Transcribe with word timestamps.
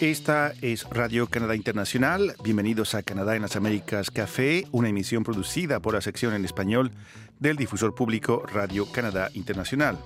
Esta 0.00 0.54
es 0.62 0.84
Radio 0.90 1.26
Canadá 1.26 1.54
Internacional. 1.54 2.34
Bienvenidos 2.42 2.94
a 2.94 3.02
Canadá 3.02 3.36
en 3.36 3.42
las 3.42 3.56
Américas 3.56 4.10
Café, 4.10 4.66
una 4.72 4.88
emisión 4.88 5.24
producida 5.24 5.80
por 5.80 5.94
la 5.94 6.00
sección 6.00 6.34
en 6.34 6.44
español 6.44 6.90
del 7.38 7.56
difusor 7.56 7.94
público 7.94 8.44
Radio 8.46 8.90
Canadá 8.90 9.30
Internacional. 9.34 9.98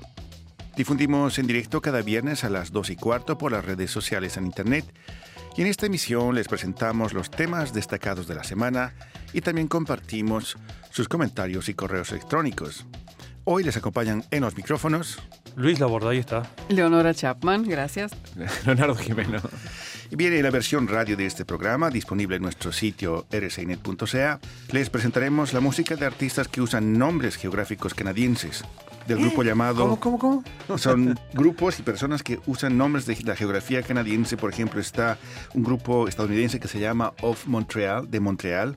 Difundimos 0.76 1.38
en 1.38 1.46
directo 1.46 1.80
cada 1.80 2.02
viernes 2.02 2.42
a 2.42 2.50
las 2.50 2.72
2 2.72 2.90
y 2.90 2.96
cuarto 2.96 3.38
por 3.38 3.52
las 3.52 3.64
redes 3.64 3.92
sociales 3.92 4.36
en 4.36 4.46
Internet. 4.46 4.84
Y 5.56 5.62
en 5.62 5.68
esta 5.68 5.86
emisión 5.86 6.34
les 6.34 6.48
presentamos 6.48 7.12
los 7.12 7.30
temas 7.30 7.72
destacados 7.72 8.26
de 8.26 8.34
la 8.34 8.44
semana 8.44 8.94
y 9.32 9.40
también 9.40 9.68
compartimos 9.68 10.56
sus 10.90 11.08
comentarios 11.08 11.68
y 11.68 11.74
correos 11.74 12.10
electrónicos. 12.10 12.86
Hoy 13.44 13.62
les 13.62 13.76
acompañan 13.76 14.24
en 14.30 14.40
los 14.40 14.56
micrófonos 14.56 15.20
Luis 15.56 15.78
Laborda, 15.78 16.10
ahí 16.10 16.18
está. 16.18 16.42
Leonora 16.68 17.14
Chapman, 17.14 17.64
gracias. 17.64 18.12
Leonardo 18.66 18.96
Jimeno. 18.96 19.40
Y 20.10 20.16
viene 20.16 20.42
la 20.42 20.50
versión 20.50 20.88
radio 20.88 21.16
de 21.16 21.26
este 21.26 21.44
programa, 21.44 21.90
disponible 21.90 22.36
en 22.36 22.42
nuestro 22.42 22.72
sitio 22.72 23.26
rcinet.ca. 23.30 24.40
Les 24.72 24.90
presentaremos 24.90 25.52
la 25.52 25.60
música 25.60 25.94
de 25.94 26.06
artistas 26.06 26.48
que 26.48 26.60
usan 26.60 26.98
nombres 26.98 27.36
geográficos 27.36 27.94
canadienses. 27.94 28.64
Del 29.06 29.18
grupo 29.18 29.42
llamado... 29.42 29.82
¿Cómo, 29.82 30.00
cómo, 30.18 30.18
cómo? 30.66 30.78
Son 30.78 31.18
grupos 31.34 31.78
y 31.78 31.82
personas 31.82 32.22
que 32.22 32.40
usan 32.46 32.78
nombres 32.78 33.04
de 33.06 33.16
la 33.24 33.36
geografía 33.36 33.82
canadiense. 33.82 34.36
Por 34.36 34.50
ejemplo, 34.50 34.80
está 34.80 35.18
un 35.52 35.62
grupo 35.62 36.08
estadounidense 36.08 36.58
que 36.58 36.68
se 36.68 36.80
llama 36.80 37.12
Of 37.20 37.46
Montreal, 37.46 38.10
de 38.10 38.20
Montreal. 38.20 38.76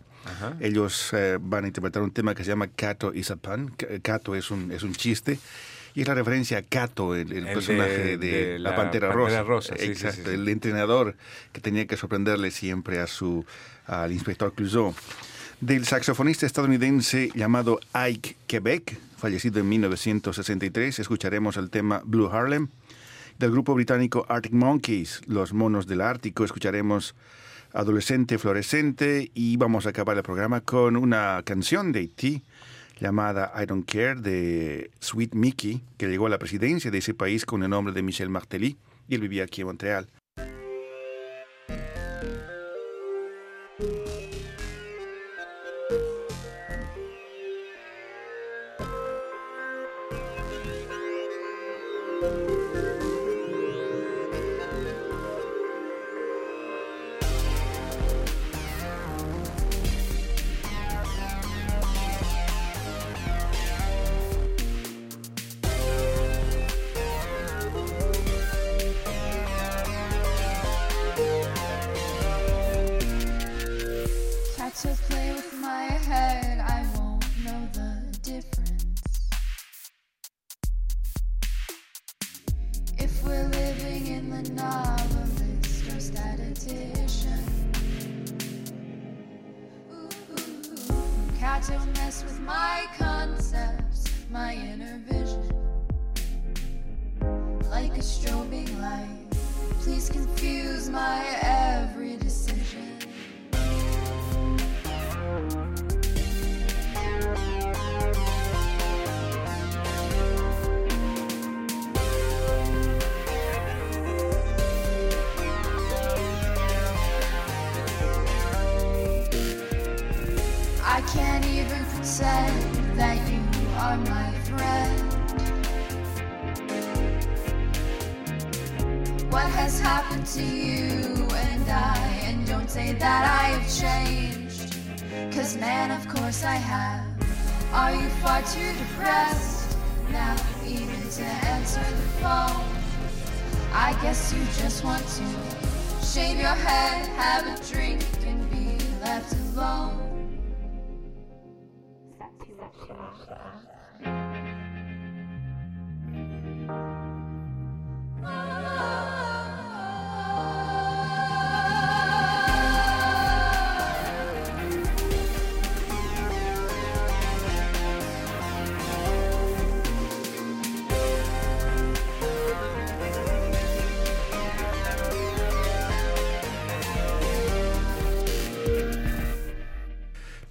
Ellos 0.59 1.11
eh, 1.13 1.37
van 1.39 1.63
a 1.63 1.67
interpretar 1.67 2.03
un 2.03 2.11
tema 2.11 2.35
que 2.35 2.43
se 2.43 2.49
llama 2.49 2.67
Cato 2.67 3.13
is 3.13 3.31
a 3.31 3.37
pun. 3.37 3.73
Cato 4.01 4.35
es 4.35 4.51
un, 4.51 4.73
es 4.73 4.83
un 4.83 4.93
chiste. 4.93 5.39
Y 5.95 6.01
es 6.01 6.07
la 6.07 6.13
referencia 6.15 6.57
a 6.57 6.61
Cato, 6.61 7.15
el, 7.15 7.31
el, 7.31 7.47
El 7.47 7.53
personaje 7.53 7.97
de, 7.97 8.17
de- 8.17 8.27
de 8.53 8.59
la, 8.59 8.71
la 8.71 8.75
Pantera, 8.75 9.07
Pantera 9.07 9.41
Rosa. 9.41 9.43
Rosa, 9.43 9.75
sí, 9.79 9.85
Exacto, 9.85 10.17
sí, 10.17 10.23
sí. 10.25 10.33
el 10.33 10.47
entrenador 10.49 11.15
que 11.53 11.61
tenía 11.61 11.87
que 11.87 11.95
sorprenderle 11.95 12.51
siempre 12.51 12.99
a 12.99 13.07
su, 13.07 13.45
al 13.87 14.11
inspector 14.11 14.53
Clouseau. 14.53 14.93
Del 15.61 15.85
saxofonista 15.85 16.45
estadounidense 16.45 17.31
llamado 17.33 17.79
Ike 17.93 18.35
Quebec, 18.45 18.99
fallecido 19.17 19.59
en 19.59 19.67
1963, 19.69 20.99
escucharemos 20.99 21.57
el 21.57 21.69
tema 21.69 22.01
Blue 22.05 22.29
Harlem. 22.31 22.69
Del 23.39 23.51
grupo 23.51 23.75
británico 23.75 24.25
Arctic 24.29 24.53
Monkeys, 24.53 25.21
Los 25.27 25.53
Monos 25.53 25.85
del 25.85 26.01
Ártico, 26.01 26.43
escucharemos 26.43 27.15
Adolescente 27.73 28.37
Florescente 28.37 29.31
y 29.33 29.57
vamos 29.57 29.85
a 29.85 29.89
acabar 29.89 30.17
el 30.17 30.23
programa 30.23 30.61
con 30.61 30.95
una 30.95 31.41
canción 31.43 31.91
de 31.91 31.99
Haití 31.99 32.43
llamada 32.99 33.51
I 33.55 33.65
Don't 33.65 33.89
Care 33.89 34.15
de 34.15 34.89
Sweet 34.99 35.35
Mickey, 35.35 35.83
que 35.97 36.07
llegó 36.07 36.27
a 36.27 36.29
la 36.29 36.39
presidencia 36.39 36.89
de 36.89 36.97
ese 36.97 37.13
país 37.13 37.45
con 37.45 37.61
el 37.63 37.69
nombre 37.69 37.93
de 37.93 38.01
Michel 38.01 38.29
Martelly 38.29 38.77
y 39.07 39.15
él 39.15 39.21
vivía 39.21 39.43
aquí 39.43 39.61
en 39.61 39.67
Montreal. 39.67 40.07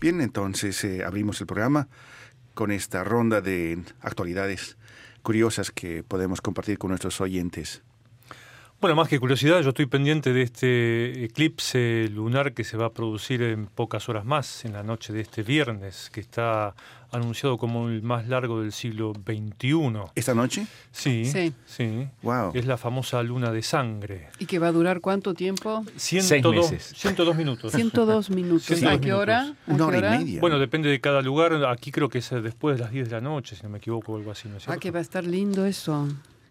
Bien, 0.07 0.21
entonces 0.21 0.85
eh, 0.85 1.03
abrimos 1.05 1.41
el 1.41 1.49
programa 1.49 1.89
con 2.55 2.71
esta 2.71 3.03
ronda 3.03 3.41
de 3.41 3.83
actualidades 4.01 4.77
curiosas 5.25 5.73
que 5.73 6.05
podemos 6.05 6.41
compartir 6.41 6.79
con 6.79 6.91
nuestros 6.91 7.21
oyentes. 7.21 7.83
Bueno, 8.79 8.95
más 8.95 9.09
que 9.09 9.19
curiosidad, 9.19 9.63
yo 9.63 9.71
estoy 9.71 9.87
pendiente 9.87 10.35
de 10.35 10.43
este 10.43 11.25
eclipse 11.25 12.09
lunar 12.13 12.53
que 12.53 12.63
se 12.63 12.77
va 12.77 12.87
a 12.87 12.91
producir 12.93 13.41
en 13.43 13.67
pocas 13.67 14.09
horas 14.11 14.27
más, 14.27 14.67
en 14.67 14.75
la 14.75 14.83
noche 14.83 15.15
de 15.15 15.23
este 15.23 15.43
viernes, 15.43 16.11
que 16.13 16.21
está 16.21 16.75
anunciado 17.11 17.57
como 17.57 17.89
el 17.89 18.03
más 18.03 18.29
largo 18.29 18.61
del 18.61 18.73
siglo 18.73 19.15
XXI. 19.15 20.11
¿Esta 20.15 20.35
noche? 20.35 20.67
Sí, 20.93 21.25
Sí. 21.25 21.55
sí. 21.65 22.07
Wow. 22.23 22.51
Es 22.53 22.67
la 22.67 22.77
famosa 22.77 23.23
luna 23.23 23.51
de 23.51 23.63
sangre. 23.63 24.29
¿Y 24.39 24.45
que 24.45 24.59
va 24.59 24.69
a 24.69 24.73
durar 24.73 25.01
cuánto 25.01 25.33
tiempo? 25.33 25.83
102, 25.97 26.71
meses. 26.71 26.93
102 26.99 27.35
minutos. 27.35 27.73
102 27.73 28.29
minutos. 28.31 28.67
102 28.67 28.93
¿A 28.95 29.01
qué 29.01 29.13
hora? 29.15 29.41
minutos. 29.43 29.69
¿A 29.69 29.73
Una 29.75 29.91
qué 29.91 29.97
hora 29.99 30.17
y 30.17 30.19
media. 30.25 30.41
Bueno, 30.43 30.59
depende 30.59 30.91
de 30.91 31.01
cada 31.01 31.23
lugar. 31.23 31.55
Aquí 31.65 31.91
creo 31.91 32.11
que 32.11 32.19
es 32.19 32.29
después 32.43 32.77
de 32.77 32.83
las 32.83 32.93
10 32.93 33.09
de 33.09 33.15
la 33.15 33.21
noche, 33.23 33.57
si 33.57 33.63
no 33.63 33.71
me 33.71 33.79
equivoco, 33.79 34.13
o 34.13 34.17
algo 34.19 34.31
así. 34.33 34.49
¿no 34.51 34.59
es 34.59 34.65
Ah, 34.65 34.67
cierto? 34.67 34.81
que 34.81 34.91
va 34.91 34.99
a 34.99 35.03
estar 35.03 35.25
lindo 35.25 35.65
eso. 35.65 36.07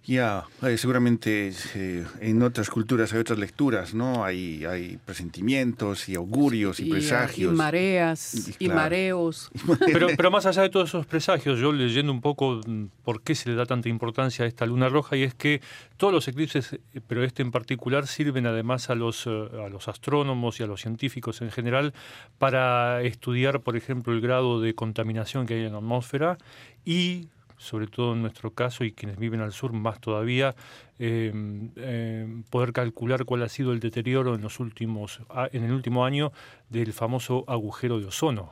Ya, 0.07 0.45
eh, 0.61 0.77
seguramente 0.77 1.51
eh, 1.73 2.05
en 2.21 2.43
otras 2.43 2.69
culturas 2.69 3.11
hay 3.13 3.19
otras 3.19 3.39
lecturas, 3.39 3.95
¿no? 3.95 4.23
Hay, 4.23 4.63
hay 4.63 4.97
presentimientos 5.03 6.07
y 6.09 6.15
augurios 6.15 6.79
y, 6.79 6.85
Y, 6.85 6.89
presagios. 6.91 7.51
y 7.51 7.55
mareas, 7.55 8.49
Y- 8.59 8.65
claro. 8.67 8.75
mareos. 8.81 9.49
Pero, 9.85 10.07
pero 10.15 10.29
más 10.29 10.45
allá 10.45 10.61
de 10.61 10.69
todos 10.69 10.89
esos 10.89 11.07
presagios, 11.07 11.59
yo 11.59 11.71
leyendo 11.73 12.11
un 12.11 12.21
poco 12.21 12.61
mm, 12.67 12.85
por 13.03 13.21
qué 13.23 13.33
se 13.33 13.49
le 13.49 13.55
da 13.55 13.65
tanta 13.65 13.89
importancia 13.89 14.45
a 14.45 14.47
esta 14.47 14.67
luna 14.67 14.89
roja, 14.89 15.15
y 15.17 15.23
es 15.23 15.33
que 15.33 15.61
todos 15.97 16.13
los 16.13 16.27
eclipses, 16.27 16.73
eh, 16.73 17.01
pero 17.07 17.23
este 17.23 17.41
en 17.41 17.49
particular, 17.51 18.05
sirven 18.05 18.45
además 18.45 18.91
a 18.91 18.95
los, 18.95 19.25
eh, 19.25 19.29
a 19.65 19.69
los 19.69 19.87
astrónomos 19.87 20.59
y 20.59 20.63
a 20.63 20.67
los 20.67 20.81
científicos 20.81 21.41
en 21.41 21.49
general 21.49 21.93
para 22.37 23.01
estudiar, 23.01 23.61
por 23.61 23.75
ejemplo, 23.75 24.13
el 24.13 24.21
grado 24.21 24.61
de 24.61 24.75
contaminación 24.75 25.47
que 25.47 25.55
hay 25.55 25.65
en 25.65 25.71
la 25.71 25.79
atmósfera 25.79 26.37
y 26.85 27.27
sobre 27.57 27.87
todo 27.87 28.13
en 28.13 28.21
nuestro 28.21 28.51
caso 28.51 28.83
y 28.83 28.91
quienes 28.91 29.17
viven 29.17 29.41
al 29.41 29.51
sur 29.51 29.71
más 29.73 29.99
todavía, 30.01 30.55
eh, 30.99 31.31
eh, 31.75 32.27
poder 32.49 32.73
calcular 32.73 33.25
cuál 33.25 33.43
ha 33.43 33.49
sido 33.49 33.71
el 33.73 33.79
deterioro 33.79 34.35
en 34.35 34.41
los 34.41 34.59
últimos 34.59 35.21
en 35.51 35.63
el 35.63 35.71
último 35.71 36.05
año 36.05 36.31
del 36.69 36.93
famoso 36.93 37.43
agujero 37.47 37.99
de 37.99 38.05
ozono. 38.07 38.51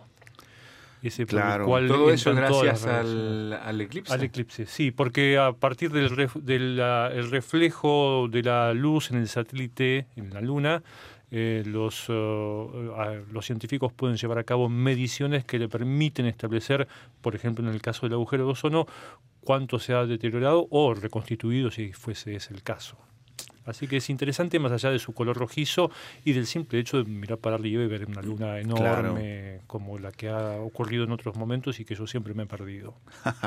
Ese 1.02 1.26
por 1.26 1.36
el 1.40 1.42
Claro. 1.46 1.66
cual 1.66 1.88
Todo 1.90 2.12
eso 2.12 2.34
gracias 2.34 2.86
al, 2.86 3.52
al 3.52 3.82
eclipse. 3.82 4.14
Al 4.14 4.24
eclipse, 4.24 4.66
sí, 4.66 4.92
porque 4.92 5.38
a 5.38 5.52
partir 5.52 5.92
del 5.92 6.10
ref- 6.10 6.40
de 6.42 6.60
la- 6.60 7.12
el 7.14 7.30
reflejo 7.30 8.30
de 8.32 8.42
la 8.42 8.74
luz 8.74 9.12
en 9.12 9.18
el 9.18 9.28
satélite, 9.28 10.08
en 10.16 10.34
la 10.34 10.40
Luna, 10.40 10.82
eh, 11.36 11.64
los, 11.66 12.10
a- 12.10 13.22
los 13.32 13.46
científicos 13.46 13.92
pueden 13.92 14.16
llevar 14.18 14.38
a 14.38 14.44
cabo 14.44 14.70
mediciones 14.70 15.44
que 15.46 15.58
le 15.58 15.68
permiten 15.68 16.28
establecer, 16.28 16.88
por 17.22 17.34
ejemplo, 17.36 17.68
en 17.68 17.74
el 17.74 17.82
caso 17.82 18.06
del 18.06 18.14
agujero 18.14 18.46
de 18.46 18.52
ozono, 18.52 18.86
cuánto 19.42 19.80
se 19.80 19.94
ha 19.94 20.06
deteriorado 20.06 20.68
o 20.70 20.94
reconstituido 20.94 21.72
si 21.72 21.92
fuese 21.92 22.36
ese 22.36 22.54
el 22.54 22.62
caso. 22.64 22.98
Así 23.66 23.88
que 23.88 23.98
es 23.98 24.10
interesante 24.10 24.60
más 24.60 24.74
allá 24.74 24.92
de 24.92 25.00
su 25.00 25.14
color 25.14 25.38
rojizo 25.38 25.90
y 26.26 26.34
del 26.34 26.46
simple 26.48 26.80
hecho 26.80 26.98
de 27.02 27.06
mirar 27.10 27.38
para 27.40 27.56
arriba 27.56 27.82
y 27.82 27.88
ver 27.88 28.06
una 28.06 28.22
luna 28.22 28.60
enorme 28.60 29.62
como 29.68 29.98
la 29.98 30.12
que 30.12 30.28
ha 30.30 30.58
ocurrido 30.60 31.06
en 31.06 31.12
otros 31.14 31.36
momentos 31.38 31.80
y 31.80 31.86
que 31.86 31.96
yo 31.96 32.06
siempre 32.06 32.34
me 32.34 32.44
he 32.44 32.46
perdido. 32.46 32.94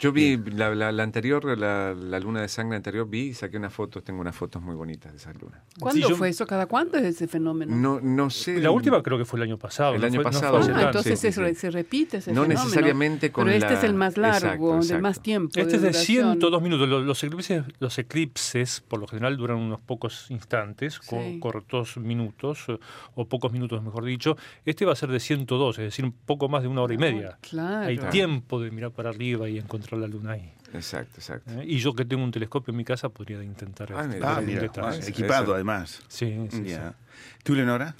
Yo 0.00 0.12
vi 0.12 0.36
la, 0.36 0.74
la- 0.74 0.90
la 0.92 1.02
anterior, 1.02 1.56
la, 1.58 1.94
la 1.94 2.18
luna 2.20 2.40
de 2.40 2.48
sangre 2.48 2.76
anterior, 2.76 3.08
vi 3.08 3.28
y 3.28 3.34
saqué 3.34 3.58
unas 3.58 3.72
fotos, 3.72 4.02
tengo 4.02 4.20
unas 4.20 4.34
fotos 4.34 4.62
muy 4.62 4.74
bonitas 4.74 5.12
de 5.12 5.18
esa 5.18 5.32
luna. 5.34 5.62
¿Cuándo 5.78 6.08
yo- 6.08 6.16
fue 6.16 6.30
eso? 6.30 6.46
¿Cada 6.46 6.66
cuándo 6.66 6.96
es 6.98 7.04
ese 7.04 7.28
fenómeno? 7.28 7.74
No, 7.76 8.00
no 8.00 8.30
sé. 8.30 8.58
La 8.60 8.70
última 8.70 9.02
creo 9.02 9.18
que 9.18 9.24
fue 9.24 9.38
el 9.38 9.44
año 9.44 9.58
pasado. 9.58 9.94
El 9.94 10.00
no 10.00 10.06
año 10.06 10.14
fue- 10.22 10.24
no 10.24 10.30
pasado, 10.30 10.62
fue 10.62 10.70
Ah, 10.72 10.74
tanto. 10.74 10.86
entonces 10.88 11.20
sí, 11.20 11.26
se, 11.28 11.32
sí. 11.32 11.40
re- 11.40 11.54
se 11.54 11.70
repite 11.70 12.16
ese 12.16 12.32
No 12.32 12.42
fenómeno. 12.42 12.64
necesariamente 12.64 13.30
con 13.30 13.44
Pero 13.44 13.56
este 13.56 13.72
la- 13.74 13.78
es 13.78 13.84
el 13.84 13.94
más 13.94 14.16
largo, 14.16 14.38
Exacto, 14.46 14.70
de 14.72 14.76
exacto. 14.78 15.02
más 15.02 15.20
tiempo. 15.22 15.60
Este 15.60 15.76
es 15.76 15.82
de 15.82 15.88
duración. 15.90 16.24
102 16.32 16.62
minutos. 16.62 16.88
Los, 16.88 17.04
los 17.04 17.22
eclipses, 17.24 17.64
los 17.78 17.98
eclipses, 17.98 18.80
por 18.88 19.00
lo 19.00 19.06
general, 19.06 19.36
duran 19.36 19.58
unos 19.58 19.80
pocos 19.80 20.30
instantes, 20.30 20.98
co- 21.00 21.20
Sí. 21.22 21.38
cortos 21.40 21.96
minutos, 21.98 22.66
o 23.14 23.24
pocos 23.26 23.52
minutos, 23.52 23.82
mejor 23.82 24.04
dicho. 24.04 24.36
Este 24.64 24.84
va 24.86 24.92
a 24.92 24.96
ser 24.96 25.10
de 25.10 25.20
102, 25.20 25.78
es 25.78 25.84
decir, 25.84 26.04
un 26.04 26.12
poco 26.12 26.48
más 26.48 26.62
de 26.62 26.68
una 26.68 26.82
hora 26.82 26.94
y 26.94 26.98
media. 26.98 27.38
Claro. 27.42 27.86
Hay 27.86 27.98
tiempo 27.98 28.60
de 28.60 28.70
mirar 28.70 28.92
para 28.92 29.10
arriba 29.10 29.48
y 29.48 29.58
encontrar 29.58 29.89
la 29.98 30.06
luna 30.06 30.32
ahí. 30.32 30.52
Exacto, 30.72 31.14
exacto. 31.16 31.50
¿eh? 31.52 31.64
Y 31.66 31.78
yo 31.78 31.94
que 31.94 32.04
tengo 32.04 32.22
un 32.22 32.30
telescopio 32.30 32.70
en 32.72 32.76
mi 32.76 32.84
casa 32.84 33.08
podría 33.08 33.42
intentar 33.42 33.92
Ah, 33.92 34.02
este, 34.04 34.14
mira. 34.16 34.28
ver 34.28 34.36
Ah, 34.36 34.40
mira, 34.40 35.06
equipado 35.08 35.44
Eso. 35.44 35.54
además. 35.54 36.02
Sí, 36.08 36.36
sí, 36.50 36.64
Ya. 36.64 36.90
sí. 36.90 36.96
¿Tú, 37.42 37.54
Leonora? 37.54 37.94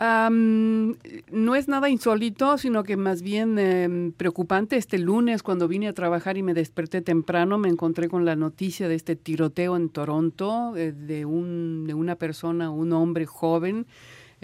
No 0.00 1.54
es 1.54 1.68
nada 1.68 1.88
insólito, 1.88 2.58
sino 2.58 2.82
que 2.82 2.96
más 2.96 3.22
bien 3.22 3.58
em, 3.58 4.12
preocupante. 4.12 4.76
Este 4.76 4.98
lunes, 4.98 5.42
cuando 5.42 5.68
vine 5.68 5.88
a 5.88 5.92
trabajar 5.92 6.36
y 6.36 6.42
me 6.42 6.54
desperté 6.54 7.02
temprano, 7.02 7.56
me 7.58 7.68
encontré 7.68 8.08
con 8.08 8.24
la 8.24 8.34
noticia 8.34 8.88
de 8.88 8.94
este 8.96 9.14
tiroteo 9.16 9.76
en 9.76 9.90
Toronto 9.90 10.74
eh, 10.76 10.92
de, 10.92 11.24
un, 11.24 11.84
de 11.86 11.94
una 11.94 12.16
persona, 12.16 12.70
un 12.70 12.92
hombre 12.92 13.26
joven. 13.26 13.86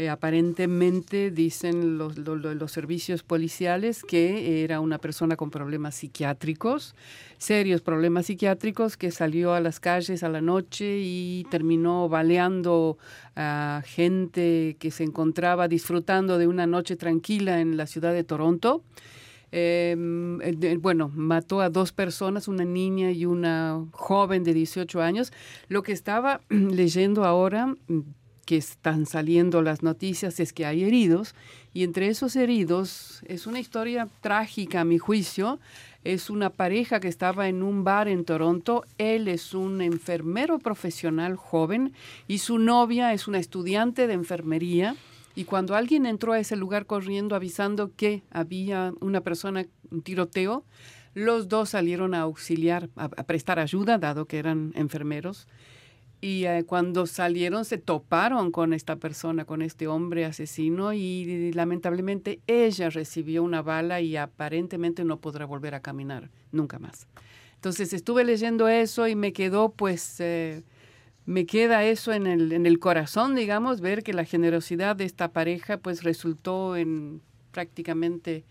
Eh, 0.01 0.09
aparentemente 0.09 1.33
dicen 1.33 1.99
los, 1.99 2.17
lo- 2.19 2.37
lo- 2.37 2.55
los 2.55 2.71
servicios 2.71 3.25
policiales 3.25 4.05
que 4.05 4.63
era 4.63 4.79
una 4.79 4.99
persona 4.99 5.35
con 5.35 5.51
problemas 5.51 5.97
psiquiátricos, 5.97 6.95
serios 7.37 7.81
problemas 7.83 8.27
psiquiátricos, 8.27 8.97
que 8.97 9.11
salió 9.11 9.55
a 9.55 9.61
las 9.61 9.81
calles 9.81 10.23
a 10.23 10.29
la 10.29 10.41
noche 10.41 10.99
y 11.01 11.45
terminó 11.51 12.09
baleando 12.09 12.97
a 13.35 13.83
gente 13.85 14.77
que 14.79 14.93
se 14.93 15.03
encontraba 15.03 15.67
disfrutando 15.67 16.39
de 16.39 16.47
una 16.47 16.69
noche 16.69 16.95
tranquila 16.95 17.61
en 17.61 17.77
la 17.77 17.89
ciudad 17.89 18.13
de 18.13 18.23
Toronto. 18.23 18.85
Eh, 19.51 19.97
eh, 20.43 20.77
bueno, 20.81 21.11
mató 21.15 21.61
a 21.61 21.71
dos 21.71 21.91
personas, 21.91 22.49
una 22.49 22.65
niña 22.65 23.11
y 23.11 23.25
una 23.25 23.83
joven 23.93 24.45
de 24.45 24.53
18 24.55 25.01
años. 25.03 25.33
Lo 25.69 25.83
que 25.83 25.93
estaba 25.93 26.41
leyendo 26.51 27.25
ahora, 27.25 27.75
que 28.49 28.57
están 28.57 29.05
saliendo 29.05 29.61
las 29.61 29.83
noticias, 29.83 30.41
es 30.41 30.55
que 30.55 30.65
hay 30.65 30.83
heridos 30.83 31.35
y 31.75 31.85
entre 31.85 32.09
esos 32.09 32.35
heridos 32.35 33.21
es 33.27 33.47
una 33.47 33.61
historia 33.61 34.09
trágica 34.23 34.81
a 34.81 34.85
mi 34.87 34.97
juicio. 34.97 35.61
Es 36.03 36.31
una 36.31 36.49
pareja 36.49 36.99
que 36.99 37.09
estaba 37.09 37.49
en 37.49 37.63
un 37.63 37.85
bar 37.85 38.09
en 38.09 38.25
Toronto. 38.25 38.87
Él 38.97 39.29
es 39.29 39.53
un 39.53 39.83
enfermero 39.83 40.59
profesional 40.59 41.37
joven 41.37 41.93
y 42.27 42.39
su 42.39 42.59
novia 42.59 43.13
es 43.13 43.29
una 43.29 43.39
estudiante 43.39 44.07
de 44.07 44.15
enfermería. 44.15 44.97
Y 45.37 45.45
cuando 45.45 45.75
alguien 45.75 46.07
entró 46.07 46.33
a 46.33 46.41
ese 46.41 46.57
lugar 46.57 46.87
corriendo 46.87 47.37
avisando 47.37 47.95
que 47.97 48.23
había 48.31 48.95
una 49.01 49.21
persona, 49.21 49.67
un 49.91 50.01
tiroteo, 50.01 50.65
los 51.13 51.49
dos 51.49 51.69
salieron 51.69 52.15
a 52.15 52.23
auxiliar, 52.23 52.89
a, 52.97 53.05
a 53.05 53.25
prestar 53.25 53.59
ayuda, 53.59 53.99
dado 53.99 54.25
que 54.25 54.39
eran 54.39 54.73
enfermeros. 54.75 55.47
Y 56.21 56.45
eh, 56.47 56.65
cuando 56.67 57.07
salieron 57.07 57.65
se 57.65 57.79
toparon 57.79 58.51
con 58.51 58.73
esta 58.73 58.97
persona, 58.97 59.45
con 59.45 59.63
este 59.63 59.87
hombre 59.87 60.25
asesino 60.25 60.93
y 60.93 61.53
lamentablemente 61.53 62.41
ella 62.47 62.91
recibió 62.91 63.45
una 63.45 63.63
bala 63.63 64.01
y 64.01 64.17
aparentemente 64.17 65.05
no 65.05 65.21
podrá 65.21 65.47
volver 65.47 65.75
a 65.75 65.81
caminar 65.81 66.31
nunca 66.51 66.79
más. 66.79 67.07
Entonces 67.55 67.93
estuve 67.93 68.25
leyendo 68.25 68.69
eso 68.69 69.07
y 69.07 69.15
me 69.15 69.33
quedó 69.33 69.71
pues, 69.71 70.21
eh, 70.21 70.65
me 71.25 71.47
queda 71.47 71.85
eso 71.85 72.13
en 72.13 72.27
el, 72.27 72.53
en 72.53 72.67
el 72.67 72.79
corazón, 72.79 73.35
digamos, 73.35 73.81
ver 73.81 74.03
que 74.03 74.13
la 74.13 74.25
generosidad 74.25 74.97
de 74.97 75.05
esta 75.05 75.33
pareja 75.33 75.79
pues 75.79 76.03
resultó 76.03 76.77
en 76.77 77.21
prácticamente 77.53 78.45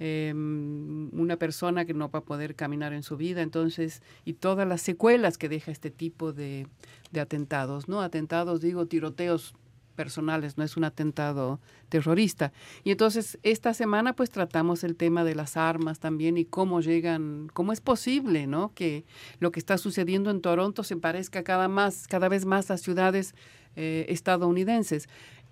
eh, 0.00 0.32
una 0.34 1.36
persona 1.36 1.84
que 1.84 1.94
no 1.94 2.10
va 2.10 2.20
a 2.20 2.24
poder 2.24 2.56
caminar 2.56 2.92
en 2.92 3.02
su 3.02 3.16
vida, 3.16 3.42
entonces, 3.42 4.02
y 4.24 4.32
todas 4.32 4.66
las 4.66 4.80
secuelas 4.80 5.38
que 5.38 5.48
deja 5.48 5.70
este 5.70 5.90
tipo 5.90 6.32
de, 6.32 6.66
de 7.12 7.20
atentados, 7.20 7.86
¿no? 7.88 8.00
Atentados, 8.00 8.60
digo, 8.60 8.86
tiroteos 8.86 9.54
personales, 10.00 10.56
no 10.56 10.64
es 10.64 10.78
un 10.78 10.84
atentado 10.84 11.60
terrorista. 11.90 12.54
Y 12.84 12.90
entonces 12.90 13.38
esta 13.42 13.74
semana 13.74 14.14
pues 14.14 14.30
tratamos 14.30 14.82
el 14.82 14.96
tema 14.96 15.24
de 15.24 15.34
las 15.34 15.58
armas 15.58 16.00
también 16.00 16.38
y 16.38 16.46
cómo 16.46 16.80
llegan, 16.80 17.50
cómo 17.52 17.70
es 17.74 17.82
posible, 17.82 18.46
¿no? 18.46 18.72
Que 18.74 19.04
lo 19.40 19.52
que 19.52 19.60
está 19.60 19.76
sucediendo 19.76 20.30
en 20.30 20.40
Toronto 20.40 20.84
se 20.84 20.96
parezca 20.96 21.42
cada 21.42 21.68
más, 21.68 22.06
cada 22.08 22.30
vez 22.30 22.46
más 22.46 22.70
a 22.70 22.78
ciudades 22.78 23.34
eh, 23.76 24.06
estadounidenses. 24.08 25.06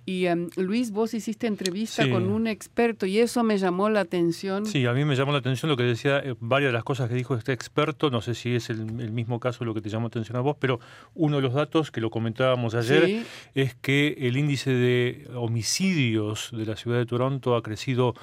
Y 0.09 0.25
em, 0.25 0.49
Luis, 0.57 0.91
vos 0.91 1.13
hiciste 1.13 1.47
entrevista 1.47 2.05
Sí. 2.05 2.11
con 2.11 2.29
un 2.29 2.47
experto 2.47 3.05
y 3.05 3.19
eso 3.19 3.43
me 3.43 3.59
llamó 3.59 3.91
la 3.91 4.01
atención. 4.01 4.65
Sí, 4.65 4.87
a 4.87 4.95
mí 4.95 5.05
me 5.05 5.15
llamó 5.17 5.33
la 5.33 5.39
atención 5.39 5.69
lo 5.69 5.77
que 5.77 5.83
decía, 5.83 6.19
eh, 6.21 6.35
varias 6.41 6.71
de 6.71 6.73
las 6.73 6.85
cosas 6.85 7.11
que 7.11 7.15
dijo 7.15 7.35
este 7.37 7.53
experto, 7.53 8.11
no 8.11 8.23
sé 8.23 8.35
si 8.35 8.55
es 8.55 8.71
el, 8.71 8.81
el 9.00 9.12
mismo 9.12 9.38
caso 9.38 9.67
lo 9.67 9.75
que 9.75 9.83
te 9.83 9.91
llamó 9.91 10.05
la 10.05 10.09
atención 10.09 10.38
a 10.38 10.41
vos, 10.41 10.57
pero 10.59 10.81
uno 11.15 11.37
de 11.37 11.43
los 11.43 11.53
datos 11.53 11.91
que 11.91 12.00
lo 12.00 12.09
comentábamos 12.09 12.75
ayer 12.75 13.05
Sí. 13.05 13.23
es 13.55 13.75
que 13.75 14.15
el 14.21 14.38
índice 14.38 14.71
de 14.71 15.29
homicidios 15.35 16.50
de 16.53 16.65
la 16.65 16.77
ciudad 16.77 16.97
de 16.97 17.05
Toronto 17.05 17.55
ha 17.55 17.62
crecido 17.62 18.15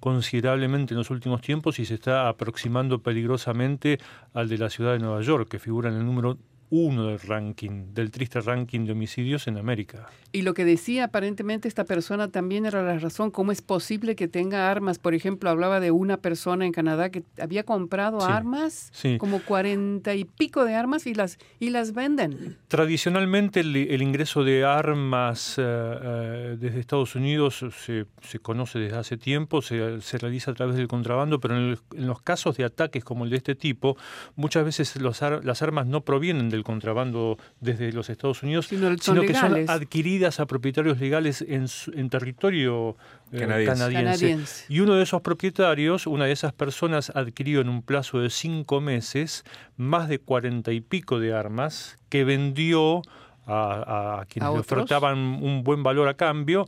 considerablemente 0.00 0.94
en 0.94 0.98
los 0.98 1.10
últimos 1.10 1.40
tiempos 1.40 1.78
y 1.78 1.84
se 1.84 1.94
está 1.94 2.28
aproximando 2.28 3.00
peligrosamente 3.00 3.98
al 4.32 4.48
de 4.48 4.58
la 4.58 4.70
ciudad 4.70 4.92
de 4.92 4.98
Nueva 4.98 5.20
York, 5.22 5.48
que 5.48 5.58
figura 5.58 5.88
en 5.90 5.96
el 5.96 6.04
número 6.04 6.38
uno 6.70 7.06
del 7.08 7.20
ranking, 7.20 7.94
del 7.94 8.10
triste 8.10 8.40
ranking 8.40 8.84
de 8.86 8.92
homicidios 8.92 9.46
en 9.46 9.56
América. 9.58 10.06
Y 10.32 10.42
lo 10.42 10.54
que 10.54 10.64
decía 10.64 11.04
aparentemente 11.04 11.68
esta 11.68 11.84
persona 11.84 12.28
también 12.28 12.66
era 12.66 12.82
la 12.82 12.98
razón, 12.98 13.30
cómo 13.30 13.52
es 13.52 13.62
posible 13.62 14.16
que 14.16 14.26
tenga 14.26 14.70
armas. 14.70 14.98
Por 14.98 15.14
ejemplo, 15.14 15.48
hablaba 15.50 15.78
de 15.78 15.90
una 15.92 16.16
persona 16.16 16.66
en 16.66 16.72
Canadá 16.72 17.10
que 17.10 17.22
había 17.40 17.62
comprado 17.62 18.20
Sí, 18.20 18.26
armas, 18.28 18.90
sí. 18.92 19.16
como 19.18 19.40
cuarenta 19.40 20.14
y 20.14 20.24
pico 20.24 20.64
de 20.64 20.74
armas 20.74 21.06
y 21.06 21.14
las, 21.14 21.38
y 21.60 21.70
las 21.70 21.92
venden. 21.94 22.56
Tradicionalmente 22.68 23.60
el, 23.60 23.76
el 23.76 24.02
ingreso 24.02 24.42
de 24.44 24.64
armas 24.64 25.56
eh, 25.58 25.62
eh, 25.64 26.56
desde 26.58 26.80
Estados 26.80 27.14
Unidos 27.14 27.64
se, 27.84 28.06
se 28.22 28.38
conoce 28.40 28.78
desde 28.78 28.96
hace 28.96 29.16
tiempo, 29.16 29.62
se, 29.62 30.00
se 30.00 30.18
realiza 30.18 30.50
a 30.50 30.54
través 30.54 30.76
del 30.76 30.88
contrabando, 30.88 31.38
pero 31.40 31.56
en, 31.56 31.62
el- 31.70 31.78
en 31.96 32.06
los 32.06 32.20
casos 32.22 32.56
de 32.56 32.64
ataques 32.64 33.04
como 33.04 33.24
el 33.24 33.30
de 33.30 33.36
este 33.36 33.54
tipo, 33.54 33.96
muchas 34.36 34.64
veces 34.64 34.96
los 35.00 35.22
ar- 35.22 35.44
las 35.44 35.62
armas 35.62 35.86
no 35.86 36.02
provienen 36.04 36.50
del 36.54 36.64
contrabando 36.64 37.36
desde 37.60 37.92
los 37.92 38.08
Estados 38.10 38.42
Unidos, 38.42 38.66
Sino 38.66 38.88
son 38.98 39.20
que 39.26 39.34
son 39.34 39.68
adquiridas 39.68 40.40
a 40.40 40.46
propietarios 40.46 40.98
legales 40.98 41.44
en, 41.46 41.68
su- 41.68 41.92
en 41.92 42.08
territorio 42.08 42.96
eh, 43.32 43.38
Canadiense. 43.40 43.72
canadiense. 43.78 44.04
Canadiense. 44.04 44.64
Y 44.68 44.80
uno 44.80 44.94
de 44.94 45.02
esos 45.02 45.20
propietarios, 45.20 46.06
una 46.06 46.24
de 46.24 46.32
esas 46.32 46.52
personas, 46.52 47.10
adquirió 47.14 47.60
en 47.60 47.68
un 47.68 47.82
plazo 47.82 48.18
de 48.20 48.30
cinco 48.30 48.80
meses 48.80 49.44
más 49.76 50.08
de 50.08 50.18
cuarenta 50.18 50.72
y 50.72 50.80
pico 50.80 51.18
de 51.20 51.34
armas 51.34 51.98
que 52.08 52.24
vendió 52.24 53.02
a, 53.46 54.20
a 54.20 54.24
quienes 54.26 54.48
¿A 54.48 54.52
le 54.54 54.60
ofertaban 54.60 55.18
un 55.18 55.62
buen 55.64 55.82
valor 55.82 56.08
a 56.08 56.14
cambio 56.14 56.66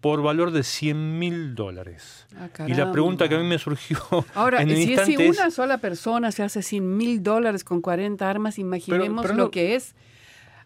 por 0.00 0.22
valor 0.22 0.50
de 0.52 0.62
100 0.62 1.18
mil 1.18 1.54
dólares. 1.54 2.26
Ah, 2.36 2.48
Y 2.68 2.74
la 2.74 2.92
pregunta 2.92 3.28
que 3.28 3.34
a 3.34 3.38
mí 3.38 3.44
me 3.44 3.58
surgió 3.58 3.98
Ahora, 4.34 4.62
en 4.62 4.70
el 4.70 4.76
si, 4.76 4.94
es 4.94 5.00
si 5.06 5.14
es, 5.14 5.38
una 5.38 5.50
sola 5.50 5.78
persona 5.78 6.30
se 6.32 6.42
hace 6.42 6.62
100 6.62 6.96
mil 6.96 7.22
dólares 7.22 7.64
con 7.64 7.80
40 7.80 8.28
armas, 8.28 8.58
imaginemos 8.58 9.22
pero 9.22 9.34
lo 9.34 9.44
no- 9.44 9.50
que 9.50 9.74
es 9.74 9.94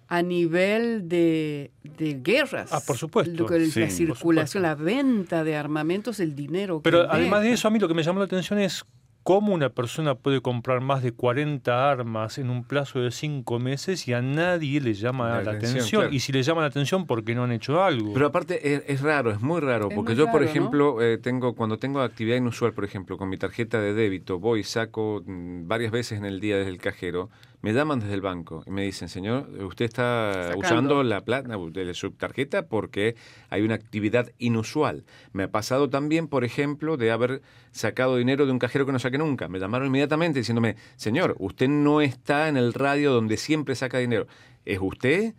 a 0.09 0.23
nivel 0.23 1.09
de, 1.09 1.71
de 1.85 2.15
guerras. 2.21 2.73
Ah, 2.73 2.81
por 2.85 2.97
supuesto. 2.99 3.33
Lo 3.33 3.47
que 3.47 3.59
es 3.59 3.73
Sí, 3.73 3.81
la 3.81 3.91
circulación, 3.91 4.65
la 4.65 4.75
venta 4.75 5.45
de 5.45 5.55
armamentos, 5.57 6.19
el 6.19 6.35
dinero. 6.35 6.79
que 6.79 6.91
Pero 6.91 7.09
además 7.09 7.43
de 7.43 7.53
eso, 7.53 7.69
a 7.69 7.71
mí 7.71 7.79
lo 7.79 7.87
que 7.87 7.95
me 7.95 8.03
llamó 8.03 8.19
la 8.19 8.25
atención 8.25 8.59
es 8.59 8.85
cómo 9.23 9.53
una 9.53 9.69
persona 9.71 10.15
puede 10.15 10.41
comprar 10.41 10.81
más 10.81 11.03
de 11.03 11.13
40 11.13 11.91
armas 11.91 12.39
en 12.39 12.51
un 12.51 12.65
plazo 12.65 13.01
de 13.01 13.11
5 13.11 13.59
meses 13.59 14.09
y 14.09 14.13
a 14.13 14.23
nadie 14.23 14.81
le 14.81 14.95
llama 14.95 15.29
La 15.29 15.35
la, 15.43 15.51
atención, 15.53 15.71
atención. 15.79 16.01
claro. 16.03 16.15
Y 16.15 16.21
si 16.21 16.33
le 16.33 16.43
llama 16.43 16.63
la 16.63 16.69
atención, 16.69 17.07
porque 17.07 17.35
no 17.35 17.45
han 17.45 17.53
hecho 17.53 17.83
algo? 17.83 18.13
Pero 18.13 18.27
aparte 18.27 18.75
es, 18.75 18.83
es 18.87 19.01
raro, 19.03 19.31
es 19.31 19.41
muy 19.41 19.61
raro, 19.61 19.89
Es 19.91 19.95
porque 19.95 20.13
muy 20.15 20.19
yo, 20.19 20.31
por 20.31 20.43
ejemplo, 20.43 21.03
eh, 21.03 21.19
tengo 21.19 21.55
cuando 21.55 21.79
tengo 21.79 22.01
actividad 22.01 22.37
inusual, 22.37 22.73
por 22.73 22.85
ejemplo, 22.85 23.19
con 23.19 23.29
mi 23.29 23.37
tarjeta 23.37 23.81
de 23.81 23.93
débito, 23.93 24.39
voy 24.39 24.61
y 24.61 24.65
saco 24.65 25.23
mm, 25.25 25.69
varias 25.69 25.93
veces 25.93 26.19
en 26.19 26.25
el 26.25 26.41
día 26.41 26.57
desde 26.57 26.71
el 26.71 26.79
cajero, 26.79 27.31
me 27.63 27.73
llaman 27.73 28.01
desde 28.01 28.15
el 28.15 28.23
banco 28.23 28.63
y 28.67 28.71
me 28.71 28.83
dicen, 28.83 29.09
señor, 29.09 29.49
usted 29.63 29.85
está 29.85 30.33
Sacando. 30.33 30.59
usando 30.59 31.03
la 31.03 31.25
plata 31.25 31.57
de 31.57 31.95
su 31.95 32.13
tarjeta 32.13 32.67
porque 32.67 33.17
hay 33.51 33.63
una 33.63 33.75
actividad 33.75 34.31
inusual. 34.39 35.05
Me 35.33 35.43
ha 35.43 35.51
pasado 35.51 35.91
también, 35.91 36.27
por 36.29 36.45
ejemplo, 36.45 36.97
de 36.97 37.11
haber 37.11 37.43
sacado 37.71 38.17
dinero 38.17 38.47
de 38.47 38.53
un 38.53 38.59
cajero 38.59 38.87
que 38.87 38.93
no 38.93 38.99
saqué 38.99 39.19
nunca. 39.19 39.49
Me 39.49 39.59
llamaron 39.59 39.89
inmediatamente 39.89 40.39
diciéndome, 40.39 40.77
señor, 40.97 41.37
usted 41.39 41.69
no 41.69 42.01
está 42.01 42.49
en 42.49 42.57
el 42.57 42.73
radio 42.73 43.13
donde 43.13 43.37
siempre 43.37 43.75
saca 43.75 43.99
dinero. 43.99 44.27
¿Es 44.65 44.79
usted? 44.81 45.35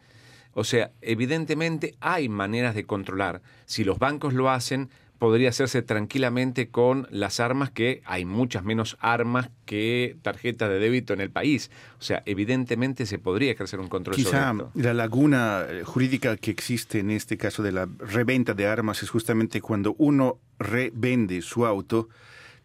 O 0.53 0.63
sea, 0.63 0.91
evidentemente 1.01 1.95
hay 2.01 2.29
maneras 2.29 2.75
de 2.75 2.85
controlar. 2.85 3.41
Si 3.65 3.83
los 3.83 3.99
bancos 3.99 4.33
lo 4.33 4.49
hacen, 4.49 4.89
podría 5.21 5.49
hacerse 5.49 5.83
tranquilamente 5.83 6.69
con 6.71 7.07
las 7.11 7.39
armas 7.39 7.69
que 7.69 8.01
hay 8.05 8.25
muchas 8.25 8.63
menos 8.63 8.97
armas 8.99 9.51
que 9.65 10.17
tarjetas 10.23 10.67
de 10.67 10.79
débito 10.79 11.13
en 11.13 11.21
el 11.21 11.29
país. 11.29 11.69
O 11.99 12.01
sea, 12.01 12.23
evidentemente 12.25 13.05
se 13.05 13.19
podría 13.19 13.51
ejercer 13.51 13.79
un 13.79 13.87
control 13.87 14.15
Quizá 14.15 14.49
sobre 14.49 14.63
esto. 14.63 14.71
la 14.73 14.95
laguna 14.95 15.63
eh, 15.69 15.83
jurídica 15.83 16.37
que 16.37 16.49
existe 16.49 16.97
en 16.97 17.11
este 17.11 17.37
caso 17.37 17.61
de 17.61 17.71
la 17.71 17.87
reventa 17.99 18.55
de 18.55 18.65
armas 18.65 19.03
es 19.03 19.11
justamente 19.11 19.61
cuando 19.61 19.93
uno 19.99 20.39
revende 20.57 21.43
su 21.43 21.67
auto, 21.67 22.09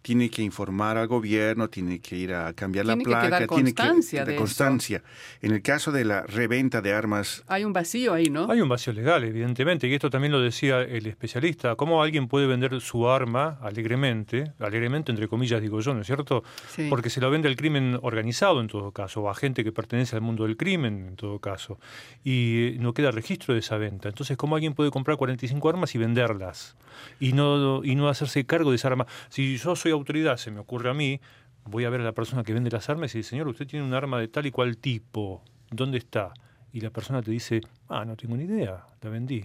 tiene 0.06 0.30
que 0.30 0.40
informar 0.40 0.96
al 0.98 1.08
gobierno, 1.08 1.68
tiene 1.68 1.98
que 1.98 2.14
ir 2.16 2.32
a 2.32 2.52
cambiar 2.52 2.86
Tiene 2.86 3.02
la 3.02 3.04
placa, 3.04 3.44
tiene 3.48 3.72
que 3.72 3.74
constancia 3.74 4.20
dar 4.20 4.28
de 4.28 4.34
eso. 4.34 4.40
constancia. 4.40 5.02
En 5.42 5.50
el 5.50 5.62
caso 5.62 5.90
de 5.90 6.04
la 6.04 6.22
reventa 6.22 6.80
de 6.80 6.92
armas, 6.92 7.42
Hay 7.48 7.64
un 7.64 7.72
vacío 7.72 8.14
ahí, 8.14 8.26
¿no? 8.26 8.48
Hay 8.48 8.60
un 8.60 8.68
vacío 8.68 8.92
legal, 8.92 9.24
evidentemente, 9.24 9.88
y 9.88 9.94
esto 9.94 10.08
también 10.08 10.30
lo 10.30 10.40
decía 10.40 10.80
el 10.80 11.08
especialista. 11.08 11.74
¿Cómo 11.74 12.04
alguien 12.04 12.28
puede 12.28 12.46
vender 12.46 12.80
su 12.80 13.08
arma 13.08 13.58
alegremente, 13.60 14.52
alegremente 14.60 15.10
entre 15.10 15.26
comillas 15.26 15.60
digo 15.60 15.80
yo, 15.80 15.92
¿no 15.92 16.02
es 16.02 16.06
cierto? 16.06 16.44
Sí. 16.68 16.86
Porque 16.88 17.10
se 17.10 17.20
lo 17.20 17.28
vende 17.28 17.48
al 17.48 17.56
crimen 17.56 17.98
organizado 18.00 18.60
en 18.60 18.68
todo 18.68 18.92
caso, 18.92 19.22
o 19.22 19.28
a 19.28 19.34
gente 19.34 19.64
que 19.64 19.72
pertenece 19.72 20.14
al 20.14 20.22
mundo 20.22 20.44
del 20.44 20.56
crimen 20.56 21.04
en 21.08 21.16
todo 21.16 21.40
caso, 21.40 21.80
y 22.22 22.76
no 22.78 22.94
queda 22.94 23.10
registro 23.10 23.54
de 23.54 23.58
esa 23.58 23.76
venta. 23.76 24.08
Entonces, 24.08 24.36
¿cómo 24.36 24.54
alguien 24.54 24.74
puede 24.74 24.92
comprar 24.92 25.16
45 25.16 25.68
armas 25.68 25.96
y 25.96 25.98
venderlas? 25.98 26.76
Y 27.18 27.32
no, 27.32 27.82
y 27.82 27.96
no 27.96 28.08
hacerse 28.08 28.46
cargo 28.46 28.70
de 28.70 28.76
esa 28.76 28.86
arma. 28.86 29.08
Si 29.30 29.56
yo 29.56 29.74
soy 29.74 29.95
autoridad, 29.96 30.36
se 30.36 30.50
me 30.50 30.60
ocurre 30.60 30.90
a 30.90 30.94
mí, 30.94 31.20
voy 31.64 31.84
a 31.84 31.90
ver 31.90 32.00
a 32.00 32.04
la 32.04 32.12
persona 32.12 32.42
que 32.42 32.52
vende 32.54 32.70
las 32.70 32.88
armas 32.88 33.14
y 33.14 33.18
dice, 33.18 33.30
señor, 33.30 33.48
usted 33.48 33.66
tiene 33.66 33.84
un 33.84 33.94
arma 33.94 34.18
de 34.18 34.28
tal 34.28 34.46
y 34.46 34.50
cual 34.50 34.78
tipo, 34.78 35.42
¿dónde 35.70 35.98
está? 35.98 36.32
Y 36.72 36.80
la 36.80 36.90
persona 36.90 37.22
te 37.22 37.30
dice, 37.30 37.60
ah, 37.88 38.04
no 38.04 38.16
tengo 38.16 38.36
ni 38.36 38.44
idea, 38.44 38.86
la 39.02 39.10
vendí. 39.10 39.44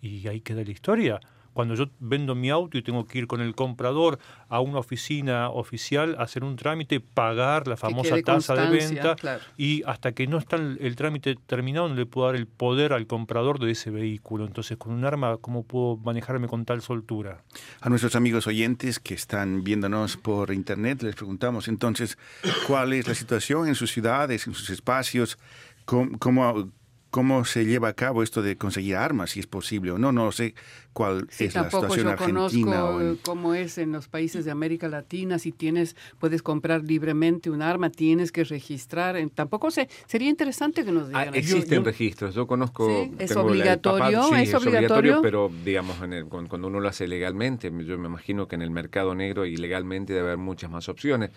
Y 0.00 0.26
ahí 0.28 0.40
queda 0.40 0.64
la 0.64 0.70
historia. 0.70 1.20
Cuando 1.52 1.74
yo 1.74 1.86
vendo 2.00 2.34
mi 2.34 2.50
auto 2.50 2.78
y 2.78 2.82
tengo 2.82 3.06
que 3.06 3.18
ir 3.18 3.26
con 3.26 3.40
el 3.40 3.54
comprador 3.54 4.18
a 4.48 4.60
una 4.60 4.78
oficina 4.78 5.50
oficial 5.50 6.16
a 6.18 6.22
hacer 6.22 6.44
un 6.44 6.56
trámite, 6.56 7.00
pagar 7.00 7.68
la 7.68 7.76
famosa 7.76 8.20
tasa 8.22 8.54
de 8.54 8.70
venta 8.70 9.16
claro. 9.16 9.42
y 9.56 9.82
hasta 9.84 10.12
que 10.12 10.26
no 10.26 10.38
está 10.38 10.56
el, 10.56 10.78
el 10.80 10.96
trámite 10.96 11.36
terminado 11.46 11.88
no 11.88 11.94
le 11.94 12.06
puedo 12.06 12.26
dar 12.26 12.36
el 12.36 12.46
poder 12.46 12.92
al 12.92 13.06
comprador 13.06 13.58
de 13.58 13.70
ese 13.72 13.90
vehículo. 13.90 14.46
Entonces, 14.46 14.76
con 14.78 14.92
un 14.92 15.04
arma, 15.04 15.36
¿cómo 15.38 15.62
puedo 15.64 15.96
manejarme 15.98 16.48
con 16.48 16.64
tal 16.64 16.82
soltura? 16.82 17.42
a 17.80 17.88
nuestros 17.88 18.14
amigos 18.16 18.46
oyentes 18.46 18.98
que 18.98 19.14
están 19.14 19.64
viéndonos 19.64 20.16
por 20.16 20.52
internet, 20.52 21.02
les 21.02 21.14
preguntamos 21.14 21.68
entonces 21.68 22.18
cuál 22.66 22.92
es 22.92 23.08
la 23.08 23.14
situación 23.14 23.68
en 23.68 23.74
sus 23.74 23.92
ciudades, 23.92 24.46
en 24.46 24.54
sus 24.54 24.70
espacios, 24.70 25.38
cómo, 25.84 26.18
cómo, 26.18 26.70
cómo 27.12 27.44
se 27.44 27.66
lleva 27.66 27.88
a 27.88 27.92
cabo 27.92 28.22
esto 28.22 28.40
de 28.40 28.56
conseguir 28.56 28.96
armas, 28.96 29.30
si 29.32 29.40
es 29.40 29.46
posible 29.46 29.90
o 29.92 29.98
no. 29.98 30.12
No 30.12 30.32
sé 30.32 30.54
cuál 30.94 31.26
Sí, 31.30 31.44
es 31.44 31.54
la 31.54 31.62
tampoco 31.64 31.94
situación 31.94 32.06
yo 32.06 32.12
argentina. 32.12 32.80
conozco 32.80 32.96
o 32.96 33.00
en- 33.02 33.16
cómo 33.16 33.54
es 33.54 33.76
en 33.76 33.92
los 33.92 34.08
países 34.08 34.46
de 34.46 34.50
América 34.50 34.88
Latina. 34.88 35.38
Si 35.38 35.52
tienes, 35.52 35.94
puedes 36.18 36.42
comprar 36.42 36.82
libremente 36.82 37.50
un 37.50 37.60
arma, 37.60 37.90
tienes 37.90 38.32
que 38.32 38.44
registrar. 38.44 39.16
En- 39.16 39.28
tampoco 39.28 39.70
sé, 39.70 39.90
sería 40.06 40.30
interesante 40.30 40.86
que 40.86 40.90
nos 40.90 41.04
Ah, 41.12 41.20
digan. 41.24 41.34
existen 41.34 41.80
yo- 41.80 41.84
registros, 41.84 42.34
yo 42.34 42.46
conozco... 42.46 42.88
Sí, 42.88 43.12
¿es 43.18 43.36
obligatorio? 43.36 43.98
papá- 44.20 44.28
sí, 44.28 44.42
¿Es 44.42 44.48
es 44.48 44.54
obligatorio? 44.54 45.18
obligatorio, 45.18 45.22
pero 45.22 45.50
digamos, 45.64 46.00
en 46.02 46.14
el- 46.14 46.24
cuando 46.26 46.48
cuando 46.48 46.68
uno 46.68 46.80
lo 46.80 46.88
hace 46.88 47.06
legalmente, 47.06 47.70
yo 47.84 47.98
me 47.98 48.08
imagino 48.08 48.48
que 48.48 48.54
en 48.56 48.62
el 48.62 48.70
mercado 48.70 49.14
negro 49.14 49.44
y 49.44 49.56
legalmente 49.58 50.14
debe 50.14 50.28
haber 50.28 50.38
muchas 50.38 50.70
más 50.70 50.88
opciones. 50.88 51.30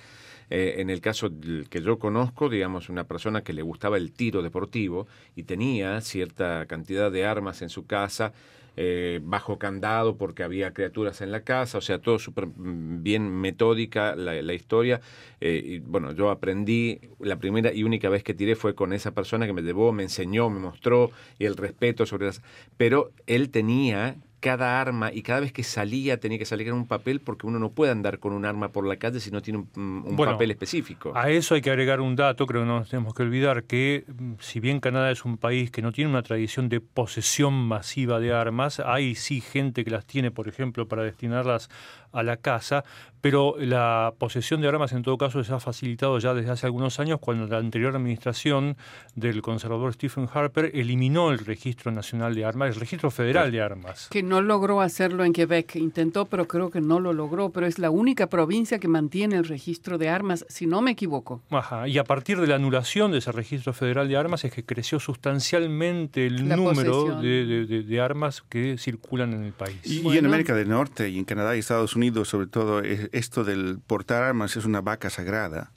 Eh, 0.50 0.76
en 0.78 0.90
el 0.90 1.02
caso 1.02 1.32
que 1.70 1.82
yo 1.82 2.00
conozco, 2.00 2.50
digamos, 2.50 2.90
una 2.90 3.06
persona 3.06 3.44
que 3.44 3.54
le 3.54 3.62
gustaba 3.62 3.98
el 3.98 4.12
tiro 4.12 4.42
deportivo 4.42 5.08
y 5.36 5.44
tenía 5.44 6.00
cierta 6.02 6.66
cantidad 6.66 7.12
de 7.12 7.26
armas 7.26 7.62
en 7.62 7.70
su 7.70 7.86
casa, 7.86 8.34
eh, 8.78 9.22
bajo 9.24 9.58
candado 9.58 10.18
porque 10.18 10.44
había 10.44 10.74
criaturas 10.74 11.22
en 11.22 11.32
la 11.32 11.42
casa, 11.42 11.78
o 11.78 11.82
sea, 11.82 12.00
todo 12.00 12.20
súper 12.20 12.48
bien 12.58 13.32
metódica 13.32 14.18
la, 14.18 14.42
la 14.42 14.54
historia. 14.54 15.00
Eh, 15.40 15.62
y 15.64 15.80
bueno, 15.80 16.12
yo 16.12 16.30
aprendí, 16.30 17.00
la 17.20 17.38
primera 17.38 17.74
y 17.74 17.84
única 17.84 18.10
vez 18.10 18.24
que 18.24 18.34
tiré 18.34 18.56
fue 18.56 18.76
con 18.76 18.92
esa 18.92 19.14
persona 19.14 19.46
que 19.46 19.54
me 19.54 19.62
llevó, 19.62 19.94
me 19.94 20.04
enseñó, 20.04 20.50
me 20.50 20.60
mostró 20.60 21.12
y 21.40 21.46
el 21.46 21.56
respeto 21.56 22.06
sobre 22.06 22.26
las... 22.28 22.42
Pero 22.76 23.12
él 23.28 23.50
tenía 23.50 24.18
cada 24.46 24.80
arma 24.80 25.12
y 25.12 25.24
cada 25.24 25.40
vez 25.40 25.52
que 25.52 25.64
salía 25.64 26.20
tenía 26.20 26.38
que 26.38 26.46
salir 26.46 26.68
en 26.68 26.76
un 26.76 26.86
papel 26.86 27.20
porque 27.20 27.48
uno 27.48 27.58
no 27.58 27.72
puede 27.72 27.92
andar 27.92 28.20
con 28.20 28.32
un 28.32 28.46
arma 28.46 28.70
por 28.70 28.86
la 28.86 28.98
calle 28.98 29.20
si 29.20 29.32
no 29.32 29.42
tiene 29.42 29.66
un, 29.76 30.04
un 30.06 30.16
Bueno, 30.16 30.34
papel 30.34 30.52
específico. 30.52 31.14
A 31.16 31.32
eso 31.32 31.56
hay 31.56 31.62
que 31.62 31.72
agregar 31.72 32.00
un 32.00 32.16
dato, 32.16 32.46
creo 32.46 32.62
que 32.62 32.68
no 32.68 32.78
nos 32.78 32.90
tenemos 32.90 33.16
que 33.16 33.24
olvidar, 33.24 33.64
que 33.64 34.06
mm, 34.08 34.34
si 34.38 34.60
bien 34.60 34.80
Canadá 34.82 35.10
es 35.10 35.26
un 35.26 35.40
país 35.40 35.72
que 35.72 35.82
no 35.82 35.92
tiene 35.92 36.12
una 36.12 36.22
tradición 36.22 36.70
de 36.70 36.80
posesión 36.80 37.56
masiva 37.56 38.20
de 38.20 38.34
armas, 38.34 38.80
hay 38.80 39.16
sí 39.16 39.42
gente 39.42 39.84
que 39.84 39.90
las 39.90 40.06
tiene, 40.06 40.30
por 40.30 40.48
ejemplo, 40.48 40.88
para 40.88 41.02
destinarlas 41.02 41.72
a 42.16 42.24
la 42.24 42.38
casa, 42.38 42.84
pero 43.22 43.56
la 43.58 44.14
posesión 44.20 44.62
de 44.62 44.68
armas 44.68 44.92
en 44.94 45.02
todo 45.02 45.18
caso 45.18 45.44
se 45.44 45.52
ha 45.52 45.60
facilitado 45.60 46.20
ya 46.20 46.34
desde 46.36 46.52
hace 46.52 46.68
algunos 46.68 47.00
años 47.00 47.20
cuando 47.20 47.48
la 47.48 47.58
anterior 47.58 47.96
administración 47.96 48.78
del 49.16 49.42
conservador 49.42 49.94
Stephen 49.94 50.30
Harper 50.32 50.70
eliminó 50.76 51.32
el 51.32 51.40
registro 51.40 51.92
nacional 51.92 52.36
de 52.36 52.46
armas, 52.46 52.70
el 52.70 52.80
registro 52.80 53.10
federal 53.10 53.52
de 53.52 53.62
armas. 53.62 54.10
Que 54.12 54.22
no 54.22 54.42
logró 54.42 54.80
hacerlo 54.82 55.24
en 55.26 55.34
Quebec. 55.34 55.76
Intentó, 55.76 56.26
pero 56.26 56.48
creo 56.48 56.70
que 56.70 56.82
no 56.82 57.00
lo 57.00 57.14
logró. 57.14 57.50
Pero 57.50 57.66
es 57.66 57.80
la 57.80 57.90
única 57.90 58.28
provincia 58.28 58.78
que 58.78 58.88
mantiene 58.88 59.38
el 59.38 59.46
registro 59.46 59.98
de 59.98 60.10
armas, 60.10 60.46
si 60.48 60.68
no 60.68 60.82
me 60.82 60.92
equivoco. 60.92 61.42
Ajá, 61.50 61.88
y 61.88 61.98
a 61.98 62.04
partir 62.04 62.40
de 62.40 62.46
la 62.48 62.56
anulación 62.56 63.12
de 63.12 63.18
ese 63.18 63.32
registro 63.32 63.74
federal 63.74 64.08
de 64.08 64.18
armas 64.18 64.44
es 64.46 64.54
que 64.54 64.64
creció 64.64 65.00
sustancialmente 65.00 66.28
el 66.28 66.48
La 66.50 66.56
número 66.56 67.20
de, 67.22 67.46
de- 67.46 67.66
de- 67.66 67.84
de 67.84 68.02
armas 68.02 68.44
que 68.48 68.78
circulan 68.78 69.34
en 69.34 69.44
el 69.44 69.52
país. 69.54 69.78
Y, 69.84 70.08
y 70.08 70.18
en. 70.18 70.26
América 70.26 70.54
del 70.56 70.70
Norte 70.70 71.10
y 71.10 71.18
en 71.18 71.26
Canadá 71.26 71.56
y 71.56 71.60
Estados 71.60 71.96
Unidos, 71.96 72.05
sobre 72.26 72.48
todo, 72.48 72.82
es- 72.82 73.10
esto 73.14 73.44
del 73.44 73.80
portar 73.86 74.24
armas 74.24 74.56
es 74.58 74.66
una 74.66 74.82
vaca 74.82 75.10
sagrada. 75.10 75.72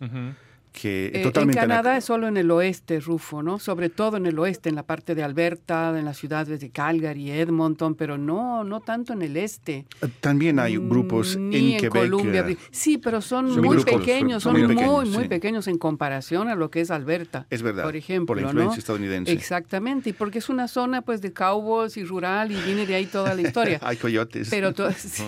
Que 0.81 1.07
Eh, 1.15 1.33
en. 1.35 1.51
Canadá 1.53 1.97
es 1.97 2.05
solo 2.05 2.29
en 2.29 2.37
el 2.37 2.51
oeste, 2.51 3.01
Rufo, 3.01 3.43
¿no? 3.43 3.59
Sobre 3.59 3.89
todo 3.89 4.17
en 4.17 4.27
el 4.27 4.39
oeste, 4.39 4.69
en 4.69 4.75
la 4.77 4.85
parte 4.85 5.15
de 5.15 5.23
Alberta, 5.23 5.99
en 5.99 6.05
las 6.05 6.17
ciudades 6.19 6.61
de 6.61 6.71
Calgary, 6.71 7.31
Edmonton, 7.31 7.95
pero 7.95 8.17
no, 8.19 8.63
no 8.65 8.81
tanto 8.81 9.13
en 9.13 9.23
el 9.23 9.37
este. 9.37 9.87
También 10.21 10.59
hay 10.59 10.77
grupos 10.77 11.37
Mm, 11.37 11.49
Ni 11.49 11.57
en 11.57 11.65
en 11.75 11.81
Quebec. 11.81 11.93
Colombia. 12.11 12.47
eh, 12.49 12.57
Sí, 12.71 12.99
pero 12.99 13.21
son, 13.21 13.49
Son 13.53 13.65
muy 13.65 13.77
grupos, 13.77 13.95
pequeños, 14.01 14.43
son 14.43 14.53
son 14.55 14.61
muy 14.67 14.75
muy, 14.75 14.77
pequeños, 14.85 15.09
muy 15.11 15.23
sí. 15.25 15.29
pequeños 15.29 15.67
en 15.69 15.79
comparación 15.79 16.49
a 16.49 16.55
lo 16.55 16.71
que 16.71 16.81
es 16.81 16.91
Alberta. 16.91 17.47
Es 17.51 17.63
verdad, 17.63 17.85
Por 17.85 17.97
ejemplo, 17.97 18.27
por 18.27 18.37
la 18.37 18.43
influencia 18.45 18.77
¿no? 18.77 18.79
estadounidense. 18.79 19.33
Exactamente, 19.33 20.11
y 20.11 20.13
porque 20.13 20.39
es 20.39 20.49
una 20.49 20.69
zona 20.69 21.03
pues 21.03 21.21
de 21.21 21.33
cowboys 21.33 21.97
y 21.97 22.05
rural 22.05 22.53
y 22.53 22.57
viene 22.63 22.87
de 22.87 22.95
ahí 22.95 23.07
toda 23.07 23.35
la 23.35 23.43
historia. 23.43 23.81
hay 23.83 23.97
coyotes 23.97 24.49
Pero 24.51 24.73
sí. 24.97 25.25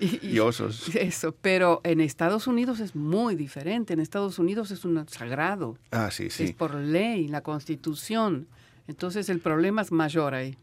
Y- 0.00 0.20
y 0.34 0.38
osos. 0.38 0.88
Eso, 0.94 1.34
pero 1.40 1.80
en 1.84 2.00
Estados 2.00 2.46
Unidos 2.46 2.80
es 2.80 2.94
muy 2.94 3.34
diferente. 3.34 3.92
En 3.94 4.00
Estados 4.00 4.38
Unidos 4.38 4.43
es 4.48 4.84
un 4.84 5.06
sagrado. 5.08 5.76
Ah, 5.90 6.10
sí, 6.10 6.26
Es 6.26 6.34
sí. 6.34 6.52
por 6.52 6.74
ley, 6.74 7.28
la 7.28 7.40
constitución. 7.42 8.46
Entonces 8.86 9.28
el 9.28 9.40
problema 9.40 9.82
es 9.82 9.92
mayor 9.92 10.34
ahí. 10.34 10.56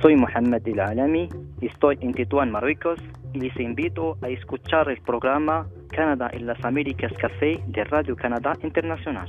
Soy 0.00 0.14
Mohamed 0.16 0.66
El 0.66 0.80
Alami, 0.80 1.28
estoy 1.60 1.98
en 2.00 2.12
Tetuán, 2.12 2.50
Marruecos, 2.52 3.00
y 3.32 3.40
les 3.40 3.56
invito 3.58 4.16
a 4.22 4.28
escuchar 4.28 4.88
el 4.90 5.00
programa 5.00 5.66
Canadá 5.90 6.30
en 6.32 6.46
las 6.46 6.62
Américas 6.64 7.12
Café 7.18 7.60
de 7.66 7.84
Radio 7.84 8.14
Canadá 8.14 8.56
Internacional. 8.62 9.28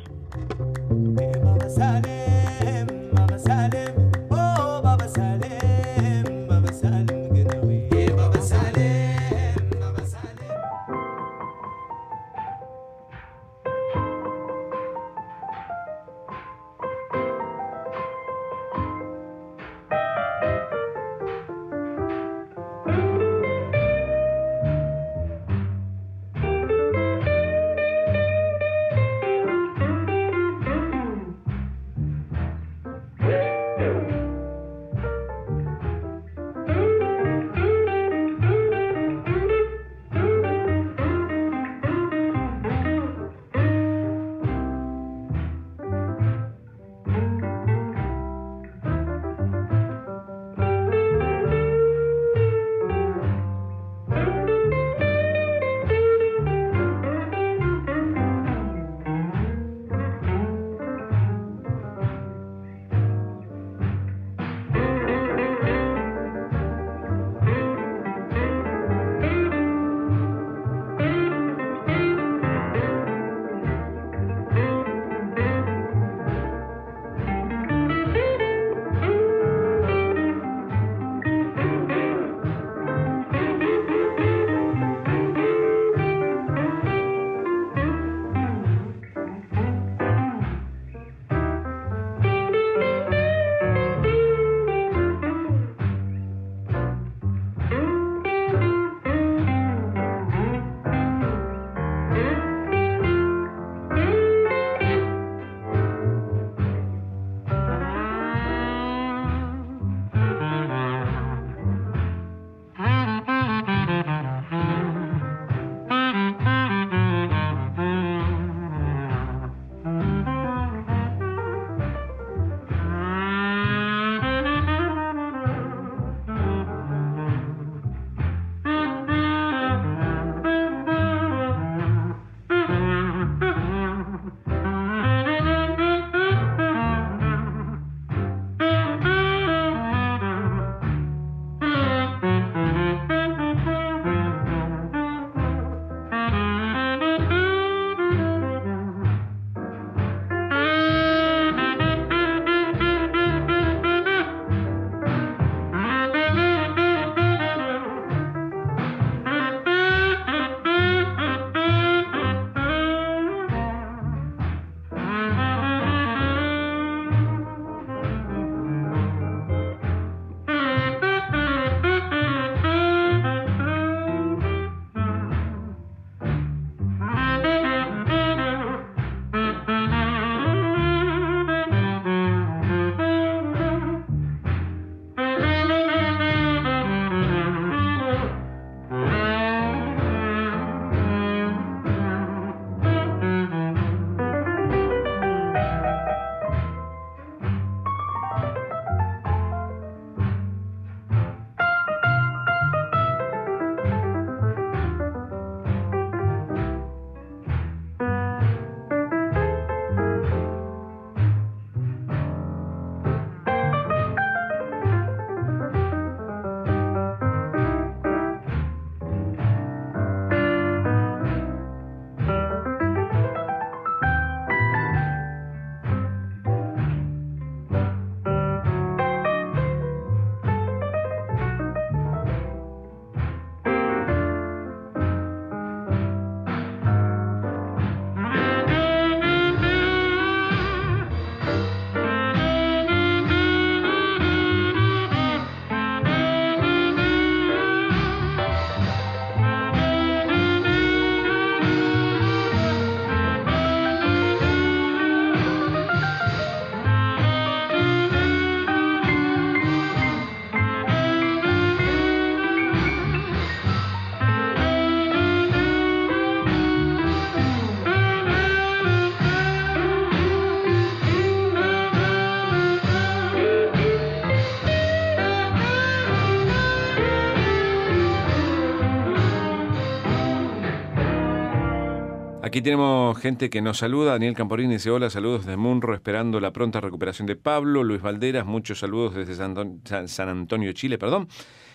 Aquí 282.53 282.61
tenemos 282.61 283.17
gente 283.17 283.49
que 283.49 283.63
nos 283.63 283.79
saluda. 283.79 284.11
Daniel 284.11 284.35
Camporini 284.35 284.73
dice 284.73 284.91
hola, 284.91 285.09
saludos 285.09 285.43
desde 285.43 285.57
Munro, 285.57 285.95
esperando 285.95 286.39
la 286.39 286.53
pronta 286.53 286.79
recuperación 286.81 287.25
de 287.25 287.35
Pablo. 287.35 287.83
Luis 287.83 288.03
Valderas, 288.03 288.45
muchos 288.45 288.77
saludos 288.77 289.15
desde 289.15 289.33
San 289.33 290.29
Antonio, 290.29 290.71
Chile, 290.73 290.99
perdón. 290.99 291.27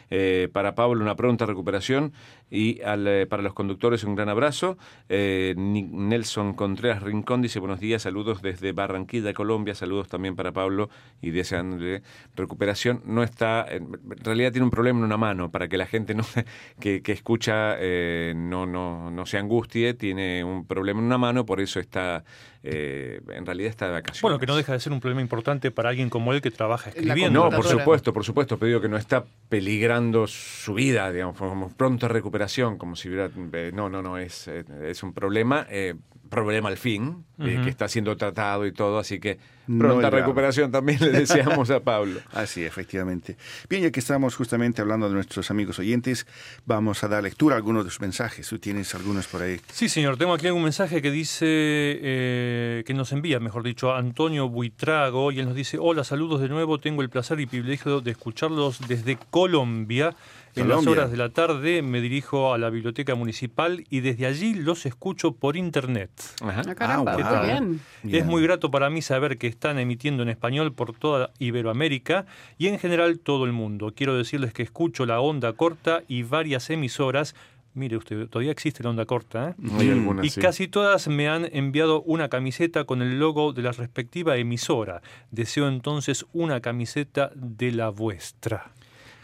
Eh, 0.09 0.49
para 0.53 0.77
Pablo 0.77 1.03
una 1.03 1.17
pronta 1.17 1.47
recuperación 1.47 2.13
y 2.51 2.81
al, 2.83 3.07
eh, 3.07 3.27
para 3.27 3.43
los 3.43 3.55
conductores 3.55 4.05
un 4.05 4.15
gran 4.15 4.29
abrazo. 4.29 4.79
Eh, 5.09 5.55
Nelson 5.57 6.55
Contreras 6.55 7.03
Rincón 7.03 7.43
dice 7.43 7.59
buenos 7.59 7.81
días, 7.81 8.03
saludos 8.03 8.43
desde 8.43 8.73
Barranquilla, 8.73 9.33
Colombia, 9.35 9.75
saludos 9.75 10.09
también 10.09 10.37
para 10.37 10.53
Pablo 10.53 10.89
y 11.21 11.31
deseándole 11.31 12.03
recuperación. 12.35 13.03
No 13.05 13.23
está, 13.23 13.67
en 13.69 13.93
realidad 14.23 14.53
tiene 14.53 14.65
un 14.65 14.71
problema 14.71 14.99
en 15.01 15.05
una 15.05 15.17
mano, 15.17 15.51
para 15.51 15.69
que 15.69 15.77
la 15.77 15.87
gente 15.87 16.15
no, 16.15 16.25
que, 16.81 17.03
que 17.03 17.13
escucha 17.13 17.77
eh, 17.79 18.33
no, 18.37 18.67
no, 18.67 19.11
no 19.11 19.27
se 19.27 19.39
angustie, 19.39 19.95
tiene 19.95 20.45
un 20.45 20.67
problema 20.67 21.01
en 21.01 21.07
una 21.07 21.19
mano, 21.19 21.45
por 21.45 21.61
eso 21.61 21.81
está, 21.81 22.25
eh, 22.63 23.21
en 23.29 23.47
realidad 23.47 23.71
está 23.71 23.87
de 23.87 23.93
vacaciones. 23.93 24.23
Bueno, 24.23 24.39
que 24.39 24.47
no 24.47 24.57
deja 24.57 24.73
de 24.73 24.81
ser 24.81 24.93
un 24.93 25.01
problema 25.01 25.21
importante 25.21 25.71
para 25.71 25.91
alguien 25.91 26.11
como 26.11 26.33
él 26.33 26.41
que 26.41 26.51
trabaja 26.51 26.91
escribiendo. 26.91 27.45
No, 27.45 27.51
por 27.55 27.67
supuesto, 27.67 28.13
por 28.13 28.25
supuesto, 28.25 28.59
pero 28.59 28.69
digo 28.69 28.81
que 28.81 28.89
no 28.89 28.97
está 28.97 29.25
peligrando 29.49 30.27
su 30.27 30.75
vida, 30.75 31.11
digamos, 31.13 31.37
como 31.37 31.71
pronta 31.71 32.09
recuperación, 32.39 32.79
como 32.79 32.95
si 32.97 33.09
hubiera... 33.09 33.31
eh, 33.53 33.73
no, 33.75 33.89
no, 33.89 34.03
no, 34.03 34.19
es, 34.19 34.47
eh, 34.49 34.65
es 34.85 35.03
un 35.03 35.13
problema, 35.13 35.67
eh, 35.71 35.95
problema 36.31 36.69
al 36.69 36.77
fin, 36.77 37.25
eh, 37.39 37.55
Ujú. 37.55 37.65
que 37.65 37.71
está 37.71 37.89
siendo 37.89 38.15
tratado 38.17 38.67
y 38.67 38.73
todo, 38.73 38.99
así 38.99 39.19
que 39.19 39.39
No 39.67 39.79
pronta 39.79 40.09
grave. 40.09 40.21
recuperación 40.21 40.71
también 40.71 41.01
le 41.01 41.11
deseamos 41.11 41.71
a 41.71 41.81
Pablo. 41.81 42.21
Así, 42.33 42.63
efectivamente. 42.65 43.37
Bien, 43.71 43.83
ya 43.83 43.91
que 43.91 44.01
estamos 44.01 44.37
justamente 44.37 44.83
hablando 44.83 45.09
de 45.09 45.15
nuestros 45.15 45.51
amigos 45.51 45.79
oyentes, 45.79 46.27
vamos 46.67 47.03
a 47.03 47.09
dar 47.09 47.23
lectura 47.23 47.55
a 47.55 47.57
algunos 47.57 47.85
de 47.87 47.91
sus 47.91 48.01
mensajes. 48.03 48.47
Tú 48.47 48.59
tienes 48.59 48.95
algunos 48.95 49.27
por 49.27 49.41
ahí. 49.43 49.59
Sí, 49.73 49.89
señor. 49.89 50.19
Tengo 50.19 50.35
aquí 50.35 50.49
un 50.49 50.63
mensaje 50.63 51.01
que 51.01 51.11
dice, 51.11 51.47
eh, 51.49 52.83
que 52.87 52.93
nos 52.93 53.13
envía, 53.13 53.41
mejor 53.41 53.63
dicho, 53.63 53.95
Antonio 53.95 54.49
Buitrago, 54.51 55.33
y 55.33 55.39
él 55.41 55.47
nos 55.47 55.55
dice, 55.55 55.79
hola, 55.81 56.05
saludos 56.05 56.41
de 56.43 56.49
nuevo, 56.51 56.79
tengo 56.79 57.01
el 57.03 57.09
placer 57.09 57.41
y 57.41 57.47
privilegio 57.47 58.01
de 58.03 58.11
escucharlos 58.11 58.87
desde 58.87 59.17
Colombia. 59.31 60.15
En 60.61 60.69
las 60.69 60.87
horas 60.87 61.11
de 61.11 61.17
la 61.17 61.29
tarde 61.31 61.83
me 61.83 62.01
dirijo 62.01 62.53
a 62.53 62.59
la 62.59 62.71
biblioteca 62.71 63.15
municipal 63.15 63.85
y 63.91 64.01
desde 64.01 64.27
allí 64.27 64.55
los 64.55 64.87
escucho 64.87 65.33
por 65.33 65.57
internet. 65.57 66.11
Ajá. 66.43 66.63
Ah, 66.69 66.75
caramba, 66.75 67.17
Ah, 67.23 67.43
bien. 67.45 67.81
Bien. 68.03 68.23
Es 68.23 68.27
muy 68.27 68.43
grato 68.43 68.71
para 68.71 68.91
mí 68.91 69.03
saber 69.03 69.39
que 69.39 69.47
están 69.47 69.79
emitiendo 69.79 70.23
en 70.23 70.29
español 70.29 70.73
por 70.73 70.93
toda 70.93 71.31
Iberoamérica 71.39 72.27
y 72.59 72.69
en 72.69 72.79
general 72.79 73.19
todo 73.19 73.45
el 73.45 73.53
mundo. 73.53 73.93
Quiero 73.95 74.17
decirles 74.17 74.53
que 74.53 74.63
escucho 74.63 75.07
la 75.07 75.21
onda 75.21 75.53
corta 75.53 76.03
y 76.09 76.23
varias 76.23 76.71
emisoras. 76.71 77.35
Mire 77.75 77.97
usted, 77.97 78.27
todavía 78.29 78.51
existe 78.51 78.83
la 78.83 78.91
onda 78.91 79.05
corta, 79.05 79.51
¿eh? 79.51 79.55
Hay 79.79 79.91
algunas, 79.91 80.25
Y 80.27 80.31
sí. 80.31 80.41
casi 80.41 80.67
todas 80.67 81.07
me 81.07 81.29
han 81.29 81.49
enviado 81.53 82.03
una 82.03 82.29
camiseta 82.29 82.85
con 82.85 83.03
el 83.03 83.21
logo 83.21 83.53
de 83.53 83.63
la 83.63 83.71
respectiva 83.73 84.37
emisora. 84.37 85.01
Deseo 85.31 85.69
entonces 85.69 86.27
una 86.33 86.61
camiseta 86.61 87.31
de 87.37 87.71
la 87.71 87.91
vuestra. 87.91 88.73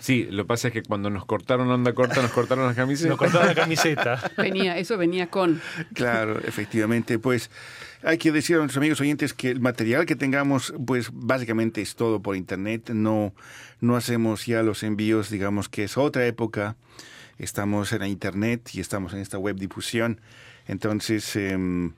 Sí, 0.04 0.28
lo 0.30 0.42
que 0.42 0.48
pasa 0.48 0.68
es 0.68 0.74
que 0.74 0.82
cuando 0.82 1.08
nos 1.08 1.24
cortaron 1.24 1.70
onda 1.70 1.94
corta, 1.94 2.20
nos 2.20 2.30
cortaron 2.30 2.66
las 2.66 2.74
Se 2.74 2.82
camisetas. 2.82 3.08
nos 3.08 3.18
cortaron 3.18 3.48
la 3.48 3.54
camiseta. 3.54 4.32
Venía, 4.36 4.76
eso 4.76 4.98
venía 4.98 5.30
con. 5.30 5.62
Claro, 5.94 6.38
efectivamente. 6.40 7.18
Pues 7.18 7.50
hay 8.02 8.18
que 8.18 8.30
decir 8.30 8.56
a 8.56 8.58
nuestros 8.58 8.76
amigos 8.76 9.00
oyentes 9.00 9.32
que 9.32 9.48
el 9.48 9.60
material 9.62 10.04
que 10.04 10.14
tengamos, 10.14 10.74
pues 10.86 11.08
básicamente 11.10 11.80
es 11.80 11.96
todo 11.96 12.20
por 12.20 12.36
internet. 12.36 12.90
No, 12.90 13.32
no 13.80 13.96
hacemos 13.96 14.44
ya 14.44 14.62
los 14.62 14.82
envíos, 14.82 15.30
digamos 15.30 15.70
que 15.70 15.84
es 15.84 15.96
otra 15.96 16.26
época. 16.26 16.76
Estamos 17.38 17.90
en 17.94 18.00
la 18.00 18.08
internet 18.08 18.74
y 18.74 18.80
estamos 18.80 19.14
en 19.14 19.20
esta 19.20 19.38
web 19.38 19.56
difusión. 19.56 20.20
Entonces, 20.66 21.34
em, 21.34 21.94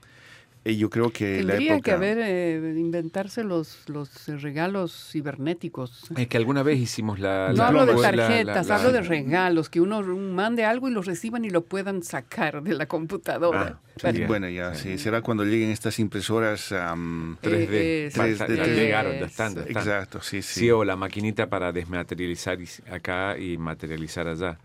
eh, 0.68 0.76
yo 0.76 0.90
creo 0.90 1.10
que 1.10 1.42
la 1.42 1.52
Tendría 1.54 1.74
época... 1.74 1.84
que 1.84 1.90
haber, 1.92 2.18
eh, 2.20 2.74
inventarse 2.76 3.44
los, 3.44 3.88
los 3.88 4.28
eh, 4.28 4.36
regalos 4.36 5.10
cibernéticos. 5.12 6.02
Es 6.16 6.26
que 6.28 6.36
alguna 6.36 6.62
vez 6.62 6.78
hicimos 6.78 7.18
la... 7.18 7.48
No 7.50 7.54
la- 7.54 7.66
hablo 7.68 7.86
de 7.86 7.94
la- 7.94 8.12
la- 8.12 8.26
tarjetas, 8.28 8.66
la- 8.66 8.76
hablo 8.76 8.92
de 8.92 9.02
regalos, 9.02 9.68
que 9.70 9.80
uno 9.80 10.02
mande 10.02 10.64
algo 10.64 10.88
y 10.88 10.92
lo 10.92 11.02
reciban 11.02 11.44
y 11.44 11.50
lo 11.50 11.62
puedan 11.64 12.02
sacar 12.02 12.62
de 12.62 12.74
la 12.74 12.86
computadora. 12.86 13.78
Ah, 13.78 13.80
Pero- 14.02 14.18
sí, 14.18 14.24
Bueno, 14.24 14.48
ya, 14.48 14.74
sí, 14.74 14.98
será 14.98 15.22
cuando 15.22 15.44
lleguen 15.44 15.70
estas 15.70 15.98
impresoras... 15.98 16.72
am, 16.72 17.36
3D. 17.42 17.68
Eh, 17.70 18.10
Falta- 18.12 18.46
eh, 18.46 18.56
ya 18.56 18.64
eh, 18.64 18.74
llegaron, 18.74 19.12
ya 19.20 19.26
están, 19.26 19.54
ya 19.54 19.60
están. 19.62 19.76
exacto, 19.76 20.20
sí, 20.20 20.42
sí. 20.42 20.60
Sí, 20.60 20.70
o 20.70 20.84
la 20.84 20.96
maquinita 20.96 21.48
para 21.48 21.72
desmaterializar 21.72 22.58
acá 22.90 23.38
y 23.38 23.56
materializar 23.56 24.26
allá. 24.28 24.58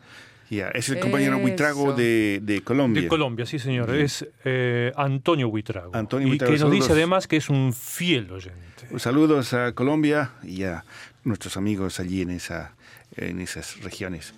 Ya, 0.52 0.68
es 0.68 0.90
el 0.90 1.00
compañero 1.00 1.36
Eso. 1.36 1.42
Buitrago 1.44 1.94
de, 1.94 2.42
de 2.44 2.62
Colombia. 2.62 3.02
De 3.02 3.08
Colombia, 3.08 3.46
sí, 3.46 3.58
señor. 3.58 3.96
Es 3.96 4.28
eh, 4.44 4.92
Antonio 4.98 5.50
Buitrago. 5.50 5.96
Antonio 5.96 6.28
y 6.28 6.32
Buitrago, 6.32 6.54
que 6.54 6.60
nos 6.60 6.72
dice 6.72 6.84
saludos. 6.88 6.98
además 6.98 7.28
que 7.28 7.38
es 7.38 7.50
un 7.50 7.72
fiel 7.72 8.30
oyente. 8.30 9.00
Saludos 9.00 9.54
a 9.54 9.72
Colombia 9.72 10.32
y 10.44 10.64
a 10.64 10.84
nuestros 11.24 11.56
amigos 11.56 12.02
allí 12.02 12.22
en, 12.22 12.32
esa, 12.32 12.76
en 13.16 13.40
esas 13.40 13.82
regiones. 13.82 14.34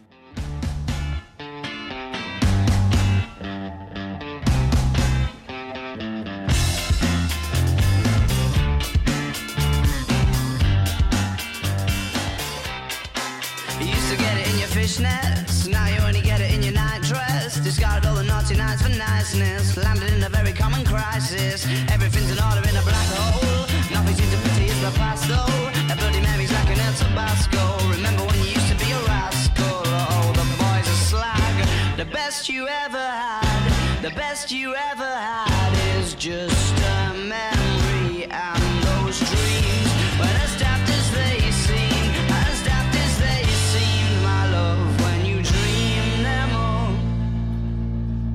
Best 34.16 34.52
you 34.52 34.76
ever 34.92 35.10
had 35.10 35.74
is 35.98 36.14
just 36.14 36.74
a 36.78 37.14
memory 37.14 38.26
and 38.30 38.64
those 38.86 39.18
dreams. 39.20 39.90
When 40.20 40.34
as 40.46 40.54
daft 40.60 40.90
as 40.90 41.12
they 41.12 41.40
seem, 41.52 42.14
as 42.46 42.64
daft 42.64 42.96
as 42.96 43.14
they 43.20 43.44
seem, 43.72 44.24
my 44.24 44.52
love, 44.52 45.02
when 45.02 45.26
you 45.26 45.42
dream 45.42 46.24
them 46.24 46.50
all. 46.56 46.94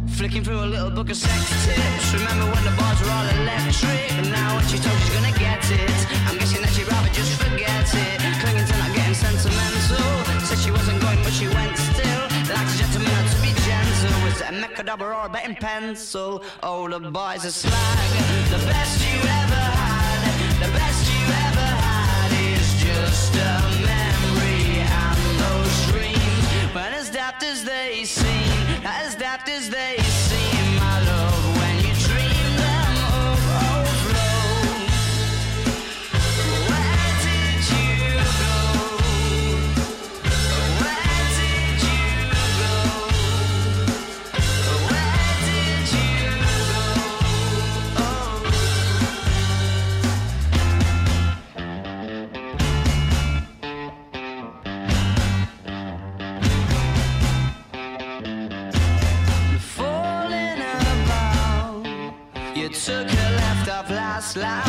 Flicking 0.08 0.42
through 0.42 0.60
a 0.64 0.66
little 0.74 0.90
book 0.90 1.10
of 1.10 1.16
sex 1.16 1.42
tips. 1.64 2.12
Remember 2.14 2.46
when 2.52 2.64
the 2.64 2.74
bars 2.78 3.00
were 3.00 3.10
all 3.10 3.28
electric? 3.42 4.12
And 4.18 4.30
now 4.30 4.56
when 4.56 4.66
she 4.66 4.78
told 4.78 4.98
she's 4.98 5.14
gonna 5.14 5.38
get 5.38 5.62
it, 5.70 5.98
I'm 6.26 6.38
guessing 6.38 6.62
that 6.62 6.72
she'd 6.74 6.88
rather 6.90 7.10
just 7.12 7.40
forget 7.40 7.86
it. 7.94 8.18
Clinging 8.42 8.66
to 8.66 8.76
not 8.78 8.94
getting 8.96 9.14
sentimental. 9.14 10.26
Said 10.42 10.58
she 10.58 10.70
wasn't 10.70 11.00
going, 11.02 11.22
but 11.22 11.32
she 11.32 11.46
went 11.46 11.76
still. 11.76 12.24
Like 12.50 12.66
Was 14.78 14.84
it 14.84 14.90
a 14.90 14.96
mechadabra 14.96 15.22
or 15.22 15.26
a 15.26 15.28
betting 15.28 15.56
pencil? 15.56 16.42
Oh, 16.62 16.88
the 16.88 17.10
boys 17.10 17.44
are 17.44 17.50
slag. 17.50 17.72
The 18.50 18.58
best 18.66 19.00
you 19.00 19.18
ever 19.18 19.54
had, 19.54 20.66
the 20.66 20.72
best 20.72 21.10
you 21.10 21.24
ever 21.46 21.68
had 21.82 22.32
is 22.52 22.74
just 22.80 23.34
a 23.34 23.60
memory 23.82 24.80
and 24.80 25.18
those 25.40 25.86
dreams. 25.92 26.74
When 26.74 26.92
as 26.92 27.10
daft 27.10 27.42
as 27.42 27.64
they 27.64 28.04
seem, 28.04 28.84
as 28.84 29.14
daft 29.16 29.48
as 29.48 29.68
they 29.70 29.96
slide. 64.38 64.67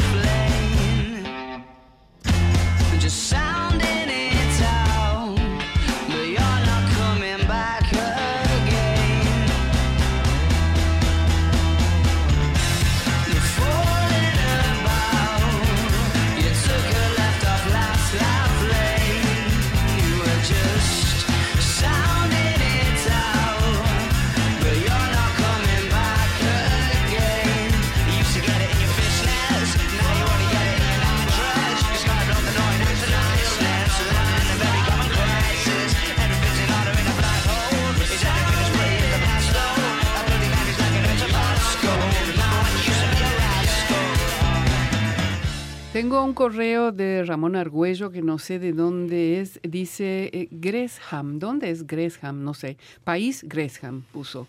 Un 46.19 46.33
correo 46.33 46.91
de 46.91 47.23
Ramón 47.23 47.55
Argüello 47.55 48.11
que 48.11 48.21
no 48.21 48.39
sé 48.39 48.59
de 48.59 48.73
dónde 48.73 49.39
es. 49.39 49.59
Dice 49.63 50.29
eh, 50.33 50.47
Gresham. 50.51 51.39
¿Dónde 51.39 51.71
es 51.71 51.87
Gresham? 51.87 52.43
No 52.43 52.53
sé. 52.53 52.77
País 53.05 53.43
Gresham 53.47 54.03
puso. 54.11 54.45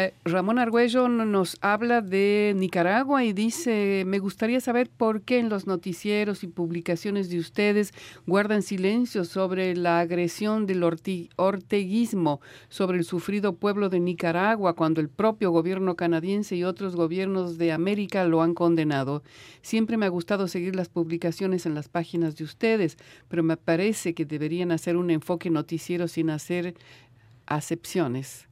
Eh, 0.00 0.14
Ramón 0.24 0.60
Argüello 0.60 1.08
no- 1.08 1.24
nos 1.24 1.56
habla 1.60 2.02
de 2.02 2.52
Nicaragua 2.54 3.24
y 3.24 3.32
dice, 3.32 4.04
me 4.06 4.20
gustaría 4.20 4.60
saber 4.60 4.88
por 4.88 5.22
qué 5.22 5.40
en 5.40 5.48
los 5.48 5.66
noticieros 5.66 6.44
y 6.44 6.46
publicaciones 6.46 7.30
de 7.30 7.40
ustedes 7.40 7.92
guardan 8.24 8.62
silencio 8.62 9.24
sobre 9.24 9.74
la 9.74 9.98
agresión 9.98 10.66
del 10.66 10.84
orteguismo 10.84 12.40
sobre 12.68 12.98
el 12.98 13.04
sufrido 13.04 13.56
pueblo 13.56 13.88
de 13.88 13.98
Nicaragua 13.98 14.76
cuando 14.76 15.00
el 15.00 15.08
propio 15.08 15.50
gobierno 15.50 15.96
canadiense 15.96 16.54
y 16.54 16.62
otros 16.62 16.94
gobiernos 16.94 17.58
de 17.58 17.72
América 17.72 18.22
lo 18.24 18.40
han 18.42 18.54
condenado. 18.54 19.24
Siempre 19.62 19.96
me 19.96 20.06
ha 20.06 20.10
gustado 20.10 20.46
seguir 20.46 20.76
las 20.76 20.88
publicaciones 20.88 21.66
en 21.66 21.74
las 21.74 21.88
páginas 21.88 22.36
de 22.36 22.44
ustedes, 22.44 22.98
pero 23.26 23.42
me 23.42 23.56
parece 23.56 24.14
que 24.14 24.24
deberían 24.24 24.70
hacer 24.70 24.96
un 24.96 25.10
enfoque 25.10 25.50
noticiero 25.50 26.06
sin 26.06 26.30
hacer 26.30 26.76
acepciones. 27.46 28.47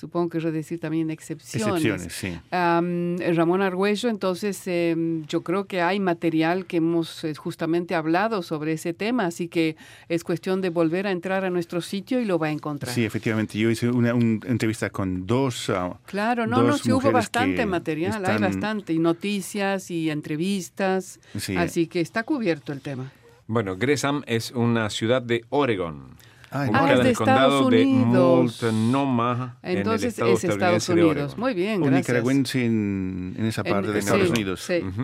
Supongo 0.00 0.30
que 0.30 0.38
es 0.38 0.44
decir 0.44 0.80
también 0.80 1.10
excepciones. 1.10 1.84
Excepciones, 1.84 2.12
sí. 2.14 2.38
Am, 2.50 3.18
Ramón 3.34 3.60
Argüello, 3.60 4.08
entonces 4.08 4.62
em, 4.66 5.26
yo 5.26 5.42
creo 5.42 5.66
que 5.66 5.82
hay 5.82 6.00
material 6.00 6.64
que 6.64 6.78
hemos 6.78 7.22
eh, 7.24 7.34
justamente 7.34 7.94
hablado 7.94 8.42
sobre 8.42 8.72
ese 8.72 8.94
tema, 8.94 9.26
así 9.26 9.48
que 9.48 9.76
es 10.08 10.24
cuestión 10.24 10.62
de 10.62 10.70
volver 10.70 11.06
a 11.06 11.10
entrar 11.10 11.44
a 11.44 11.50
nuestro 11.50 11.82
sitio 11.82 12.18
y 12.18 12.24
lo 12.24 12.38
va 12.38 12.46
a 12.46 12.50
encontrar. 12.50 12.94
Sí, 12.94 13.04
efectivamente. 13.04 13.58
Yo 13.58 13.68
hice 13.70 13.90
una, 13.90 14.14
un- 14.14 14.40
entrevista 14.46 14.88
con 14.88 15.26
dos. 15.26 15.68
ah, 15.68 15.98
Claro, 16.06 16.46
no, 16.46 16.62
no, 16.62 16.78
sí 16.78 16.90
hubo 16.92 17.12
bastante 17.12 17.66
material, 17.66 18.24
hay 18.24 18.38
bastante, 18.38 18.94
y 18.94 18.98
noticias 18.98 19.90
y 19.90 20.08
entrevistas, 20.10 21.20
Sí. 21.36 21.56
así 21.56 21.86
que 21.88 22.00
está 22.00 22.22
cubierto 22.22 22.72
el 22.72 22.80
tema. 22.80 23.12
Bueno, 23.46 23.76
Gresham 23.76 24.22
es 24.26 24.52
una 24.52 24.88
ciudad 24.90 25.20
de 25.22 25.44
Oregon. 25.50 26.16
Ah, 26.52 26.66
Ah, 26.72 26.92
es 26.92 26.98
en 26.98 27.04
de 27.04 27.10
Estados 27.12 27.70
de 27.70 27.84
Unidos. 27.84 28.62
Multnomah, 28.62 29.58
Entonces 29.62 30.18
en 30.18 30.26
el 30.26 30.32
estado 30.32 30.32
es 30.32 30.44
Estados 30.44 30.86
de 30.88 30.92
Unidos. 31.04 31.38
Muy 31.38 31.54
bien, 31.54 31.74
un 31.82 31.88
gracias. 31.90 32.00
nicaragüense 32.08 32.64
en, 32.66 33.34
en 33.38 33.46
esa 33.46 33.62
En- 33.64 33.72
parte 33.72 33.88
de 33.92 34.02
sí, 34.02 34.06
Estados 34.08 34.30
Unidos. 34.30 34.60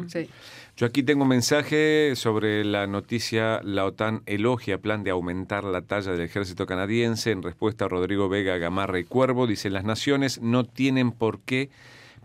Sí. 0.08 0.28
Yo 0.76 0.84
aquí 0.86 1.02
tengo 1.02 1.22
un 1.22 1.28
mensaje 1.30 2.12
sobre 2.16 2.62
la 2.62 2.86
noticia 2.86 3.60
La 3.62 3.86
OTAN 3.86 4.22
elogia 4.26 4.76
plan 4.78 5.04
de 5.04 5.10
aumentar 5.10 5.64
la 5.64 5.80
talla 5.80 6.12
del 6.12 6.20
ejército 6.20 6.66
canadiense 6.66 7.30
en 7.30 7.42
respuesta 7.42 7.86
a 7.86 7.88
Rodrigo 7.88 8.28
Vega 8.28 8.58
Gamarra 8.58 8.98
y 8.98 9.04
Cuervo. 9.04 9.46
Dice, 9.46 9.70
las 9.70 9.84
naciones 9.84 10.42
no 10.42 10.64
tienen 10.64 11.12
por 11.12 11.40
qué 11.40 11.70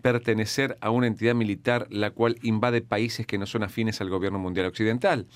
pertenecer 0.02 0.78
a 0.82 0.90
una 0.90 1.08
entidad 1.08 1.36
militar 1.36 1.88
la 1.90 2.12
cual 2.12 2.38
invade 2.42 2.82
países 2.82 3.26
que 3.26 3.38
no 3.38 3.46
son 3.46 3.64
afines 3.64 4.02
al 4.02 4.10
gobierno 4.10 4.40
mundial 4.40 4.66
occidental. 4.68 5.28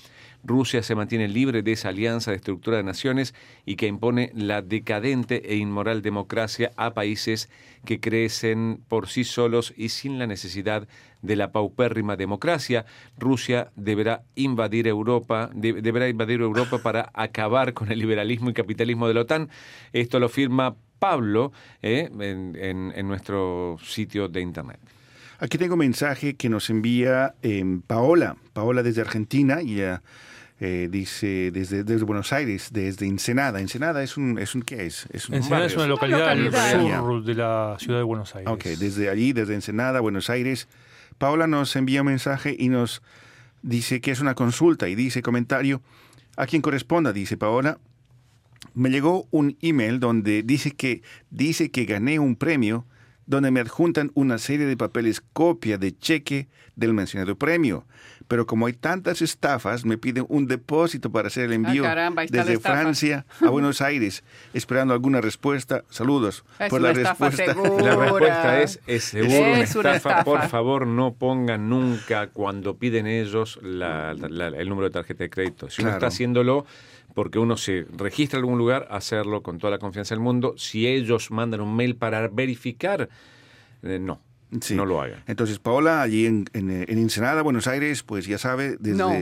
Rusia 0.44 0.82
se 0.82 0.94
mantiene 0.94 1.28
libre 1.28 1.62
de 1.62 1.72
esa 1.72 1.88
alianza 1.88 2.30
de 2.30 2.36
estructura 2.36 2.76
de 2.76 2.82
naciones 2.84 3.34
y 3.64 3.76
que 3.76 3.86
impone 3.86 4.30
la 4.34 4.62
decadente 4.62 5.52
e 5.52 5.56
inmoral 5.56 6.02
democracia 6.02 6.70
a 6.76 6.94
países 6.94 7.48
que 7.84 8.00
crecen 8.00 8.80
por 8.88 9.08
sí 9.08 9.24
solos 9.24 9.72
y 9.76 9.88
sin 9.88 10.18
la 10.18 10.26
necesidad 10.26 10.86
de 11.22 11.36
la 11.36 11.50
paupérrima 11.50 12.16
democracia. 12.16 12.84
Rusia 13.18 13.72
deberá 13.74 14.22
invadir 14.36 14.86
Europa, 14.86 15.50
de- 15.54 15.80
deberá 15.80 16.08
invadir 16.08 16.40
Europa 16.40 16.78
para 16.82 17.10
acabar 17.14 17.72
con 17.72 17.90
el 17.90 17.98
liberalismo 17.98 18.50
y 18.50 18.54
capitalismo 18.54 19.08
de 19.08 19.14
la 19.14 19.22
OTAN. 19.22 19.48
Esto 19.92 20.20
lo 20.20 20.28
firma 20.28 20.76
Pablo 20.98 21.52
eh, 21.82 22.08
en, 22.20 22.56
en- 22.56 22.92
en 22.94 23.08
nuestro 23.08 23.76
sitio 23.84 24.28
de 24.28 24.40
internet. 24.40 24.78
Aquí 25.38 25.58
tengo 25.58 25.74
un 25.74 25.80
mensaje 25.80 26.34
que 26.34 26.48
nos 26.48 26.70
envía 26.70 27.34
em, 27.42 27.82
Paola. 27.82 28.36
Paola 28.54 28.82
desde 28.82 29.02
Argentina 29.02 29.60
y 29.60 29.74
ella 29.74 30.02
eh, 30.60 30.88
dice 30.90 31.50
desde, 31.52 31.84
desde 31.84 32.04
Buenos 32.06 32.32
Aires, 32.32 32.70
desde 32.72 33.06
Ensenada. 33.06 33.60
Ensenada 33.60 34.02
es 34.02 34.16
un, 34.16 34.38
es 34.38 34.54
un 34.54 34.62
¿qué 34.62 34.86
es? 34.86 35.06
Es 35.12 35.28
un 35.28 35.34
Ensenada 35.34 35.66
es 35.66 35.76
una 35.76 35.86
localidad 35.86 36.30
al 36.30 36.44
localidad. 36.46 37.00
sur 37.00 37.22
de 37.24 37.34
la 37.34 37.76
ciudad 37.78 37.98
de 37.98 38.04
Buenos 38.04 38.34
Aires. 38.34 38.50
Ok, 38.50 38.64
desde 38.78 39.10
allí, 39.10 39.34
desde 39.34 39.52
Ensenada, 39.54 40.00
Buenos 40.00 40.30
Aires, 40.30 40.68
Paola 41.18 41.46
nos 41.46 41.76
envía 41.76 42.00
un 42.00 42.06
mensaje 42.06 42.56
y 42.58 42.70
nos 42.70 43.02
dice 43.60 44.00
que 44.00 44.12
es 44.12 44.20
una 44.20 44.34
consulta 44.34 44.88
y 44.88 44.94
dice 44.94 45.20
comentario, 45.20 45.82
a 46.38 46.46
quien 46.46 46.62
corresponda, 46.62 47.12
dice 47.12 47.36
Paola, 47.36 47.76
me 48.74 48.90
llegó 48.90 49.26
un 49.30 49.56
email 49.62 50.00
donde 50.00 50.42
dice 50.42 50.70
que, 50.72 51.02
dice 51.30 51.70
que 51.70 51.84
gané 51.84 52.18
un 52.18 52.36
premio 52.36 52.86
donde 53.26 53.50
me 53.50 53.60
adjuntan 53.60 54.12
una 54.14 54.38
serie 54.38 54.66
de 54.66 54.76
papeles 54.76 55.20
copia 55.32 55.78
de 55.78 55.96
cheque 55.96 56.48
del 56.76 56.94
mencionado 56.94 57.36
premio. 57.36 57.84
Pero 58.28 58.44
como 58.46 58.66
hay 58.66 58.72
tantas 58.72 59.22
estafas, 59.22 59.84
me 59.84 59.98
piden 59.98 60.26
un 60.28 60.46
depósito 60.48 61.10
para 61.12 61.28
hacer 61.28 61.44
el 61.44 61.52
envío 61.52 61.84
Ah, 61.84 61.88
caramba, 61.88 62.24
la 62.24 62.28
desde. 62.44 62.58
Francia 62.58 63.24
a 63.40 63.50
Buenos 63.50 63.80
Aires, 63.80 64.24
esperando 64.52 64.94
alguna 64.94 65.20
respuesta. 65.20 65.84
Saludos. 65.90 66.44
Es 66.58 66.68
por 66.68 66.80
una 66.80 66.92
la 66.92 66.98
estafa 66.98 67.30
respuesta. 67.30 67.54
segura. 67.54 67.84
La 67.84 67.96
respuesta 67.96 68.62
es, 68.62 68.80
es 68.88 69.04
seguro 69.04 69.32
Es 69.56 69.74
una, 69.76 69.80
una 69.90 69.96
estafa. 69.96 70.24
Por 70.24 70.48
favor, 70.48 70.86
no 70.88 71.14
pongan 71.14 71.68
nunca 71.68 72.28
cuando 72.28 72.76
piden 72.76 73.06
ellos 73.06 73.60
la- 73.62 74.14
la- 74.14 74.48
el 74.48 74.68
número 74.68 74.88
de 74.88 74.92
tarjeta 74.92 75.22
de 75.22 75.30
crédito. 75.30 75.70
Si 75.70 75.82
uno 75.82 75.90
Claro. 75.90 75.98
está 75.98 76.06
haciéndolo 76.08 76.66
porque 77.16 77.38
uno 77.38 77.56
se 77.56 77.86
registra 77.96 78.38
en 78.38 78.44
algún 78.44 78.58
lugar, 78.58 78.88
hacerlo 78.90 79.42
con 79.42 79.56
toda 79.56 79.70
la 79.70 79.78
confianza 79.78 80.14
del 80.14 80.22
mundo. 80.22 80.52
Si 80.58 80.86
ellos 80.86 81.30
mandan 81.30 81.62
un 81.62 81.74
mail 81.74 81.96
para 81.96 82.28
verificar, 82.28 83.08
eh, 83.82 83.98
no, 83.98 84.20
Sí. 84.60 84.74
no 84.74 84.86
lo 84.86 85.00
hagan. 85.00 85.22
Entonces, 85.26 85.58
Paola, 85.58 86.02
allí 86.02 86.26
en, 86.26 86.44
en, 86.52 86.70
eh, 86.70 86.84
en 86.88 86.98
Ensenada, 86.98 87.42
Buenos 87.42 87.66
Aires, 87.66 88.02
pues 88.02 88.26
ya 88.26 88.38
sabe, 88.38 88.76
desde 88.78 88.96
No. 88.96 89.12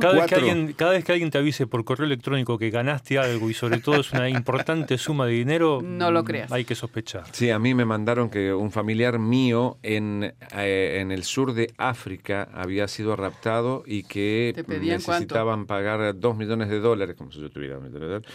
Cada 0.00 0.14
vez, 0.14 0.26
que 0.26 0.34
alguien, 0.34 0.72
cada 0.72 0.92
vez 0.92 1.04
que 1.04 1.12
alguien 1.12 1.30
te 1.30 1.38
avise 1.38 1.66
por 1.66 1.84
correo 1.84 2.06
electrónico 2.06 2.58
que 2.58 2.70
ganaste 2.70 3.18
algo 3.18 3.48
y 3.48 3.54
sobre 3.54 3.78
todo 3.78 4.00
es 4.00 4.12
una 4.12 4.28
importante 4.28 4.98
suma 4.98 5.26
de 5.26 5.32
dinero, 5.32 5.80
No 5.84 6.10
lo 6.10 6.22
mm, 6.22 6.26
creas. 6.26 6.52
hay 6.52 6.64
que 6.64 6.74
sospechar. 6.74 7.24
Sí, 7.32 7.50
a 7.50 7.58
mí 7.58 7.74
me 7.74 7.84
mandaron 7.84 8.28
que 8.30 8.52
un 8.52 8.70
familiar 8.72 9.18
mío 9.18 9.78
en, 9.82 10.34
eh, 10.56 10.98
en 11.00 11.12
el 11.12 11.24
sur 11.24 11.54
de 11.54 11.72
África 11.78 12.48
había 12.52 12.88
sido 12.88 13.14
raptado 13.16 13.84
y 13.86 14.02
que 14.02 14.52
¿Te 14.54 14.64
pedían 14.64 14.96
necesitaban 14.96 15.66
pagar 15.66 16.18
dos 16.18 16.36
millones 16.36 16.68
de 16.68 16.80
dólares, 16.80 17.16
como 17.16 17.30
si 17.32 17.40
yo 17.40 17.50
tuviera 17.50 17.76
dos 17.76 17.84
millones 17.84 18.00
de 18.00 18.06
dólares, 18.14 18.32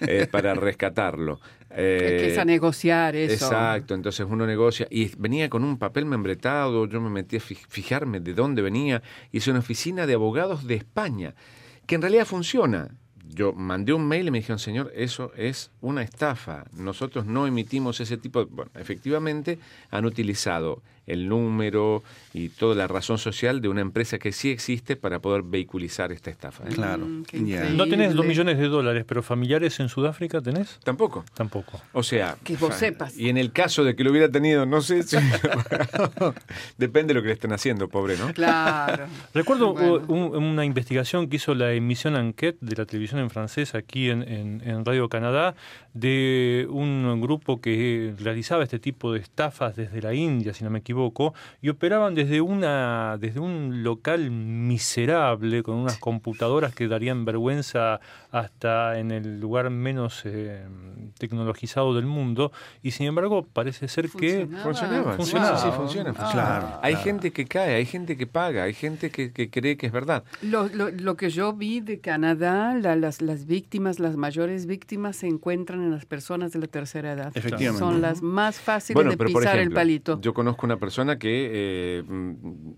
eh, 0.08 0.26
para 0.30 0.54
rescatarlo. 0.54 1.40
Es 1.70 1.76
que 2.22 2.32
es 2.32 2.38
a 2.38 2.42
Eh, 2.42 2.46
negociar 2.46 3.14
eso. 3.16 3.46
Exacto, 3.46 3.94
entonces 3.94 4.26
uno 4.28 4.46
negocia 4.46 4.86
y 4.90 5.10
venía 5.16 5.48
con 5.48 5.62
un 5.64 5.78
papel 5.78 6.04
membretado, 6.04 6.86
yo 6.86 7.00
me 7.00 7.10
metí 7.10 7.36
a 7.36 7.40
fi- 7.40 7.54
fijarme 7.68 8.20
de 8.20 8.34
dónde 8.34 8.60
venía 8.62 9.02
y 9.30 9.38
es 9.38 9.46
una 9.48 9.60
oficina 9.60 10.06
de 10.06 10.14
abogados 10.14 10.66
de 10.66 10.74
España, 10.74 11.34
que 11.86 11.94
en 11.94 12.02
realidad 12.02 12.24
funciona. 12.26 12.96
Yo 13.34 13.52
mandé 13.52 13.92
un 13.92 14.06
mail 14.06 14.28
y 14.28 14.30
me 14.30 14.38
dijeron, 14.38 14.58
señor, 14.58 14.92
eso 14.94 15.32
es 15.36 15.70
una 15.80 16.02
estafa. 16.02 16.64
Nosotros 16.72 17.26
no 17.26 17.46
emitimos 17.46 18.00
ese 18.00 18.16
tipo 18.16 18.40
de... 18.40 18.46
Bueno, 18.50 18.70
efectivamente 18.74 19.58
han 19.90 20.04
utilizado 20.04 20.82
el 21.06 21.28
número 21.28 22.04
y 22.34 22.50
toda 22.50 22.76
la 22.76 22.86
razón 22.86 23.18
social 23.18 23.60
de 23.60 23.68
una 23.68 23.80
empresa 23.80 24.18
que 24.18 24.30
sí 24.30 24.50
existe 24.50 24.94
para 24.94 25.18
poder 25.18 25.42
vehiculizar 25.42 26.12
esta 26.12 26.30
estafa. 26.30 26.64
¿eh? 26.68 26.72
Claro. 26.72 27.04
Mm. 27.04 27.24
No 27.76 27.88
tenés 27.88 28.14
dos 28.14 28.24
millones 28.26 28.58
de 28.58 28.68
dólares, 28.68 29.04
pero 29.08 29.20
familiares 29.22 29.80
en 29.80 29.88
Sudáfrica 29.88 30.40
tenés? 30.40 30.78
Tampoco. 30.84 31.24
Tampoco. 31.34 31.80
O 31.94 32.04
sea, 32.04 32.36
Que 32.44 32.56
vos 32.56 32.74
sepas. 32.76 33.16
Y 33.18 33.28
en 33.28 33.38
el 33.38 33.50
caso 33.50 33.82
de 33.82 33.96
que 33.96 34.04
lo 34.04 34.12
hubiera 34.12 34.30
tenido, 34.30 34.66
no 34.66 34.80
sé 34.82 35.02
si... 35.02 35.16
Depende 36.78 37.08
de 37.08 37.14
lo 37.14 37.22
que 37.22 37.28
le 37.28 37.34
estén 37.34 37.52
haciendo, 37.52 37.88
pobre, 37.88 38.16
¿no? 38.16 38.32
Claro. 38.32 39.06
Recuerdo 39.34 39.72
Bueno. 39.72 39.94
uh, 40.06 40.12
un- 40.12 40.36
una 40.44 40.64
investigación 40.64 41.28
que 41.28 41.36
hizo 41.36 41.54
la 41.54 41.72
emisión 41.72 42.14
Enquête 42.16 42.58
de 42.60 42.76
la 42.76 42.86
televisión 42.86 43.19
en 43.20 43.30
francés 43.30 43.74
aquí 43.74 44.10
en, 44.10 44.84
Radio 44.84 45.08
Canadá 45.08 45.54
de 45.94 46.66
un 46.70 47.20
grupo 47.20 47.60
que 47.60 48.14
realizaba 48.18 48.62
este 48.62 48.78
tipo 48.78 49.12
de 49.12 49.20
estafas 49.20 49.74
desde 49.76 50.00
la 50.00 50.14
India, 50.14 50.54
si 50.54 50.62
no 50.64 50.70
me 50.70 50.78
equivoco, 50.80 51.34
y 51.60 51.68
operaban 51.68 52.14
desde 52.14 52.40
una 52.40 53.16
desde 53.18 53.40
un 53.40 53.82
local 53.82 54.30
miserable 54.30 55.62
con 55.62 55.76
unas 55.76 55.98
computadoras 55.98 56.74
que 56.74 56.88
darían 56.88 57.24
vergüenza 57.24 58.00
hasta 58.30 58.98
en 58.98 59.10
el 59.10 59.40
lugar 59.40 59.68
menos 59.70 60.22
eh, 60.24 60.64
tecnologizado 61.18 61.94
del 61.94 62.06
mundo, 62.06 62.52
y 62.82 62.92
sin 62.92 63.06
embargo 63.06 63.44
parece 63.52 63.88
ser 63.88 64.08
que 64.10 64.46
Funcionaba. 64.62 65.16
Sí, 65.16 65.24
sí, 65.24 65.30
sí, 65.30 65.70
funciona. 65.76 66.12
funciona. 66.12 66.12
Claro, 66.32 66.78
Hay 66.82 66.92
claro. 66.94 67.04
gente 67.04 67.32
que 67.32 67.44
cae, 67.46 67.74
hay 67.74 67.86
gente 67.86 68.16
que 68.16 68.26
paga, 68.26 68.62
hay 68.64 68.74
gente 68.74 69.10
que, 69.10 69.32
que 69.32 69.50
cree 69.50 69.76
que 69.76 69.86
es 69.86 69.92
verdad. 69.92 70.24
Lo, 70.42 70.68
lo- 70.68 70.90
lo 70.90 71.16
que 71.16 71.30
yo 71.30 71.52
vi 71.52 71.80
de 71.80 72.00
Canadá, 72.00 72.74
la- 72.74 72.96
las, 72.96 73.20
las 73.22 73.46
víctimas, 73.46 73.98
las 73.98 74.16
mayores 74.16 74.66
víctimas 74.66 75.16
se 75.16 75.26
encuentran 75.26 75.79
en 75.82 75.90
las 75.90 76.06
personas 76.06 76.52
de 76.52 76.58
la 76.60 76.66
tercera 76.66 77.12
edad. 77.12 77.32
Son 77.78 78.00
las 78.00 78.22
más 78.22 78.60
fáciles 78.60 79.08
de 79.08 79.16
pisar 79.16 79.58
el 79.58 79.70
palito. 79.72 80.20
Yo 80.20 80.34
conozco 80.34 80.66
una 80.66 80.76
persona 80.76 81.18
que... 81.18 81.50
Eh, 81.52 82.02
mm, 82.06 82.72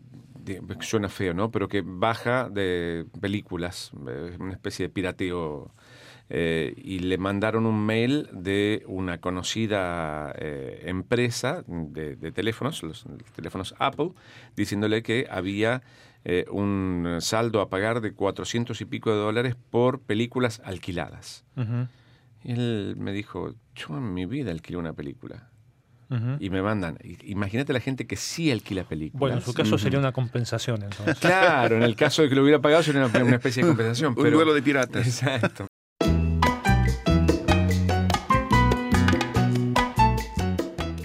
suena 0.80 1.08
feo, 1.08 1.34
¿no? 1.34 1.50
Pero 1.50 1.68
que 1.68 1.82
baja 1.84 2.48
de 2.48 3.06
películas, 3.20 3.92
eh, 4.08 4.36
una 4.38 4.52
especie 4.52 4.86
de 4.86 4.92
pirateo 4.92 5.70
eh, 6.28 6.74
y 6.76 7.00
le 7.00 7.18
mandaron 7.18 7.66
un 7.66 7.84
mail 7.84 8.28
de 8.32 8.84
una 8.86 9.18
conocida 9.18 10.34
eh, 10.38 10.84
empresa 10.86 11.64
de, 11.66 12.16
teléfonos, 12.32 12.82
los 12.82 13.06
teléfonos 13.34 13.74
Apple, 13.78 14.12
diciéndole 14.56 15.02
que 15.02 15.26
había 15.30 15.82
un 16.52 17.18
saldo 17.20 17.60
a 17.60 17.68
pagar 17.68 18.00
de 18.00 18.12
400 18.12 18.80
y 18.80 18.84
pico 18.84 19.10
de 19.10 19.16
dólares 19.16 19.56
por 19.70 20.00
películas 20.00 20.62
alquiladas. 20.64 21.44
Uh 21.56 21.86
él 22.44 22.94
me 22.98 23.12
dijo, 23.12 23.54
yo 23.74 23.96
en 23.96 24.14
mi 24.14 24.26
vida 24.26 24.50
alquilé 24.50 24.78
una 24.78 24.92
película. 24.92 25.48
Y 26.40 26.50
me 26.50 26.60
mandan. 26.60 26.98
Imagínate 27.22 27.72
la 27.72 27.80
gente 27.80 28.06
que 28.06 28.16
sí 28.16 28.50
alquila 28.50 28.84
películas. 28.84 29.18
Bueno, 29.18 29.36
en 29.36 29.42
su 29.42 29.54
caso 29.54 29.78
sería 29.78 29.98
una 29.98 30.12
compensación. 30.12 30.84
Claro, 31.20 31.76
en 31.76 31.82
el 31.82 31.96
caso 31.96 32.20
de 32.20 32.28
que 32.28 32.34
lo 32.34 32.42
hubiera 32.42 32.60
pagado 32.60 32.82
sería 32.82 33.06
una, 33.06 33.36
especie 33.36 33.62
de 33.62 33.68
compensación. 33.68 34.12
Un 34.16 34.22
pero... 34.22 34.36
duelo 34.36 34.52
de 34.52 34.60
piratas. 34.60 35.06
Exacto. 35.06 35.66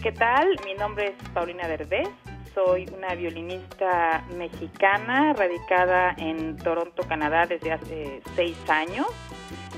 ¿Qué 0.04 0.12
tal? 0.12 0.48
Mi 0.66 0.74
nombre 0.78 1.16
es 1.18 1.30
Paulina 1.30 1.70
Derbez. 1.70 2.10
Soy 2.54 2.86
una 2.94 3.16
violinista 3.16 4.26
mexicana 4.36 5.32
radicada 5.32 6.16
en 6.18 6.58
Toronto, 6.58 7.04
Canadá, 7.08 7.46
desde 7.46 7.72
hace 7.72 8.22
seis 8.36 8.58
años. 8.68 9.08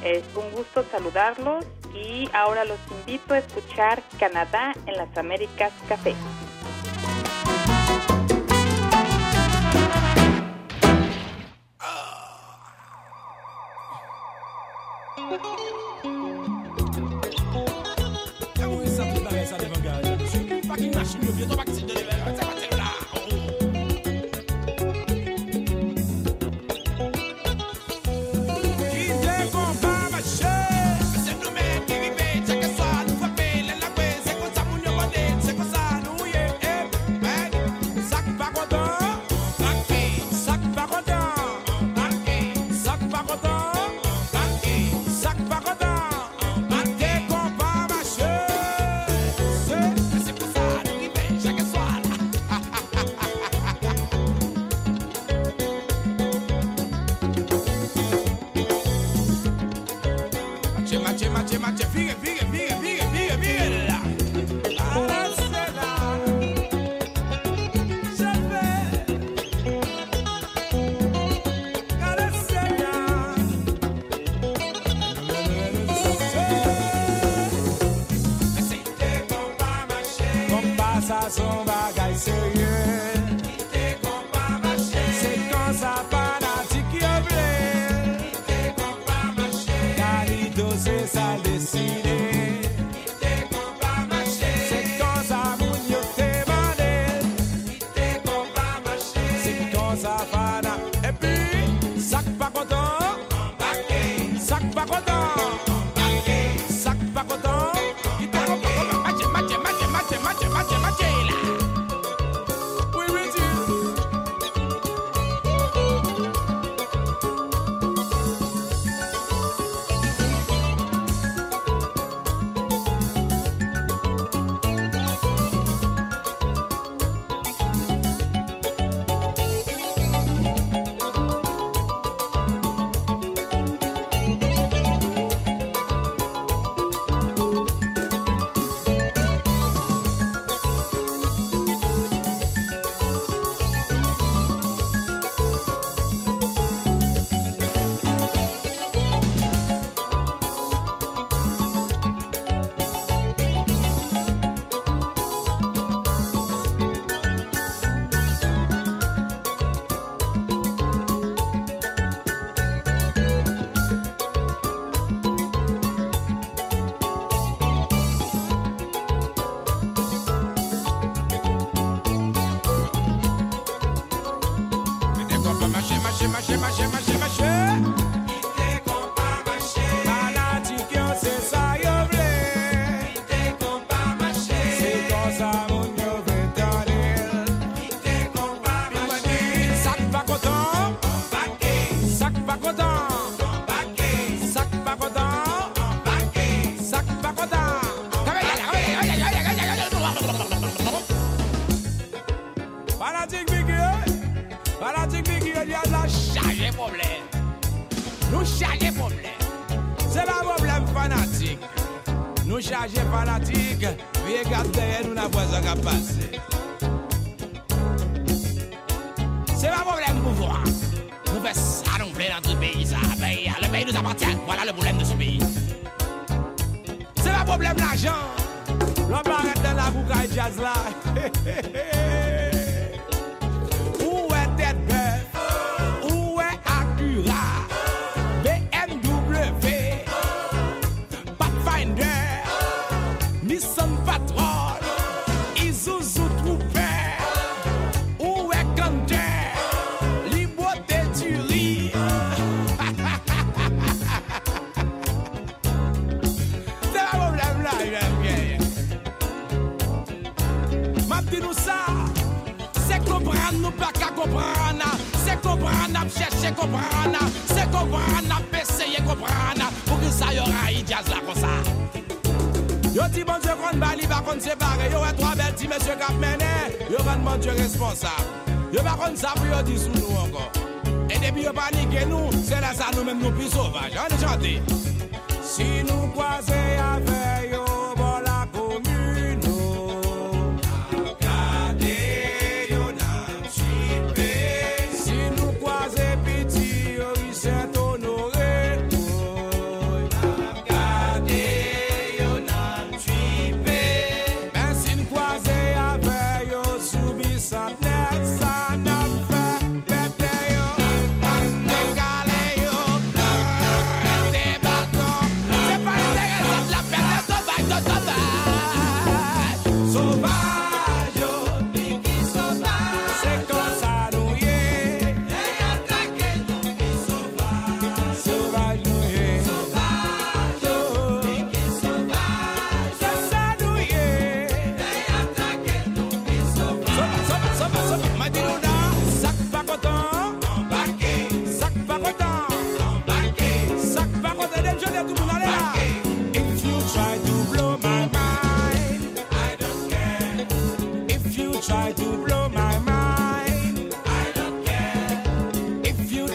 Es 0.04 0.24
un 0.36 0.52
gusto 0.52 0.86
saludarlos 0.92 1.66
y 1.94 2.30
ahora 2.34 2.64
los 2.66 2.80
invito 2.92 3.34
a 3.34 3.40
escuchar 3.40 4.02
Canadá 4.20 4.74
en 4.86 4.96
las 4.96 5.16
Américas 5.18 5.74
Café. 5.88 6.14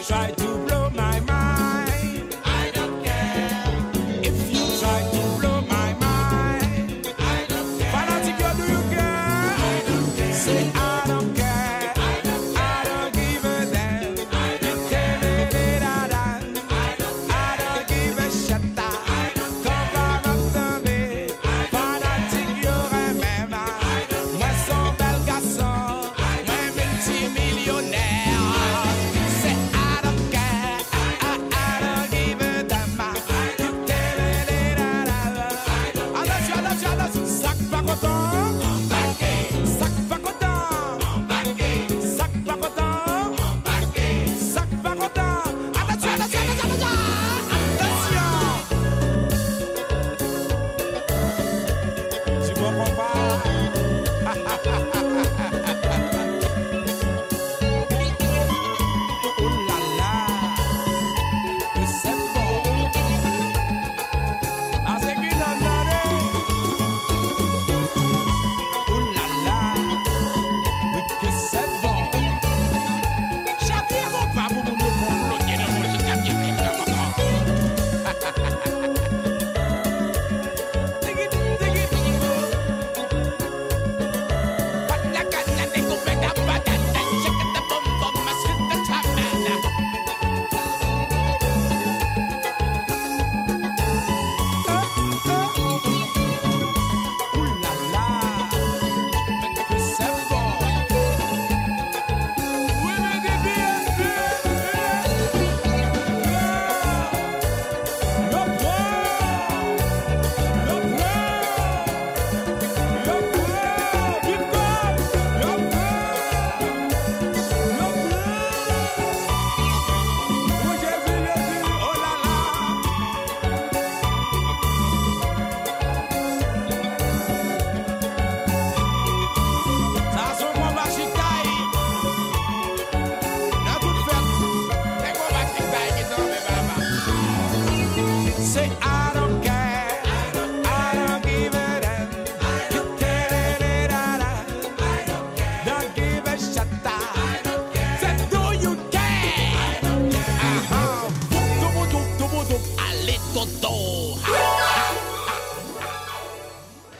try 0.07 0.29
to 0.33 0.44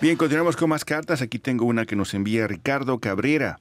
Bien, 0.05 0.17
continuamos 0.17 0.55
con 0.55 0.69
más 0.69 0.85
cartas. 0.85 1.23
Aquí 1.23 1.39
tengo 1.39 1.65
una 1.65 1.87
que 1.87 1.95
nos 1.95 2.13
envía 2.13 2.45
Ricardo 2.45 2.99
Cabrera 2.99 3.57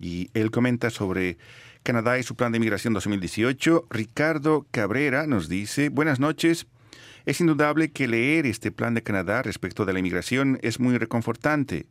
y 0.00 0.30
él 0.32 0.50
comenta 0.50 0.88
sobre 0.88 1.36
Canadá 1.82 2.18
y 2.18 2.22
su 2.22 2.34
plan 2.34 2.50
de 2.50 2.56
inmigración 2.56 2.94
2018. 2.94 3.88
Ricardo 3.90 4.64
Cabrera 4.70 5.26
nos 5.26 5.50
dice, 5.50 5.90
buenas 5.90 6.18
noches. 6.18 6.66
Es 7.26 7.42
indudable 7.42 7.90
que 7.90 8.08
leer 8.08 8.46
este 8.46 8.72
plan 8.72 8.94
de 8.94 9.02
Canadá 9.02 9.42
respecto 9.42 9.84
de 9.84 9.92
la 9.92 9.98
inmigración 9.98 10.58
es 10.62 10.80
muy 10.80 10.96
reconfortante. 10.96 11.84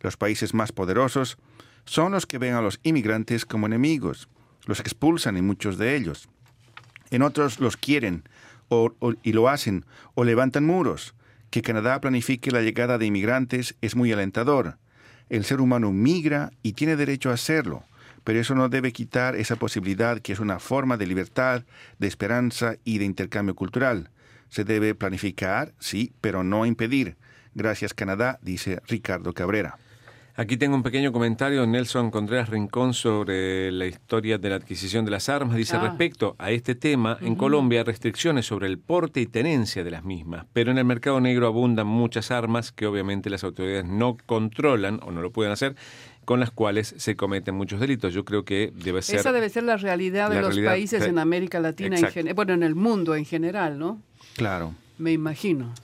Los 0.00 0.18
países 0.18 0.52
más 0.52 0.70
poderosos 0.70 1.38
son 1.86 2.12
los 2.12 2.26
que 2.26 2.36
ven 2.36 2.52
a 2.52 2.60
los 2.60 2.80
inmigrantes 2.82 3.46
como 3.46 3.64
enemigos. 3.64 4.28
Los 4.66 4.80
expulsan 4.80 5.38
en 5.38 5.46
muchos 5.46 5.78
de 5.78 5.96
ellos. 5.96 6.28
En 7.10 7.22
otros 7.22 7.60
los 7.60 7.78
quieren 7.78 8.24
o, 8.68 8.92
y 9.22 9.32
lo 9.32 9.48
hacen 9.48 9.86
o 10.14 10.24
levantan 10.24 10.66
muros 10.66 11.14
que 11.50 11.62
Canadá 11.62 12.00
planifique 12.00 12.50
la 12.50 12.62
llegada 12.62 12.98
de 12.98 13.06
inmigrantes 13.06 13.76
es 13.80 13.96
muy 13.96 14.12
alentador. 14.12 14.78
El 15.28 15.44
ser 15.44 15.60
humano 15.60 15.92
migra 15.92 16.52
y 16.62 16.72
tiene 16.72 16.96
derecho 16.96 17.30
a 17.30 17.34
hacerlo, 17.34 17.84
pero 18.24 18.40
eso 18.40 18.54
no 18.54 18.68
debe 18.68 18.92
quitar 18.92 19.36
esa 19.36 19.56
posibilidad 19.56 20.20
que 20.20 20.32
es 20.32 20.40
una 20.40 20.58
forma 20.58 20.96
de 20.96 21.06
libertad, 21.06 21.64
de 21.98 22.06
esperanza 22.06 22.76
y 22.84 22.98
de 22.98 23.04
intercambio 23.04 23.54
cultural. 23.54 24.10
Se 24.48 24.64
debe 24.64 24.94
planificar, 24.94 25.72
sí, 25.78 26.12
pero 26.20 26.44
no 26.44 26.66
impedir. 26.66 27.16
Gracias 27.54 27.94
Canadá, 27.94 28.38
dice 28.42 28.80
Ricardo 28.86 29.32
Cabrera. 29.32 29.78
Aquí 30.40 30.56
tengo 30.56 30.76
un 30.76 30.84
pequeño 30.84 31.10
comentario 31.10 31.62
de 31.62 31.66
Nelson 31.66 32.12
Contreras 32.12 32.48
Rincón 32.48 32.94
sobre 32.94 33.72
la 33.72 33.86
historia 33.86 34.38
de 34.38 34.48
la 34.50 34.54
adquisición 34.54 35.04
de 35.04 35.10
las 35.10 35.28
armas. 35.28 35.56
Dice, 35.56 35.76
Ah. 35.76 35.80
respecto 35.80 36.36
a 36.38 36.52
este 36.52 36.76
tema, 36.76 37.18
en 37.20 37.34
Colombia 37.34 37.80
hay 37.80 37.84
restricciones 37.84 38.46
sobre 38.46 38.68
el 38.68 38.78
porte 38.78 39.20
y 39.20 39.26
tenencia 39.26 39.82
de 39.82 39.90
las 39.90 40.04
mismas, 40.04 40.46
pero 40.52 40.70
en 40.70 40.78
el 40.78 40.84
mercado 40.84 41.20
negro 41.20 41.48
abundan 41.48 41.88
muchas 41.88 42.30
armas 42.30 42.70
que 42.70 42.86
obviamente 42.86 43.30
las 43.30 43.42
autoridades 43.42 43.84
no 43.86 44.16
controlan 44.26 45.00
o 45.02 45.10
no 45.10 45.22
lo 45.22 45.32
pueden 45.32 45.50
hacer, 45.50 45.74
con 46.24 46.38
las 46.38 46.52
cuales 46.52 46.94
se 46.96 47.16
cometen 47.16 47.56
muchos 47.56 47.80
delitos. 47.80 48.14
Yo 48.14 48.24
creo 48.24 48.44
que 48.44 48.72
debe 48.76 49.02
ser... 49.02 49.18
Esa 49.18 49.32
debe 49.32 49.48
ser 49.48 49.64
la 49.64 49.76
realidad 49.76 50.28
de 50.28 50.36
La 50.36 50.42
los 50.42 50.50
realidad, 50.54 50.70
países 50.70 51.02
sí. 51.02 51.10
en 51.10 51.18
América 51.18 51.58
Latina, 51.58 51.96
en 52.14 52.36
bueno, 52.36 52.52
en 52.54 52.62
el 52.62 52.76
mundo 52.76 53.16
en 53.16 53.24
general, 53.24 53.76
¿no? 53.76 54.00
Claro. 54.36 54.72
Me 54.98 55.10
imagino. 55.10 55.74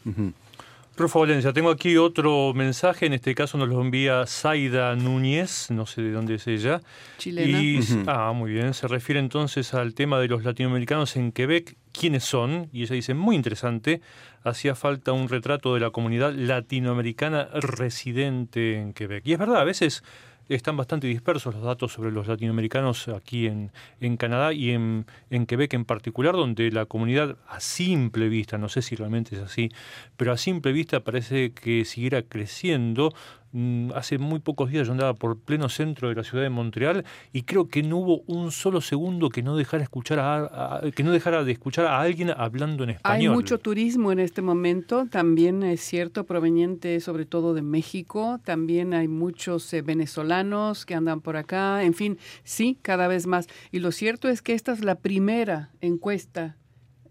Profe 0.97 1.19
Valencia, 1.19 1.53
tengo 1.53 1.71
aquí 1.71 1.97
otro 1.97 2.55
mensaje, 2.55 3.07
en 3.07 3.15
este 3.15 3.35
caso 3.35 3.59
nos 3.59 3.69
lo 3.69 3.81
envía 3.81 4.27
Zaida 4.29 4.95
Núñez, 4.95 5.73
no 5.73 5.87
sé 5.87 6.03
de 6.03 6.13
dónde 6.13 6.37
es 6.37 6.47
ella. 6.47 6.83
Chilena. 7.19 7.61
Y, 7.61 7.81
Ah, 8.07 8.33
muy 8.33 8.53
bien, 8.53 8.75
se 8.75 8.87
refiere 8.87 9.19
entonces 9.19 9.75
al 9.75 9.95
tema 9.95 10.21
de 10.21 10.29
los 10.29 10.45
latinoamericanos 10.45 11.17
en 11.17 11.33
Quebec, 11.33 11.77
quiénes 11.91 12.23
son, 12.23 12.69
y 12.73 12.83
ella 12.83 12.95
dice, 12.95 13.13
muy 13.13 13.35
interesante, 13.35 14.03
hacía 14.45 14.77
falta 14.77 15.11
un 15.11 15.29
retrato 15.29 15.75
de 15.75 15.81
la 15.81 15.91
comunidad 15.91 16.33
latinoamericana 16.33 17.49
residente 17.55 18.77
en 18.77 18.93
Quebec. 18.93 19.27
Y 19.27 19.33
es 19.33 19.39
verdad, 19.41 19.61
a 19.63 19.65
veces 19.65 20.05
están 20.49 20.77
bastante 20.77 21.07
dispersos 21.07 21.55
los 21.55 21.65
datos 21.65 21.93
sobre 21.93 22.11
los 22.11 22.27
latinoamericanos 22.27 23.09
aquí 23.09 23.47
en, 23.47 23.73
en 24.01 24.17
Canadá 24.17 24.53
y 24.53 24.71
en, 24.71 25.07
en 25.31 25.47
Quebec 25.47 25.75
en 25.75 25.85
particular, 25.85 26.35
donde 26.35 26.71
la 26.71 26.87
comunidad 26.87 27.37
a 27.49 27.61
simple 27.61 28.29
vista, 28.29 28.59
no 28.59 28.69
sé 28.69 28.83
si 28.83 28.97
realmente 28.97 29.37
es 29.37 29.43
así, 29.43 29.71
pero 30.17 30.33
a 30.33 30.37
simple 30.37 30.73
vista 30.73 31.01
parece 31.01 31.53
que 31.53 31.85
siguiera 31.85 32.23
creciendo. 32.23 33.13
Mm, 33.57 33.93
Hace 33.95 34.19
muy 34.19 34.41
pocos 34.41 34.69
días 34.69 34.85
yo 34.89 34.93
andaba 34.93 35.15
por 35.15 35.39
pleno 35.39 35.69
centro 35.69 36.09
de 36.09 36.17
la 36.17 36.25
ciudad 36.25 36.43
de 36.43 36.51
Montreal 36.51 37.05
y 37.33 37.43
creo 37.43 37.69
que 37.69 37.85
no 37.85 37.99
hubo 37.99 38.23
un 38.27 38.51
solo 38.51 38.81
segundo 38.81 39.29
que 39.29 39.43
no 39.45 39.55
dejara 39.57 39.85
escuchar 39.85 40.19
a, 40.19 40.79
a- 40.79 40.91
que 40.91 41.05
no 41.05 41.13
dejara 41.13 41.45
de 41.45 41.53
escuchar 41.53 41.87
a 41.87 42.01
alguien 42.01 42.31
hablando 42.37 42.83
en 42.83 42.91
Hay 42.91 42.97
español. 42.97 43.35
mucho 43.35 43.59
turismo 43.59 44.11
en 44.11 44.19
este 44.19 44.43
momento, 44.43 45.07
también 45.09 45.63
es 45.63 45.81
cierto, 45.83 46.25
proveniente 46.25 46.99
sobre 46.99 47.27
todo 47.27 47.55
de 47.55 47.63
México, 47.63 48.41
también 48.45 48.93
hay 48.93 49.07
muchos 49.07 49.73
eh, 49.73 49.83
venezolanos 49.83 50.85
que 50.85 50.97
andan 50.97 51.21
por 51.21 51.37
acá, 51.37 51.85
en 51.85 51.95
fin, 51.95 52.19
sí, 52.43 52.77
cada 52.83 53.07
vez 53.07 53.29
más. 53.29 53.47
Y 53.71 53.79
lo 53.79 53.93
cierto 53.93 54.29
es 54.29 54.43
que 54.43 54.55
esta 54.55 54.73
es 54.73 54.83
la 54.85 54.97
primera 54.97 55.71
encuesta 55.81 56.57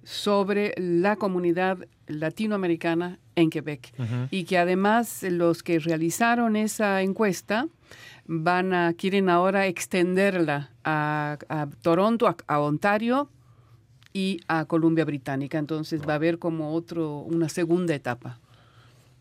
sobre 0.03 0.73
la 0.77 1.15
comunidad 1.15 1.77
latinoamericana 2.07 3.19
en 3.35 3.49
Quebec 3.49 3.93
y 4.31 4.43
que 4.43 4.57
además 4.57 5.23
los 5.23 5.63
que 5.63 5.79
realizaron 5.79 6.55
esa 6.55 7.01
encuesta 7.01 7.67
van 8.25 8.73
a 8.73 8.93
quieren 8.93 9.29
ahora 9.29 9.67
extenderla 9.67 10.71
a, 10.83 11.37
a 11.49 11.67
Toronto, 11.81 12.27
a, 12.27 12.35
a 12.47 12.59
Ontario 12.59 13.29
y 14.13 14.39
a 14.47 14.65
Columbia 14.65 15.05
Británica. 15.05 15.57
Entonces 15.57 16.01
va 16.07 16.13
a 16.13 16.15
haber 16.15 16.39
como 16.39 16.73
otro 16.73 17.19
una 17.19 17.49
segunda 17.49 17.95
etapa. 17.95 18.39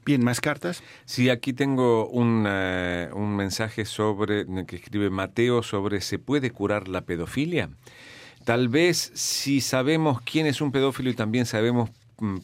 Bien, 0.05 0.25
¿más 0.25 0.41
cartas? 0.41 0.83
Sí, 1.05 1.31
aquí 1.31 1.53
tengo 1.53 2.09
un, 2.09 2.45
un 2.47 3.37
mensaje 3.37 3.85
sobre 3.85 4.47
que 4.67 4.77
escribe 4.77 5.11
Mateo 5.11 5.63
sobre 5.63 6.01
¿se 6.01 6.19
puede 6.19 6.51
curar 6.51 6.89
la 6.89 7.03
pedofilia? 7.03 7.71
Tal 8.45 8.69
vez 8.69 9.13
si 9.15 9.61
sabemos 9.61 10.21
quién 10.21 10.47
es 10.47 10.61
un 10.61 10.73
pedófilo 10.73 11.09
y 11.09 11.15
también 11.15 11.47
sabemos 11.47 11.91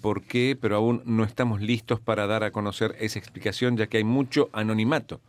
por 0.01 0.22
qué, 0.22 0.57
pero 0.61 0.76
aún 0.76 1.03
no 1.05 1.24
estamos 1.24 1.61
listos 1.61 2.01
para 2.01 2.26
dar 2.26 2.45
a 2.45 2.51
conocer 2.51 2.97
esa 2.99 3.18
explicación, 3.18 3.76
ya 3.76 3.87
que 3.87 3.99
hay 3.99 4.05
mucho 4.05 4.51
anonimato. 4.53 5.20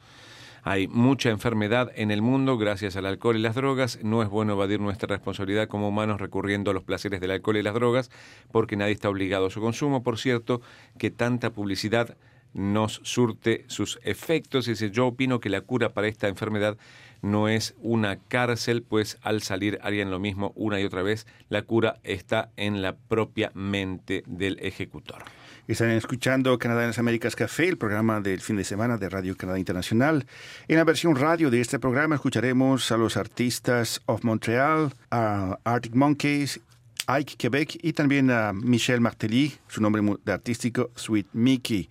Hay 0.63 0.87
mucha 0.87 1.29
enfermedad 1.29 1.91
en 1.95 2.11
el 2.11 2.21
mundo 2.21 2.57
gracias 2.57 2.95
al 2.95 3.05
alcohol 3.05 3.37
y 3.37 3.39
las 3.39 3.55
drogas. 3.55 3.99
No 4.03 4.21
es 4.21 4.29
bueno 4.29 4.53
evadir 4.53 4.79
nuestra 4.79 5.07
responsabilidad 5.07 5.67
como 5.67 5.87
humanos 5.87 6.19
recurriendo 6.19 6.71
a 6.71 6.73
los 6.73 6.83
placeres 6.83 7.21
del 7.21 7.31
alcohol 7.31 7.57
y 7.57 7.63
las 7.63 7.73
drogas, 7.73 8.11
porque 8.51 8.75
nadie 8.75 8.93
está 8.93 9.09
obligado 9.09 9.47
a 9.47 9.49
su 9.49 9.61
consumo. 9.61 10.03
Por 10.03 10.17
cierto, 10.17 10.61
que 10.97 11.11
tanta 11.11 11.51
publicidad 11.51 12.17
nos 12.53 12.99
surte 13.03 13.63
sus 13.67 13.99
efectos. 14.03 14.65
Dice, 14.65 14.91
yo 14.91 15.07
opino 15.07 15.39
que 15.39 15.49
la 15.49 15.61
cura 15.61 15.93
para 15.93 16.07
esta 16.07 16.27
enfermedad 16.27 16.77
no 17.21 17.47
es 17.47 17.75
una 17.81 18.17
cárcel, 18.17 18.83
pues 18.83 19.17
al 19.21 19.41
salir 19.41 19.79
harían 19.81 20.11
lo 20.11 20.19
mismo 20.19 20.53
una 20.55 20.79
y 20.79 20.85
otra 20.85 21.01
vez. 21.01 21.27
La 21.49 21.63
cura 21.63 21.99
está 22.03 22.51
en 22.57 22.81
la 22.81 22.95
propia 22.95 23.51
mente 23.53 24.23
del 24.27 24.59
ejecutor. 24.59 25.23
Están 25.67 25.91
escuchando 25.91 26.57
Canadá 26.57 26.81
en 26.81 26.87
las 26.87 26.97
Américas 26.97 27.35
Café, 27.35 27.67
el 27.67 27.77
programa 27.77 28.21
del 28.21 28.41
fin 28.41 28.55
de 28.55 28.63
semana 28.63 28.97
de 28.97 29.07
Radio 29.07 29.37
Canadá 29.37 29.59
Internacional. 29.59 30.25
En 30.67 30.77
la 30.77 30.83
versión 30.83 31.15
radio 31.15 31.51
de 31.51 31.61
este 31.61 31.77
programa 31.77 32.15
escucharemos 32.15 32.91
a 32.91 32.97
los 32.97 33.17
artistas 33.17 34.01
of 34.07 34.23
Montreal, 34.23 34.91
a 35.11 35.59
Arctic 35.63 35.93
Monkeys, 35.93 36.59
Ike 37.05 37.35
Quebec 37.37 37.77
y 37.83 37.93
también 37.93 38.31
a 38.31 38.51
Michel 38.51 38.99
Martelly, 38.99 39.53
su 39.67 39.79
nombre 39.81 40.01
artístico 40.25 40.89
Sweet 40.95 41.27
Mickey. 41.33 41.87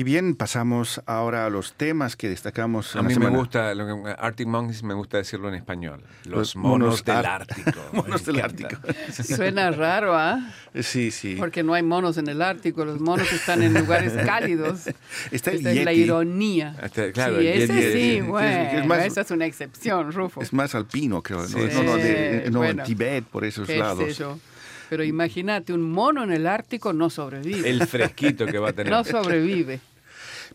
Y 0.00 0.02
bien, 0.02 0.34
pasamos 0.34 1.02
ahora 1.04 1.44
a 1.44 1.50
los 1.50 1.74
temas 1.74 2.16
que 2.16 2.30
destacamos 2.30 2.96
A 2.96 3.00
en 3.00 3.04
la 3.04 3.10
mí 3.10 3.18
me 3.18 3.28
gusta, 3.28 3.74
lo 3.74 3.84
que- 4.02 4.10
Arctic 4.18 4.48
Monkeys 4.48 4.82
me 4.82 4.94
gusta 4.94 5.18
decirlo 5.18 5.50
en 5.50 5.56
español. 5.56 6.00
Los, 6.24 6.38
Los 6.54 6.56
monos, 6.56 6.78
monos 6.78 7.04
del 7.04 7.16
ar- 7.16 7.26
Ártico. 7.42 7.80
Monos 7.92 8.24
del. 8.24 8.40
Ártico. 8.40 8.76
Suena 9.22 9.70
raro, 9.72 10.16
¿ah? 10.16 10.40
Sí, 10.80 11.10
sí. 11.10 11.34
Porque 11.38 11.62
no 11.62 11.74
hay 11.74 11.82
monos 11.82 12.16
en 12.16 12.28
el 12.28 12.40
Ártico, 12.40 12.86
los 12.86 12.98
monos 12.98 13.30
están 13.30 13.62
en 13.62 13.74
lugares 13.74 14.14
cálidos. 14.24 14.86
Está 15.30 15.50
el 15.50 15.58
Esa 15.60 15.70
es 15.72 15.84
la 15.84 15.92
ironía. 15.92 16.74
Hasta- 16.80 17.12
claro, 17.12 17.38
sí, 17.38 17.46
el 17.48 17.60
ese 17.60 17.74
Yeti 17.74 17.84
es- 17.86 17.92
sí, 17.92 18.20
bueno, 18.22 18.48
es 18.80 18.86
más- 18.86 19.04
esa 19.04 19.20
es 19.20 19.30
una 19.32 19.44
excepción, 19.44 20.12
Rufo. 20.12 20.40
Es 20.40 20.54
más 20.54 20.74
alpino, 20.74 21.20
creo. 21.22 21.42
No, 21.42 21.46
Sí, 21.46 21.58
no, 21.74 21.82
no, 21.82 21.96
de- 21.98 22.48
no, 22.50 22.58
Bueno. 22.60 22.80
en 22.84 22.86
Tibet, 22.86 23.24
por 23.26 23.44
esos 23.44 23.66
Qué 23.66 23.76
lados. 23.76 24.02
sé 24.02 24.14
yo. 24.14 24.38
Pero 24.88 25.04
imagínate, 25.04 25.72
un 25.72 25.82
mono 25.92 26.24
en 26.24 26.32
el 26.32 26.46
Ártico 26.48 26.92
no 26.92 27.10
sobrevive. 27.10 27.68
El 27.68 27.86
fresquito 27.86 28.44
que 28.46 28.58
va 28.58 28.70
a 28.70 28.72
tener. 28.72 28.90
No 28.90 29.04
sobrevive. 29.04 29.78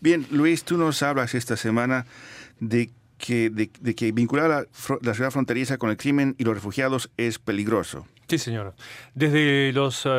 Bien, 0.01 0.25
Luis, 0.31 0.63
tú 0.63 0.77
nos 0.77 1.01
hablas 1.03 1.35
esta 1.35 1.57
semana 1.57 2.05
de 2.59 2.91
que, 3.17 3.49
vincular 4.13 4.49
la, 4.49 4.65
la 5.01 5.13
ciudad 5.13 5.31
fronteriza 5.31 5.77
con 5.77 5.89
el 5.89 5.97
crimen 5.97 6.35
y 6.37 6.43
los 6.43 6.53
refugiados 6.53 7.09
es 7.17 7.39
peligroso. 7.39 8.05
Sí, 8.27 8.39
señor. 8.39 8.73
Desde 9.13 9.71
los 9.71 10.03
eh, 10.07 10.09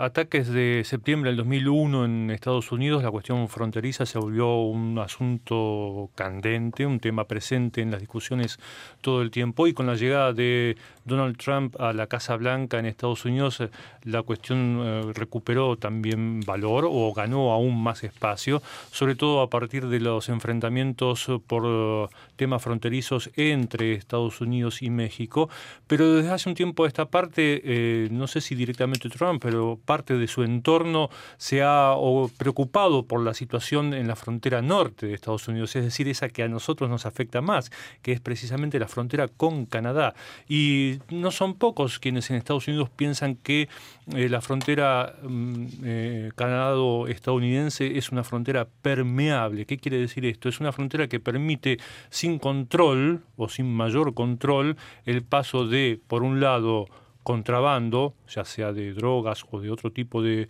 ataques 0.00 0.48
de 0.48 0.84
septiembre 0.86 1.28
del 1.30 1.36
2001 1.36 2.06
en 2.06 2.30
Estados 2.30 2.72
Unidos, 2.72 3.02
la 3.02 3.10
cuestión 3.10 3.46
fronteriza 3.50 4.06
se 4.06 4.18
volvió 4.18 4.62
un 4.62 4.98
asunto 4.98 6.08
candente, 6.14 6.86
un 6.86 6.98
tema 6.98 7.26
presente 7.26 7.82
en 7.82 7.90
las 7.90 8.00
discusiones 8.00 8.58
todo 9.02 9.20
el 9.20 9.30
tiempo. 9.30 9.66
Y 9.66 9.74
con 9.74 9.86
la 9.86 9.96
llegada 9.96 10.32
de 10.32 10.78
Donald 11.04 11.36
Trump 11.36 11.80
a 11.80 11.92
la 11.92 12.06
Casa 12.06 12.36
Blanca 12.36 12.78
en 12.78 12.86
Estados 12.86 13.24
Unidos, 13.24 13.60
eh, 13.60 13.70
la 14.04 14.22
cuestión 14.22 14.80
eh, 14.82 15.12
recuperó 15.14 15.76
también 15.76 16.40
valor 16.40 16.86
o 16.88 17.12
ganó 17.12 17.52
aún 17.52 17.82
más 17.82 18.04
espacio, 18.04 18.62
sobre 18.90 19.14
todo 19.14 19.40
a 19.40 19.50
partir 19.50 19.88
de 19.88 20.00
los 20.00 20.28
enfrentamientos 20.28 21.28
por 21.46 21.62
eh, 21.66 22.14
temas 22.36 22.62
fronterizos 22.62 23.30
entre 23.36 23.94
Estados 23.94 24.40
Unidos 24.40 24.82
y 24.82 24.90
México. 24.90 25.48
Pero 25.86 26.14
desde 26.14 26.30
hace 26.30 26.48
un 26.48 26.54
tiempo 26.54 26.84
a 26.84 26.88
esta 26.88 27.06
parte, 27.06 28.08
no 28.10 28.26
sé 28.26 28.40
si 28.40 28.54
directamente 28.54 29.08
Trump, 29.08 29.42
pero 29.42 29.78
parte 29.84 30.16
de 30.16 30.26
su 30.26 30.42
entorno 30.42 31.10
se 31.36 31.62
ha 31.62 31.94
preocupado 32.36 33.04
por 33.04 33.22
la 33.22 33.34
situación 33.34 33.94
en 33.94 34.08
la 34.08 34.16
frontera 34.16 34.62
norte 34.62 35.06
de 35.06 35.14
Estados 35.14 35.48
Unidos, 35.48 35.76
es 35.76 35.84
decir, 35.84 36.08
esa 36.08 36.28
que 36.28 36.42
a 36.42 36.48
nosotros 36.48 36.88
nos 36.88 37.06
afecta 37.06 37.40
más, 37.40 37.70
que 38.02 38.12
es 38.12 38.20
precisamente 38.20 38.78
la 38.78 38.88
frontera 38.88 39.28
con 39.28 39.66
Canadá. 39.66 40.14
Y 40.48 40.91
no 41.10 41.30
son 41.30 41.54
pocos 41.54 41.98
quienes 41.98 42.30
en 42.30 42.36
Estados 42.36 42.68
Unidos 42.68 42.90
piensan 42.90 43.36
que 43.36 43.68
eh, 44.14 44.28
la 44.28 44.40
frontera 44.40 45.16
mm, 45.22 45.66
eh, 45.84 46.30
canado-estadounidense 46.34 47.98
es 47.98 48.10
una 48.10 48.24
frontera 48.24 48.66
permeable. 48.82 49.66
¿Qué 49.66 49.78
quiere 49.78 49.98
decir 49.98 50.24
esto? 50.26 50.48
Es 50.48 50.60
una 50.60 50.72
frontera 50.72 51.08
que 51.08 51.20
permite 51.20 51.78
sin 52.10 52.38
control 52.38 53.22
o 53.36 53.48
sin 53.48 53.72
mayor 53.72 54.14
control 54.14 54.76
el 55.04 55.22
paso 55.22 55.66
de, 55.66 56.00
por 56.06 56.22
un 56.22 56.40
lado, 56.40 56.86
contrabando, 57.22 58.14
ya 58.28 58.44
sea 58.44 58.72
de 58.72 58.92
drogas 58.92 59.44
o 59.50 59.60
de 59.60 59.70
otro 59.70 59.92
tipo 59.92 60.22
de, 60.22 60.48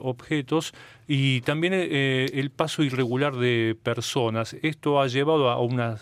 objetos, 0.00 0.72
y 1.08 1.40
también 1.40 1.72
eh, 1.74 2.30
el 2.34 2.50
paso 2.50 2.82
irregular 2.82 3.36
de 3.36 3.76
personas. 3.82 4.54
Esto 4.62 5.00
ha 5.00 5.08
llevado 5.08 5.50
a 5.50 5.60
una 5.60 5.98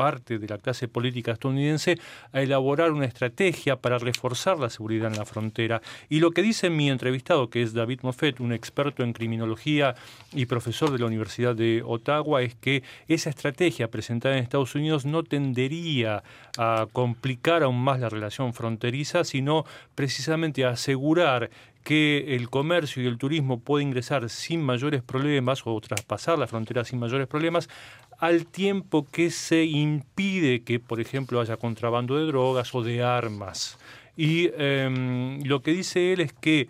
parte 0.00 0.38
de 0.38 0.48
la 0.48 0.56
clase 0.56 0.88
política 0.88 1.32
estadounidense 1.32 1.98
a 2.32 2.40
elaborar 2.40 2.90
una 2.90 3.04
estrategia 3.04 3.76
para 3.76 3.98
reforzar 3.98 4.58
la 4.58 4.70
seguridad 4.70 5.12
en 5.12 5.18
la 5.18 5.26
frontera. 5.26 5.82
Y 6.08 6.20
lo 6.20 6.30
que 6.30 6.40
dice 6.40 6.70
mi 6.70 6.88
entrevistado, 6.88 7.50
que 7.50 7.60
es 7.60 7.74
David 7.74 8.00
Moffett, 8.02 8.40
un 8.40 8.54
experto 8.54 9.02
en 9.02 9.12
criminología 9.12 9.94
y 10.32 10.46
profesor 10.46 10.90
de 10.90 11.00
la 11.00 11.04
Universidad 11.04 11.54
de 11.54 11.82
Ottawa, 11.84 12.40
es 12.40 12.54
que 12.54 12.82
esa 13.08 13.28
estrategia 13.28 13.90
presentada 13.90 14.38
en 14.38 14.42
Estados 14.42 14.74
Unidos 14.74 15.04
no 15.04 15.22
tendería 15.22 16.22
a 16.56 16.86
complicar 16.90 17.62
aún 17.62 17.82
más 17.84 18.00
la 18.00 18.08
relación 18.08 18.54
fronteriza, 18.54 19.24
sino 19.24 19.66
precisamente 19.94 20.64
a 20.64 20.70
asegurar 20.70 21.50
que 21.82 22.36
el 22.36 22.50
comercio 22.50 23.02
y 23.02 23.06
el 23.06 23.18
turismo 23.18 23.60
puede 23.60 23.84
ingresar 23.84 24.28
sin 24.28 24.62
mayores 24.62 25.02
problemas 25.02 25.62
o 25.64 25.80
traspasar 25.80 26.38
la 26.38 26.46
frontera 26.46 26.84
sin 26.84 26.98
mayores 26.98 27.26
problemas, 27.26 27.68
al 28.18 28.46
tiempo 28.46 29.06
que 29.10 29.30
se 29.30 29.64
impide 29.64 30.62
que, 30.62 30.78
por 30.78 31.00
ejemplo, 31.00 31.40
haya 31.40 31.56
contrabando 31.56 32.18
de 32.18 32.26
drogas 32.26 32.74
o 32.74 32.82
de 32.82 33.02
armas. 33.02 33.78
Y 34.16 34.50
em, 34.58 35.42
lo 35.44 35.62
que 35.62 35.72
dice 35.72 36.12
él 36.12 36.20
es 36.20 36.32
que, 36.34 36.68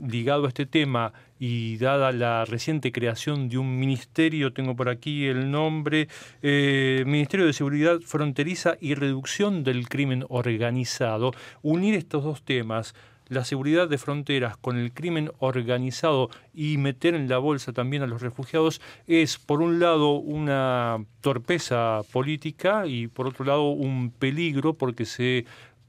ligado 0.00 0.44
a 0.44 0.48
este 0.48 0.66
tema 0.66 1.12
y 1.38 1.76
dada 1.78 2.12
la 2.12 2.44
reciente 2.44 2.92
creación 2.92 3.48
de 3.48 3.58
un 3.58 3.78
ministerio, 3.78 4.52
tengo 4.52 4.76
por 4.76 4.88
aquí 4.88 5.26
el 5.26 5.50
nombre, 5.50 6.08
eh, 6.42 7.02
Ministerio 7.06 7.46
de 7.46 7.52
Seguridad 7.52 8.00
Fronteriza 8.00 8.76
y 8.80 8.94
Reducción 8.94 9.64
del 9.64 9.88
Crimen 9.88 10.24
Organizado, 10.28 11.32
unir 11.62 11.94
estos 11.94 12.22
dos 12.22 12.42
temas, 12.42 12.94
la 13.28 13.44
seguridad 13.44 13.88
de 13.88 13.98
fronteras 13.98 14.56
con 14.56 14.76
el 14.78 14.92
crimen 14.92 15.30
organizado 15.38 16.30
y 16.52 16.76
meter 16.78 17.14
en 17.14 17.28
la 17.28 17.38
bolsa 17.38 17.72
también 17.72 18.02
a 18.02 18.06
los 18.06 18.22
refugiados 18.22 18.80
es, 19.06 19.38
por 19.38 19.62
un 19.62 19.80
lado, 19.80 20.12
una 20.12 21.04
torpeza 21.20 22.00
política 22.12 22.86
y, 22.86 23.06
por 23.06 23.26
otro 23.26 23.44
lado, 23.44 23.70
un 23.70 24.10
peligro 24.10 24.74
porque 24.74 25.06
se 25.06 25.46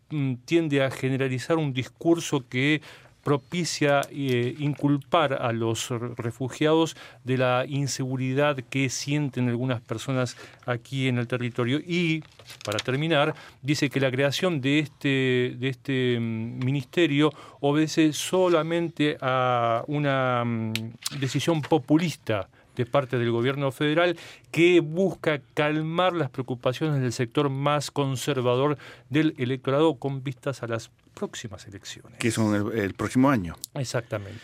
mm, 0.09 0.35
tiende 0.45 0.83
a 0.83 0.91
generalizar 0.91 1.57
un 1.57 1.73
discurso 1.73 2.47
que 2.47 2.81
propicia 3.25 4.01
eh, 4.11 4.53
inculpar 4.59 5.33
a 5.33 5.51
los 5.51 5.89
refugiados 5.89 6.95
de 7.23 7.39
la 7.39 7.65
inseguridad 7.67 8.55
que 8.69 8.87
sienten 8.89 9.49
algunas 9.49 9.81
personas 9.81 10.37
aquí 10.67 11.07
en 11.07 11.17
el 11.17 11.27
territorio. 11.27 11.79
Y, 11.79 12.23
para 12.63 12.77
terminar, 12.77 13.33
dice 13.63 13.89
que 13.89 13.99
la 13.99 14.11
creación 14.11 14.61
de 14.61 14.77
este, 14.77 15.55
de 15.57 15.69
este 15.69 16.19
mm, 16.19 16.63
ministerio 16.63 17.31
obedece 17.61 18.13
solamente 18.13 19.17
a 19.19 19.83
una 19.87 20.45
mm, 20.45 20.73
decisión 21.19 21.63
populista 21.63 22.47
de 22.75 22.85
parte 22.85 23.17
del 23.17 23.31
gobierno 23.31 23.71
federal 23.71 24.17
que 24.51 24.79
busca 24.79 25.41
calmar 25.53 26.13
las 26.13 26.29
preocupaciones 26.29 27.01
del 27.01 27.11
sector 27.13 27.49
más 27.49 27.91
conservador 27.91 28.77
del 29.09 29.33
electorado 29.37 29.95
con 29.95 30.23
vistas 30.23 30.63
a 30.63 30.67
las 30.67 30.91
próximas 31.13 31.65
elecciones. 31.67 32.17
Que 32.19 32.31
son 32.31 32.73
el, 32.73 32.79
el 32.79 32.93
próximo 32.93 33.29
año. 33.29 33.55
Exactamente. 33.73 34.41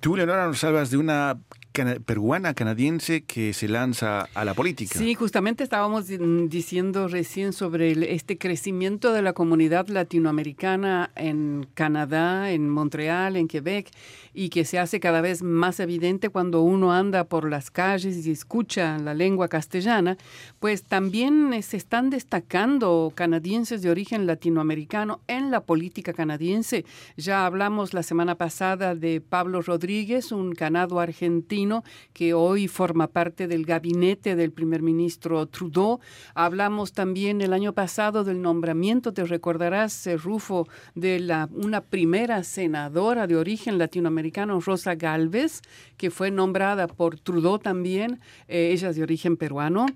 Tú, 0.00 0.16
Leonora, 0.16 0.46
nos 0.46 0.62
hablas 0.64 0.90
de 0.90 0.98
una 0.98 1.38
cana- 1.72 1.96
peruana 2.04 2.52
canadiense 2.52 3.22
que 3.24 3.54
se 3.54 3.68
lanza 3.68 4.28
a 4.34 4.44
la 4.44 4.52
política. 4.52 4.98
Sí, 4.98 5.14
justamente 5.14 5.64
estábamos 5.64 6.08
diciendo 6.48 7.08
recién 7.08 7.54
sobre 7.54 7.92
el- 7.92 8.02
este 8.02 8.36
crecimiento 8.36 9.12
de 9.14 9.22
la 9.22 9.32
comunidad 9.32 9.88
latinoamericana 9.88 11.10
en 11.16 11.66
Canadá, 11.74 12.50
en 12.50 12.68
Montreal, 12.68 13.36
en 13.36 13.48
Quebec, 13.48 13.90
y 14.38 14.50
que 14.50 14.64
se 14.64 14.78
hace 14.78 15.00
cada 15.00 15.20
vez 15.20 15.42
más 15.42 15.80
evidente 15.80 16.28
cuando 16.28 16.62
uno 16.62 16.92
anda 16.92 17.24
por 17.24 17.50
las 17.50 17.72
calles 17.72 18.24
y 18.24 18.30
escucha 18.30 18.96
la 18.98 19.12
lengua 19.12 19.48
castellana, 19.48 20.16
pues 20.60 20.84
también 20.84 21.52
eh, 21.52 21.62
se 21.62 21.76
están 21.76 22.08
destacando 22.08 23.10
canadienses 23.16 23.82
de 23.82 23.90
origen 23.90 24.28
latinoamericano 24.28 25.22
en 25.26 25.50
la 25.50 25.64
política 25.64 26.12
canadiense. 26.12 26.84
Ya 27.16 27.46
hablamos 27.46 27.94
la 27.94 28.04
semana 28.04 28.36
pasada 28.36 28.94
de 28.94 29.20
Pablo 29.20 29.60
Rodríguez, 29.60 30.30
un 30.30 30.52
canado 30.54 31.00
argentino 31.00 31.82
que 32.12 32.32
hoy 32.32 32.68
forma 32.68 33.08
parte 33.08 33.48
del 33.48 33.66
gabinete 33.66 34.36
del 34.36 34.52
primer 34.52 34.82
ministro 34.82 35.46
Trudeau. 35.46 35.98
Hablamos 36.36 36.92
también 36.92 37.40
el 37.40 37.52
año 37.52 37.72
pasado 37.72 38.22
del 38.22 38.40
nombramiento, 38.40 39.12
te 39.12 39.24
recordarás, 39.24 40.06
eh, 40.06 40.16
Rufo, 40.16 40.68
de 40.94 41.18
una 41.56 41.80
primera 41.80 42.44
senadora 42.44 43.26
de 43.26 43.34
origen 43.34 43.78
latinoamericano, 43.78 44.27
Rosa 44.64 44.94
Galvez, 44.94 45.62
que 45.96 46.10
fue 46.10 46.30
nombrada 46.30 46.86
por 46.86 47.18
Trudeau 47.18 47.58
también, 47.58 48.20
eh, 48.48 48.70
ella 48.72 48.90
es 48.90 48.96
de 48.96 49.02
origen 49.02 49.36
peruano. 49.36 49.86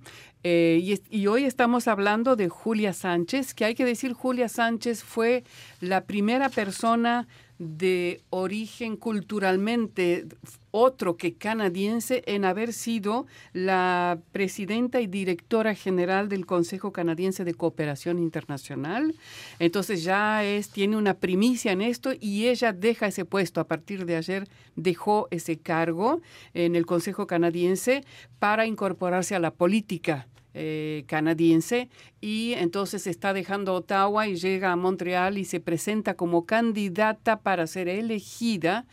Eh, 0.44 0.98
y, 1.08 1.26
hoy 1.28 1.44
estamos 1.44 1.86
hablando 1.86 2.34
de 2.34 2.48
Julia 2.48 2.92
Sánchez, 2.92 3.54
que 3.54 3.64
hay 3.64 3.74
que 3.74 3.84
decir, 3.84 4.12
Julia 4.12 4.48
Sánchez 4.48 5.04
fue 5.04 5.44
la 5.80 6.04
primera 6.04 6.48
persona 6.48 7.28
de 7.62 8.22
origen 8.30 8.96
culturalmente 8.96 10.26
otro 10.72 11.16
que 11.16 11.34
canadiense 11.34 12.22
en 12.26 12.44
haber 12.44 12.72
sido 12.72 13.26
la 13.52 14.18
presidenta 14.32 15.00
y 15.00 15.06
directora 15.06 15.74
general 15.74 16.28
del 16.28 16.46
Consejo 16.46 16.92
Canadiense 16.92 17.44
de 17.44 17.54
Cooperación 17.54 18.18
Internacional. 18.18 19.14
Entonces 19.58 20.02
ya 20.02 20.44
es 20.44 20.70
tiene 20.70 20.96
una 20.96 21.14
primicia 21.14 21.72
en 21.72 21.82
esto 21.82 22.12
y 22.18 22.48
ella 22.48 22.72
deja 22.72 23.06
ese 23.06 23.24
puesto 23.24 23.60
a 23.60 23.68
partir 23.68 24.06
de 24.06 24.16
ayer 24.16 24.48
dejó 24.74 25.28
ese 25.30 25.58
cargo 25.58 26.20
en 26.54 26.74
el 26.74 26.86
Consejo 26.86 27.26
Canadiense 27.26 28.04
para 28.38 28.66
incorporarse 28.66 29.34
a 29.34 29.40
la 29.40 29.52
política 29.52 30.26
eh, 30.54 31.04
canadiense 31.06 31.88
y 32.20 32.52
entonces 32.54 33.06
está 33.06 33.32
dejando 33.32 33.74
Ottawa 33.74 34.28
y 34.28 34.36
llega 34.36 34.72
a 34.72 34.76
Montreal 34.76 35.38
y 35.38 35.44
se 35.44 35.60
presenta 35.60 36.14
como 36.14 36.46
candidata 36.46 37.40
para 37.40 37.66
ser 37.66 37.88
elegida 37.88 38.84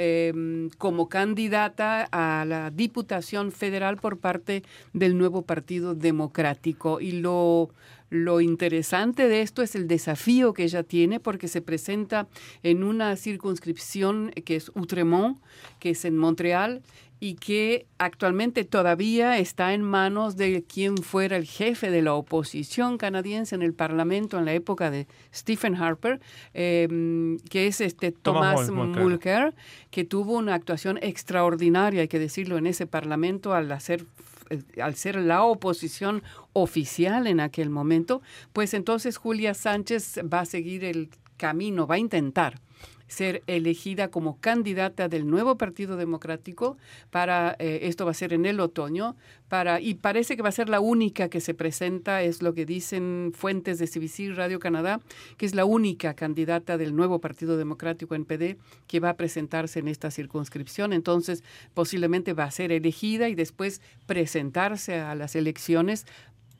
eh, 0.00 0.68
como 0.78 1.08
candidata 1.08 2.08
a 2.12 2.44
la 2.44 2.70
Diputación 2.70 3.50
Federal 3.50 3.96
por 3.96 4.18
parte 4.18 4.62
del 4.92 5.18
nuevo 5.18 5.42
Partido 5.42 5.96
Democrático. 5.96 7.00
Y 7.00 7.10
lo, 7.10 7.70
lo 8.08 8.40
interesante 8.40 9.28
de 9.28 9.42
esto 9.42 9.60
es 9.60 9.74
el 9.74 9.88
desafío 9.88 10.54
que 10.54 10.62
ella 10.62 10.84
tiene 10.84 11.18
porque 11.18 11.48
se 11.48 11.62
presenta 11.62 12.28
en 12.62 12.84
una 12.84 13.16
circunscripción 13.16 14.30
que 14.44 14.54
es 14.54 14.70
Outremont, 14.76 15.38
que 15.80 15.90
es 15.90 16.04
en 16.04 16.16
Montreal, 16.16 16.80
y 17.20 17.34
que 17.34 17.86
actualmente 17.98 18.64
todavía 18.64 19.38
está 19.38 19.74
en 19.74 19.82
manos 19.82 20.36
de 20.36 20.62
quien 20.62 20.98
fuera 20.98 21.36
el 21.36 21.46
jefe 21.46 21.90
de 21.90 22.02
la 22.02 22.14
oposición 22.14 22.98
canadiense 22.98 23.54
en 23.54 23.62
el 23.62 23.74
Parlamento 23.74 24.38
en 24.38 24.44
la 24.44 24.52
época 24.52 24.90
de 24.90 25.06
Stephen 25.34 25.74
Harper, 25.74 26.20
eh, 26.54 27.36
que 27.50 27.66
es 27.66 27.80
este 27.80 28.12
Thomas 28.12 28.66
Thomas 28.66 28.70
Mulcair. 28.70 29.04
Mulcair, 29.04 29.54
que 29.90 30.04
tuvo 30.04 30.34
una 30.34 30.54
actuación 30.54 30.98
extraordinaria, 31.02 32.02
hay 32.02 32.08
que 32.08 32.18
decirlo, 32.18 32.56
en 32.58 32.66
ese 32.66 32.86
Parlamento 32.86 33.52
al 33.54 33.70
hacer 33.72 34.04
eh, 34.50 34.62
al 34.80 34.94
ser 34.94 35.16
la 35.16 35.42
oposición 35.42 36.22
oficial 36.52 37.26
en 37.26 37.40
aquel 37.40 37.68
momento, 37.68 38.22
pues 38.52 38.74
entonces 38.74 39.16
Julia 39.16 39.54
Sánchez 39.54 40.20
va 40.32 40.40
a 40.40 40.44
seguir 40.46 40.84
el 40.84 41.10
camino, 41.36 41.86
va 41.86 41.96
a 41.96 41.98
intentar 41.98 42.60
ser 43.08 43.42
elegida 43.46 44.08
como 44.08 44.38
candidata 44.40 45.08
del 45.08 45.28
nuevo 45.28 45.56
Partido 45.56 45.96
Democrático 45.96 46.76
para 47.10 47.56
eh, 47.58 47.80
esto 47.82 48.04
va 48.04 48.12
a 48.12 48.14
ser 48.14 48.32
en 48.32 48.46
el 48.46 48.60
otoño 48.60 49.16
para 49.48 49.80
y 49.80 49.94
parece 49.94 50.36
que 50.36 50.42
va 50.42 50.50
a 50.50 50.52
ser 50.52 50.68
la 50.68 50.80
única 50.80 51.28
que 51.28 51.40
se 51.40 51.54
presenta 51.54 52.22
es 52.22 52.42
lo 52.42 52.54
que 52.54 52.66
dicen 52.66 53.32
fuentes 53.34 53.78
de 53.78 53.88
CBC 53.88 54.36
Radio 54.36 54.60
Canadá 54.60 55.00
que 55.36 55.46
es 55.46 55.54
la 55.54 55.64
única 55.64 56.14
candidata 56.14 56.76
del 56.76 56.94
nuevo 56.94 57.20
Partido 57.20 57.56
Democrático 57.56 58.14
NPD 58.14 58.56
que 58.86 59.00
va 59.00 59.10
a 59.10 59.16
presentarse 59.16 59.78
en 59.78 59.88
esta 59.88 60.10
circunscripción. 60.10 60.92
Entonces 60.92 61.42
posiblemente 61.74 62.34
va 62.34 62.44
a 62.44 62.50
ser 62.50 62.72
elegida 62.72 63.28
y 63.28 63.34
después 63.34 63.80
presentarse 64.06 65.00
a 65.00 65.14
las 65.14 65.34
elecciones 65.34 66.06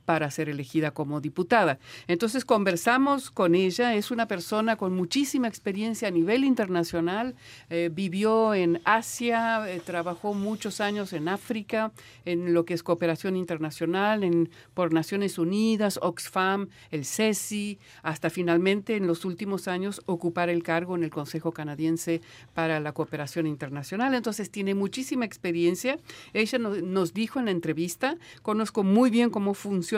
para 0.09 0.31
ser 0.31 0.49
elegida 0.49 0.91
como 0.93 1.21
diputada. 1.21 1.79
Entonces 2.07 2.47
conversamos 2.47 3.31
con 3.31 3.55
ella, 3.55 3.95
es 3.95 4.11
una 4.11 4.27
persona 4.27 4.77
con 4.77 4.97
muchísima 4.97 5.49
experiencia 5.49 6.09
a 6.09 6.11
nivel 6.11 6.45
internacional, 6.45 7.35
eh, 7.69 7.91
vivió 7.93 8.55
en 8.55 8.81
Asia, 8.87 9.71
eh, 9.71 9.83
trabajó 9.85 10.33
muchos 10.33 10.81
años 10.81 11.13
en 11.13 11.29
África, 11.29 11.93
en 12.25 12.55
lo 12.55 12.65
que 12.65 12.73
es 12.73 12.83
cooperación 12.83 13.37
internacional, 13.37 14.25
en, 14.25 14.49
por 14.73 14.95
Naciones 14.95 15.37
Unidas, 15.37 15.99
Oxfam, 16.01 16.69
el 16.91 17.05
CESI, 17.05 17.79
hasta 18.03 18.31
finalmente 18.31 18.97
en 18.97 19.07
los 19.07 19.27
últimos 19.27 19.69
años 19.69 20.01
ocupar 20.07 20.49
el 20.49 20.63
cargo 20.63 20.97
en 20.97 21.05
el 21.05 21.11
Consejo 21.11 21.53
Canadiense 21.53 22.23
para 22.55 22.81
la 22.81 22.93
Cooperación 22.93 23.47
Internacional. 23.47 24.15
Entonces 24.15 24.51
tiene 24.51 24.75
muchísima 24.75 25.27
experiencia. 25.27 25.99
Ella 26.33 26.59
no- 26.59 26.77
nos 26.77 27.13
dijo 27.13 27.39
en 27.41 27.45
la 27.45 27.51
entrevista, 27.51 28.17
conozco 28.41 28.83
muy 28.85 29.11
bien 29.11 29.29
cómo 29.29 29.53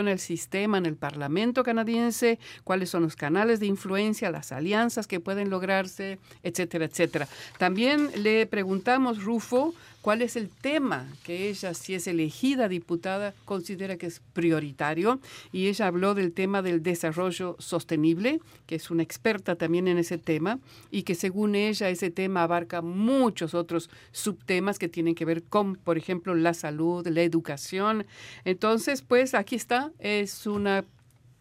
el 0.08 0.18
sistema 0.18 0.78
en 0.78 0.86
el 0.86 0.96
Parlamento 0.96 1.62
canadiense, 1.62 2.38
cuáles 2.64 2.90
son 2.90 3.02
los 3.02 3.16
canales 3.16 3.60
de 3.60 3.66
influencia, 3.66 4.30
las 4.30 4.52
alianzas 4.52 5.06
que 5.06 5.20
pueden 5.20 5.50
lograrse, 5.50 6.18
etcétera, 6.42 6.84
etcétera. 6.84 7.28
También 7.58 8.10
le 8.16 8.46
preguntamos, 8.46 9.22
Rufo, 9.22 9.74
cuál 10.02 10.22
es 10.22 10.36
el 10.36 10.48
tema 10.48 11.06
que 11.22 11.48
ella, 11.48 11.74
si 11.74 11.94
es 11.94 12.06
elegida 12.06 12.68
diputada, 12.68 13.34
considera 13.44 13.96
que 13.96 14.06
es 14.06 14.20
prioritario. 14.32 15.20
Y 15.52 15.68
ella 15.68 15.86
habló 15.86 16.14
del 16.14 16.32
tema 16.32 16.62
del 16.62 16.82
desarrollo 16.82 17.56
sostenible, 17.58 18.40
que 18.66 18.76
es 18.76 18.90
una 18.90 19.02
experta 19.02 19.56
también 19.56 19.88
en 19.88 19.98
ese 19.98 20.18
tema, 20.18 20.58
y 20.90 21.02
que 21.02 21.14
según 21.14 21.54
ella 21.54 21.88
ese 21.88 22.10
tema 22.10 22.42
abarca 22.42 22.82
muchos 22.82 23.54
otros 23.54 23.90
subtemas 24.12 24.78
que 24.78 24.88
tienen 24.88 25.14
que 25.14 25.24
ver 25.24 25.42
con, 25.42 25.76
por 25.76 25.98
ejemplo, 25.98 26.34
la 26.34 26.54
salud, 26.54 27.06
la 27.06 27.22
educación. 27.22 28.06
Entonces, 28.44 29.02
pues 29.02 29.34
aquí 29.34 29.56
está, 29.56 29.92
es 29.98 30.46
una 30.46 30.84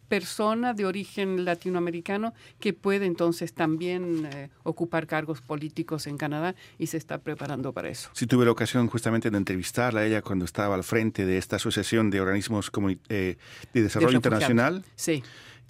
persona 0.10 0.74
de 0.74 0.86
origen 0.86 1.46
latinoamericano 1.46 2.34
que 2.60 2.74
puede 2.74 3.06
entonces 3.06 3.54
también 3.54 4.28
eh, 4.34 4.50
ocupar 4.64 5.08
cargos 5.08 5.40
políticos 5.42 6.08
en 6.08 6.18
Canadá 6.18 6.56
y 6.78 6.88
se 6.88 6.98
está 6.98 7.20
preparando 7.20 7.72
para 7.72 7.88
eso. 7.90 8.10
Sí, 8.14 8.26
tuve 8.28 8.44
la 8.46 8.52
ocasión 8.52 8.88
justamente 8.88 9.30
de 9.30 9.38
entrevistarla 9.38 10.02
a 10.02 10.06
ella 10.06 10.22
cuando 10.22 10.44
estaba 10.46 10.76
al 10.76 10.84
frente 10.84 11.26
de 11.26 11.38
esta 11.38 11.56
asociación 11.56 12.10
de 12.10 12.20
organismos 12.20 12.70
eh, 13.10 13.38
de 13.74 13.82
desarrollo 13.82 14.12
De 14.12 14.16
internacional 14.18 14.84
Sí. 14.96 15.24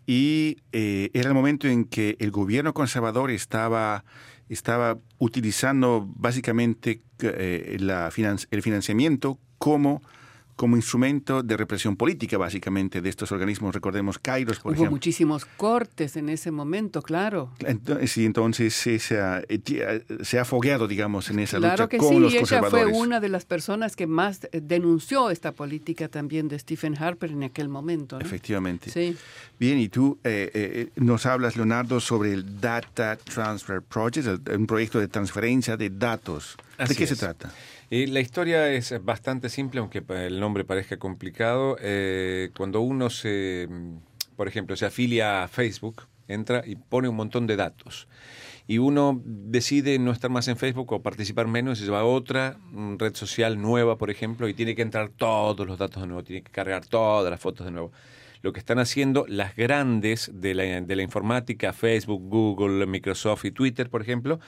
y 0.07 0.57
eh, 0.71 1.09
era 1.13 1.27
el 1.27 1.35
momento 1.35 1.67
en 1.67 1.83
que 1.85 2.15
el 2.19 2.31
gobierno 2.31 2.73
conservador 2.73 3.29
estaba, 3.31 4.05
estaba 4.47 4.97
utilizando 5.17 6.07
básicamente 6.15 7.01
la 7.21 8.09
finan- 8.11 8.47
el 8.51 8.61
financiamiento 8.61 9.37
como, 9.57 10.01
como 10.60 10.76
instrumento 10.76 11.41
de 11.41 11.55
represión 11.55 11.95
política, 11.95 12.38
básicamente, 12.38 12.99
de 13.01 13.07
estos 13.07 13.32
organismos. 13.32 13.74
Recordemos 13.74 14.20
Kairos, 14.20 14.57
por 14.60 14.72
Hubo 14.72 14.74
ejemplo. 14.74 14.91
muchísimos 14.91 15.45
cortes 15.45 16.18
en 16.18 16.28
ese 16.28 16.51
momento, 16.51 17.01
claro. 17.01 17.53
Entonces, 17.60 18.12
sí, 18.12 18.26
entonces 18.26 18.74
se, 18.74 19.22
ha, 19.22 19.39
eh, 19.47 19.62
eh, 19.66 20.03
se 20.22 20.38
ha 20.38 20.43
fogueado, 20.43 20.89
digamos, 20.89 21.30
en 21.30 21.39
esa 21.39 21.60
Claro 21.60 21.84
lucha 21.86 21.88
que 21.88 21.97
con 21.97 22.10
sí, 22.10 22.20
los 22.20 22.34
ella 22.34 22.62
fue 22.64 22.86
una 22.88 23.22
de 23.22 23.30
las 23.30 23.45
personas 23.45 23.95
que 23.95 24.05
más 24.05 24.49
eh, 24.51 24.60
denunció 24.62 25.30
esta 25.30 25.53
política 25.53 26.10
también 26.10 26.49
de 26.49 26.60
Stephen 26.60 26.97
Harper 27.01 27.32
en 27.32 27.43
aquel 27.43 27.70
momento. 27.70 28.20
¿no? 28.20 28.26
Efectivamente. 28.26 28.91
Sí. 28.91 29.16
Bien, 29.57 29.80
y 29.80 29.88
tú 29.88 30.20
eh, 30.26 30.51
eh, 30.53 30.89
nos 30.97 31.26
hablas, 31.26 31.55
Leonardo, 31.55 32.01
sobre 32.01 32.34
el 32.34 32.60
Data 32.60 33.16
Transfer 33.16 33.82
Project, 33.82 34.28
el- 34.49 34.57
un 34.57 34.68
proyecto 34.68 34.99
de 34.99 35.07
transferencia 35.07 35.78
de 35.78 35.89
datos. 35.89 36.57
¿De 36.88 36.95
qué 36.95 37.07
se 37.07 37.15
trata? 37.15 37.51
Eh, 37.91 38.07
la 38.07 38.19
historia 38.19 38.69
es 38.69 38.93
bastante 39.03 39.49
simple, 39.49 39.80
aunque 39.80 40.03
el 40.09 40.39
nombre 40.39 40.63
parezca 40.63 40.97
complicado. 40.97 41.77
Eh, 41.82 42.51
cuando 42.55 42.82
uno 42.82 43.09
se, 43.09 43.67
mm, 43.69 43.97
por 44.36 44.47
ejemplo, 44.47 44.75
se 44.75 44.86
afilia 44.86 45.43
a 45.43 45.47
Facebook, 45.47 46.03
entra 46.27 46.63
y 46.65 46.75
pone 46.75 47.09
un 47.09 47.15
montón 47.15 47.47
de 47.47 47.55
datos. 47.55 48.07
Y 48.67 48.77
uno 48.77 49.19
decide 49.25 49.97
no 49.97 50.11
estar 50.11 50.30
más 50.30 50.47
en 50.47 50.55
Facebook 50.55 50.93
o 50.93 51.01
participar 51.01 51.47
menos 51.47 51.82
y 51.82 51.86
se 51.86 51.91
va 51.91 52.01
a 52.01 52.05
otra 52.05 52.57
mm, 52.71 52.97
red 52.97 53.15
social 53.15 53.59
nueva, 53.59 53.97
por 53.97 54.11
ejemplo, 54.11 54.47
y 54.47 54.53
tiene 54.53 54.75
que 54.75 54.84
entrar 54.84 55.09
todos 55.09 55.65
los 55.67 55.80
datos 55.80 56.01
de 56.03 56.07
nuevo, 56.07 56.23
tiene 56.23 56.43
que 56.43 56.51
cargar 56.51 56.86
todas 56.86 57.32
las 57.32 57.39
fotos 57.39 57.65
de 57.65 57.71
nuevo. 57.71 57.91
Lo 58.41 58.53
que 58.53 58.59
están 58.59 58.79
haciendo 58.79 59.25
las 59.27 59.55
grandes 59.55 60.31
de 60.33 60.53
la, 60.53 60.63
de 60.81 60.95
la 60.95 61.03
informática, 61.03 61.73
Facebook, 61.73 62.21
Google, 62.29 62.85
Microsoft 62.85 63.45
y 63.45 63.51
Twitter, 63.51 63.89
por 63.89 64.01
ejemplo, 64.01 64.39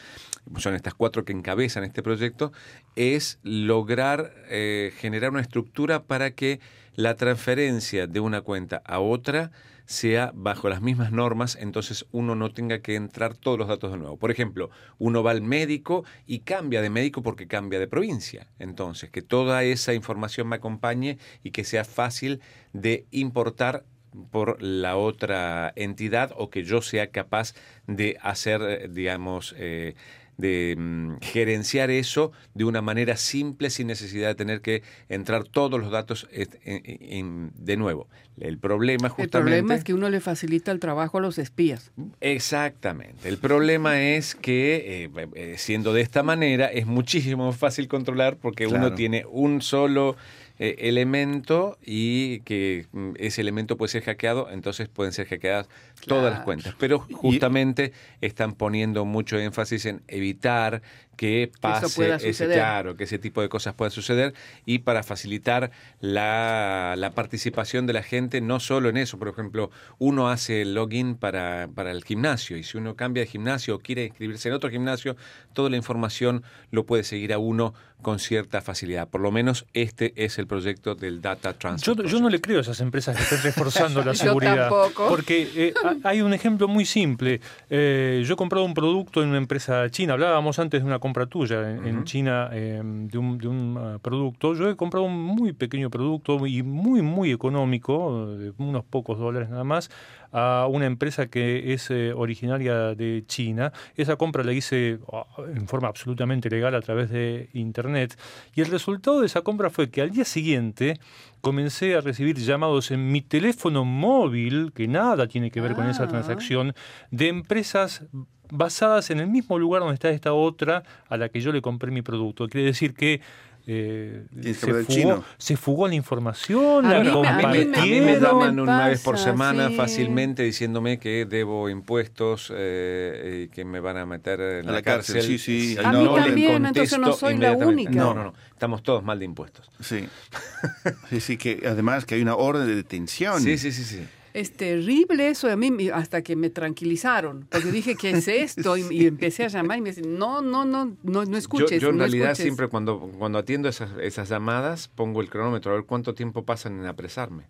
son 0.58 0.76
estas 0.76 0.94
cuatro 0.94 1.26
que 1.26 1.34
encabezan 1.34 1.84
este 1.84 2.02
proyecto, 2.02 2.52
es 2.96 3.40
lograr 3.44 4.34
eh, 4.50 4.94
generar 4.98 5.32
una 5.32 5.42
estructura 5.42 6.04
para 6.04 6.32
que 6.32 6.60
la 6.96 7.16
transferencia 7.16 8.08
de 8.08 8.20
una 8.20 8.42
cuenta 8.42 8.82
a 8.86 9.00
otra 9.00 9.52
sea 9.92 10.32
bajo 10.34 10.70
las 10.70 10.82
mismas 10.82 11.12
normas, 11.12 11.58
entonces 11.60 12.06
uno 12.12 12.34
no 12.34 12.52
tenga 12.52 12.80
que 12.80 12.96
entrar 12.96 13.36
todos 13.36 13.60
los 13.60 13.68
datos 13.68 13.92
de 13.92 13.98
nuevo. 13.98 14.18
Por 14.18 14.32
ejemplo, 14.32 14.70
uno 14.98 15.22
va 15.22 15.32
al 15.32 15.42
médico 15.42 16.06
y 16.26 16.40
cambia 16.40 16.82
de 16.82 16.90
médico 16.90 17.22
porque 17.22 17.48
cambia 17.48 17.80
de 17.80 17.88
provincia. 17.88 18.48
Entonces, 18.58 19.10
que 19.10 19.22
toda 19.22 19.64
esa 19.64 19.94
información 19.94 20.48
me 20.48 20.56
acompañe 20.56 21.18
y 21.44 21.52
que 21.52 21.64
sea 21.66 21.84
fácil 21.84 22.42
de 22.74 23.06
importar 23.12 23.84
por 24.32 24.62
la 24.62 24.98
otra 24.98 25.72
entidad 25.76 26.32
o 26.36 26.50
que 26.50 26.64
yo 26.64 26.82
sea 26.82 27.12
capaz 27.12 27.54
de 27.88 28.18
hacer, 28.22 28.62
eh, 28.62 28.88
digamos, 28.90 29.56
eh, 29.58 29.96
de 30.42 30.76
mm, 30.78 31.18
gerenciar 31.22 31.90
eso 31.92 32.32
de 32.54 32.66
una 32.66 32.82
manera 32.82 33.16
simple 33.16 33.70
sin 33.70 33.88
necesidad 33.88 34.28
de 34.28 34.36
tener 34.36 34.62
que 34.62 34.84
entrar 35.08 35.46
todos 35.46 35.80
los 35.80 35.92
datos 35.92 36.28
est- 36.32 36.56
en- 36.66 36.82
en- 36.86 37.52
de 37.56 37.78
nuevo. 37.78 38.08
El 38.40 38.58
problema 38.58 39.08
El 39.08 39.10
justamente... 39.14 39.30
problema 39.32 39.76
es 39.76 39.84
que 39.84 39.94
uno 39.94 40.10
le 40.10 40.20
facilita 40.20 40.72
el 40.72 40.80
trabajo 40.80 41.20
a 41.20 41.22
los 41.22 41.38
espías. 41.38 41.92
Exactamente. 42.22 43.30
El 43.30 43.38
problema 43.38 44.02
es 44.02 44.36
que, 44.36 45.04
eh, 45.16 45.28
eh, 45.36 45.56
siendo 45.58 45.94
de 45.94 46.02
esta 46.02 46.24
manera, 46.24 46.68
es 46.68 46.86
muchísimo 46.88 47.46
más 47.48 47.58
fácil 47.58 47.88
controlar 47.88 48.38
porque 48.38 48.66
Claro. 48.66 48.88
uno 48.88 48.96
tiene 48.96 49.26
un 49.30 49.62
solo 49.62 50.16
eh, 50.64 50.88
elemento 50.88 51.80
y 51.84 52.42
que 52.42 52.86
mm, 52.92 53.14
ese 53.18 53.42
elemento 53.42 53.78
puede 53.78 53.90
ser 53.90 54.04
hackeado, 54.04 54.48
entonces 54.52 54.90
pueden 54.90 55.12
ser 55.12 55.26
hackeadas 55.26 55.68
todas 56.06 56.32
las 56.32 56.44
cuentas. 56.44 56.76
Pero 56.78 57.00
justamente 57.00 57.94
están 58.22 58.54
poniendo 58.54 59.04
mucho 59.04 59.40
énfasis 59.40 59.88
en 59.88 60.04
evitar 60.08 60.84
que 61.18 61.52
pase 61.62 61.96
pueda 61.96 62.16
ese, 62.16 62.48
claro, 62.48 62.96
que 62.96 63.04
ese 63.04 63.20
tipo 63.20 63.42
de 63.42 63.50
cosas 63.50 63.76
puedan 63.76 63.92
suceder 63.92 64.34
y 64.66 64.80
para 64.80 65.04
facilitar 65.04 65.70
la, 66.00 66.96
la 66.98 67.12
participación 67.12 67.86
de 67.88 67.94
la 67.94 68.04
gente, 68.04 68.42
no 68.42 68.60
solo 68.60 68.90
en 68.90 68.98
eso, 68.98 69.18
por 69.20 69.28
ejemplo, 69.28 69.70
uno 70.00 70.30
hace 70.30 70.62
el 70.64 70.74
login 70.74 71.16
para, 71.16 71.70
para 71.74 71.92
el 71.92 72.04
gimnasio 72.04 72.58
y 72.58 72.64
si 72.64 72.78
uno 72.78 72.96
cambia 72.96 73.22
de 73.24 73.28
gimnasio 73.28 73.76
o 73.76 73.80
quiere 73.80 74.06
inscribirse 74.06 74.50
en 74.50 74.56
otro 74.56 74.70
gimnasio, 74.70 75.16
toda 75.54 75.70
la 75.70 75.78
información 75.78 76.44
lo 76.72 76.86
puede 76.86 77.04
seguir 77.04 77.34
a 77.34 77.38
uno 77.38 77.74
con 78.02 78.18
cierta 78.18 78.62
facilidad. 78.62 79.08
Por 79.10 79.22
lo 79.22 79.32
menos 79.32 79.68
este 79.74 80.14
es 80.16 80.40
el 80.40 80.48
proyecto 80.48 80.96
del 80.96 81.22
Data 81.22 81.54
Transfer. 81.54 81.96
Yo, 81.98 82.04
yo 82.04 82.20
no 82.20 82.30
le 82.30 82.42
creo 82.42 82.58
a 82.58 82.62
esas 82.62 82.80
empresas 82.82 83.16
que 83.16 83.22
estén 83.24 83.44
reforzando 83.44 84.00
la 84.04 84.14
Yo 84.14 84.24
seguridad. 84.24 84.70
tampoco. 84.70 85.08
Porque 85.08 85.48
eh, 85.56 85.74
ha- 85.84 86.10
hay 86.10 86.22
un 86.22 86.34
ejemplo 86.34 86.68
muy 86.68 86.86
simple. 86.86 87.42
Eh, 87.70 88.24
yo 88.26 88.34
he 88.34 88.38
comprado 88.38 88.66
un 88.66 88.74
producto 88.74 89.22
en 89.22 89.30
una 89.30 89.38
empresa 89.38 89.88
china. 89.92 90.14
Hablábamos 90.14 90.58
antes 90.58 90.82
de 90.82 90.88
una 90.88 90.98
compra 91.12 91.26
tuya 91.26 91.70
en, 91.70 91.86
en 91.86 92.04
China 92.06 92.50
eh, 92.54 92.82
de 92.82 93.18
un, 93.18 93.38
de 93.38 93.48
un, 93.50 93.78
ah, 93.78 94.00
producto. 94.02 94.54
Yo 94.56 94.70
he 94.70 94.78
comprado 94.78 95.06
un 95.06 95.18
muy 95.22 95.52
pequeño 95.52 95.90
producto 95.90 96.48
y 96.48 96.64
muy, 96.64 97.02
muy 97.02 97.32
económico, 97.32 98.28
de 98.38 98.54
unos 98.58 98.86
pocos 98.86 99.20
dólares 99.20 99.50
nada 99.50 99.66
más, 99.66 99.92
a 100.32 100.68
una 100.70 100.86
empresa 100.86 101.28
que 101.28 101.74
es 101.74 101.90
eh, 101.92 102.14
originaria 102.14 102.96
de 102.96 103.24
China. 103.28 103.74
Esa 103.96 104.16
compra 104.16 104.44
la 104.44 104.54
hice 104.54 105.00
ah, 105.12 105.26
en 105.56 105.68
forma 105.68 105.88
absolutamente 105.88 106.50
legal 106.50 106.74
a 106.76 106.82
través 106.82 107.10
de 107.10 107.50
Internet. 107.54 108.18
Y 108.56 108.62
el 108.62 108.68
resultado 108.68 109.20
de 109.20 109.26
esa 109.26 109.42
compra 109.42 109.70
fue 109.70 109.90
que 109.90 110.02
al 110.02 110.12
día 110.12 110.26
siguiente 110.26 111.00
comencé 111.42 111.96
a 111.96 112.02
recibir 112.02 112.38
llamados 112.38 112.92
en 112.92 113.12
mi 113.12 113.22
teléfono 113.22 113.84
móvil, 113.84 114.72
que 114.74 114.88
nada 114.88 115.28
tiene 115.28 115.52
que 115.52 115.62
ver 115.62 115.74
con 115.74 115.88
esa 115.90 116.04
Ah. 116.04 116.08
transacción, 116.08 116.74
de 117.10 117.28
empresas 117.28 118.06
basadas 118.52 119.10
en 119.10 119.20
el 119.20 119.28
mismo 119.28 119.58
lugar 119.58 119.82
donde 119.82 119.94
está 119.94 120.10
esta 120.10 120.34
otra 120.34 120.84
a 121.08 121.18
la 121.18 121.30
que 121.30 121.40
yo 121.40 121.52
le 121.52 121.62
compré 121.62 121.90
mi 121.90 122.02
producto. 122.02 122.48
Quiere 122.48 122.68
decir 122.68 122.94
que 122.94 123.22
eh, 123.68 124.26
se, 124.42 124.54
fugó, 124.54 124.84
chino. 124.88 125.24
se 125.38 125.56
fugó 125.58 125.88
la 125.88 125.96
información, 125.96 126.86
A 126.86 126.94
la 126.94 127.00
mí 127.04 127.12
me- 127.22 127.28
a 127.28 127.38
mí 127.38 127.44
me- 127.66 127.66
mí, 127.82 128.02
mí 128.02 128.20
llaman 128.20 128.60
una 128.60 128.88
vez 128.88 129.02
por 129.02 129.18
semana 129.18 129.70
sí. 129.70 129.76
fácilmente 129.76 130.44
diciéndome 130.44 130.98
que 131.00 131.26
debo 131.26 131.70
impuestos 131.70 132.52
eh, 132.56 133.46
y 133.46 133.48
que 133.50 133.64
me 133.66 133.80
van 133.80 133.98
a 133.98 134.06
meter 134.06 134.40
en 134.42 134.64
A 134.68 134.72
la, 134.72 134.72
la 134.78 134.82
cárcel, 134.82 135.16
cárcel. 135.16 135.40
sí, 135.40 135.76
sí, 135.76 135.78
A 135.84 135.92
mí 135.92 136.04
no 136.04 136.18
le 136.18 136.24
también, 136.24 136.66
entonces 136.66 136.98
no 137.00 137.14
soy 137.14 137.38
la 137.38 137.52
única. 137.54 137.92
No, 137.92 138.14
no, 138.14 138.24
no. 138.26 138.34
Estamos 138.52 138.84
todos 138.84 139.04
mal 139.04 139.20
de 139.20 139.26
impuestos. 139.26 139.70
Sí. 139.80 140.08
sí, 141.10 141.20
sí, 141.20 141.38
que 141.38 141.64
además 141.66 142.06
que 142.06 142.16
hay 142.16 142.22
una 142.22 142.36
orden 142.36 142.68
de 142.68 142.76
detención. 142.76 143.42
Sí, 143.42 143.58
sí, 143.58 143.72
sí, 143.72 143.84
sí. 143.84 144.08
Es 144.34 144.52
terrible 144.54 145.28
eso 145.30 145.50
a 145.50 145.56
mí 145.56 145.90
hasta 145.94 146.22
que 146.22 146.36
me 146.36 146.50
tranquilizaron, 146.50 147.48
porque 147.50 147.72
dije, 147.72 147.96
¿qué 147.96 148.12
es 148.12 148.28
esto? 148.28 148.78
Y, 148.78 148.84
y 148.92 149.08
empecé 149.08 149.44
a 149.46 149.48
llamar 149.50 149.78
y 149.78 149.82
me 149.82 149.90
dicen, 149.90 150.18
no, 150.18 150.42
no, 150.42 150.64
no, 150.66 150.86
no, 150.86 150.96
no 151.04 151.24
Yo, 151.26 151.38
escuches. 151.38 151.82
yo 151.82 151.90
en 151.90 151.98
no 151.98 152.04
realidad 152.04 152.32
escuches". 152.32 152.44
siempre 152.44 152.68
cuando, 152.68 153.00
cuando 153.18 153.38
atiendo 153.40 153.68
esas, 153.70 153.92
esas 154.02 154.30
llamadas 154.30 154.88
pongo 154.88 155.22
el 155.22 155.30
cronómetro 155.30 155.72
a 155.72 155.76
ver 155.76 155.86
cuánto 155.86 156.14
tiempo 156.14 156.44
pasan 156.46 156.80
en 156.80 156.86
apresarme. 156.86 157.44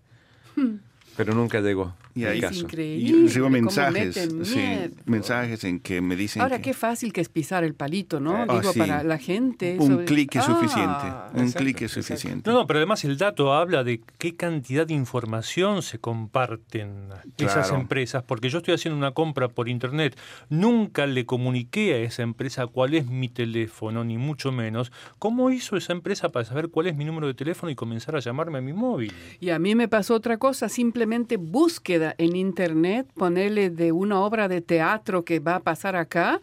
Pero 1.24 1.36
nunca 1.36 1.62
llegó 1.62 1.94
Y 2.16 2.26
ahí- 2.26 2.40
Es 2.40 2.46
caso. 2.46 2.60
increíble. 2.62 3.10
Y 3.10 3.24
recibo 3.24 3.50
mensajes, 3.50 4.16
sí, 4.44 4.60
mensajes 5.06 5.64
en 5.64 5.80
que 5.80 6.02
me 6.02 6.16
dicen 6.16 6.42
Ahora, 6.42 6.58
que 6.58 6.64
qué 6.64 6.74
fácil 6.74 7.14
que 7.14 7.22
es 7.22 7.30
pisar 7.30 7.64
el 7.64 7.74
palito, 7.74 8.20
¿no? 8.20 8.36
Ah, 8.36 8.46
Digo, 8.60 8.74
sí. 8.74 8.80
para 8.80 9.04
la 9.04 9.18
gente. 9.18 9.78
un 9.80 9.94
eso- 9.94 10.06
clic 10.06 10.36
es 10.36 10.42
Ah, 10.42 10.46
suficiente. 10.46 11.42
Un 11.42 11.52
clic 11.52 11.78
es 11.84 11.96
exacto. 11.98 12.02
suficiente. 12.18 12.50
No, 12.50 12.60
no, 12.60 12.68
pero 12.68 12.80
además 12.80 13.06
el 13.06 13.18
dato 13.18 13.54
habla 13.54 13.84
de 13.84 14.02
qué 14.18 14.36
cantidad 14.36 14.86
de 14.88 14.94
información 14.94 15.82
se 15.84 16.00
comparten 16.00 17.10
esas 17.38 17.68
Claro. 17.68 17.82
empresas, 17.82 18.24
porque 18.24 18.50
yo 18.50 18.58
estoy 18.58 18.74
haciendo 18.74 18.98
una 18.98 19.12
compra 19.12 19.48
por 19.48 19.70
internet, 19.70 20.18
nunca 20.50 21.06
le 21.06 21.26
comuniqué 21.26 21.94
a 21.94 21.98
esa 22.00 22.24
empresa 22.24 22.68
cuál 22.68 22.94
es 22.96 23.06
mi 23.08 23.30
teléfono, 23.30 24.04
ni 24.04 24.18
mucho 24.18 24.52
menos. 24.52 24.92
¿Cómo 25.20 25.50
hizo 25.52 25.78
esa 25.78 25.94
empresa 25.94 26.30
para 26.30 26.46
saber 26.46 26.70
cuál 26.70 26.88
es 26.88 26.96
mi 26.96 27.06
número 27.06 27.28
de 27.28 27.34
teléfono 27.34 27.70
y 27.70 27.76
comenzar 27.76 28.16
a 28.16 28.20
llamarme 28.20 28.58
a 28.58 28.62
mi 28.62 28.74
móvil? 28.74 29.14
Y 29.40 29.50
a 29.52 29.60
mí 29.60 29.76
me 29.76 29.88
pasó 29.88 30.16
otra 30.16 30.38
cosa, 30.38 30.68
simplemente 30.68 31.11
búsqueda 31.38 32.16
en 32.18 32.36
internet, 32.36 33.08
ponerle 33.16 33.70
de 33.70 33.92
una 33.92 34.20
obra 34.22 34.48
de 34.48 34.62
teatro 34.62 35.24
que 35.24 35.40
va 35.40 35.56
a 35.56 35.60
pasar 35.60 35.96
acá. 35.96 36.40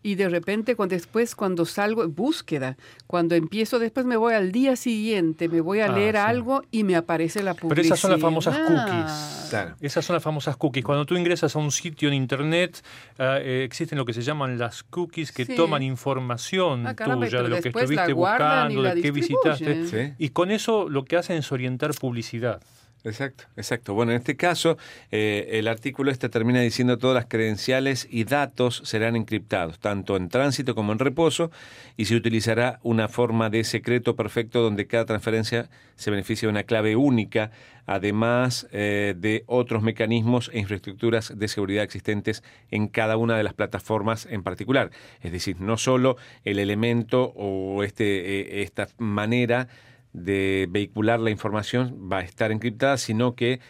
Y 0.00 0.14
de 0.14 0.28
repente, 0.28 0.76
cuando 0.76 0.94
después, 0.94 1.34
cuando 1.34 1.64
salgo, 1.66 2.06
búsqueda. 2.08 2.76
Cuando 3.08 3.34
empiezo, 3.34 3.80
después 3.80 4.06
me 4.06 4.16
voy 4.16 4.32
al 4.32 4.52
día 4.52 4.76
siguiente, 4.76 5.48
me 5.48 5.60
voy 5.60 5.80
a 5.80 5.86
Ah, 5.86 5.92
leer 5.92 6.14
sí. 6.14 6.20
algo 6.20 6.62
y 6.70 6.84
me 6.84 6.94
aparece 6.94 7.42
la 7.42 7.54
publicidad. 7.54 7.68
Pero 7.70 7.82
esas 7.82 7.98
son 7.98 8.12
las 8.12 8.20
famosas 8.20 8.56
cookies. 8.58 9.46
Claro. 9.50 9.74
Esas 9.80 10.04
son 10.04 10.14
las 10.14 10.22
famosas 10.22 10.56
cookies. 10.56 10.84
Cuando 10.84 11.04
tú 11.04 11.16
ingresas 11.16 11.54
a 11.56 11.58
un 11.58 11.72
sitio 11.72 12.08
en 12.08 12.14
internet, 12.14 12.80
ah, 13.18 13.38
eh, 13.40 13.64
existen 13.64 13.98
lo 13.98 14.04
que 14.04 14.12
se 14.12 14.22
llaman 14.22 14.56
las 14.56 14.84
cookies 14.84 15.32
que 15.32 15.44
Sí. 15.44 15.56
toman 15.56 15.82
información 15.82 16.86
Ah, 16.86 16.94
caramba, 16.94 17.26
tuya 17.26 17.42
de 17.42 17.48
lo 17.48 17.60
que 17.60 17.68
estuviste 17.70 18.12
buscando, 18.12 18.82
de 18.82 19.02
qué 19.02 19.10
visitaste. 19.10 19.86
Sí. 19.88 20.14
Y 20.18 20.28
con 20.28 20.52
eso 20.52 20.88
lo 20.88 21.04
que 21.04 21.16
hacen 21.16 21.38
es 21.38 21.50
orientar 21.50 21.92
publicidad. 21.94 22.62
Exacto, 23.04 23.44
exacto. 23.56 23.94
Bueno, 23.94 24.10
en 24.12 24.18
este 24.18 24.36
caso, 24.36 24.76
eh, 25.12 25.50
el 25.52 25.68
artículo 25.68 26.10
este 26.10 26.28
termina 26.28 26.60
diciendo 26.60 26.98
todas 26.98 27.14
las 27.14 27.26
credenciales 27.26 28.08
y 28.10 28.24
datos 28.24 28.82
serán 28.84 29.14
encriptados, 29.14 29.78
tanto 29.78 30.16
en 30.16 30.28
tránsito 30.28 30.74
como 30.74 30.92
en 30.92 30.98
reposo, 30.98 31.52
y 31.96 32.06
se 32.06 32.16
utilizará 32.16 32.80
una 32.82 33.06
forma 33.08 33.50
de 33.50 33.62
secreto 33.62 34.16
perfecto 34.16 34.62
donde 34.62 34.86
cada 34.88 35.04
transferencia 35.04 35.70
se 35.94 36.10
beneficia 36.10 36.46
de 36.46 36.50
una 36.50 36.64
clave 36.64 36.96
única, 36.96 37.52
además 37.86 38.66
eh, 38.72 39.14
de 39.16 39.44
otros 39.46 39.82
mecanismos 39.82 40.50
e 40.52 40.58
infraestructuras 40.58 41.38
de 41.38 41.48
seguridad 41.48 41.84
existentes 41.84 42.42
en 42.70 42.88
cada 42.88 43.16
una 43.16 43.36
de 43.36 43.44
las 43.44 43.54
plataformas 43.54 44.26
en 44.26 44.42
particular. 44.42 44.90
Es 45.22 45.30
decir, 45.30 45.60
no 45.60 45.76
solo 45.76 46.16
el 46.44 46.58
elemento 46.58 47.32
o 47.36 47.84
este, 47.84 48.40
eh, 48.40 48.62
esta 48.62 48.88
manera 48.98 49.68
de 50.12 50.66
vehicular 50.70 51.20
la 51.20 51.30
información 51.30 52.08
va 52.10 52.18
a 52.18 52.22
estar 52.22 52.50
encriptada, 52.52 52.96
sino 52.96 53.34
que 53.34 53.60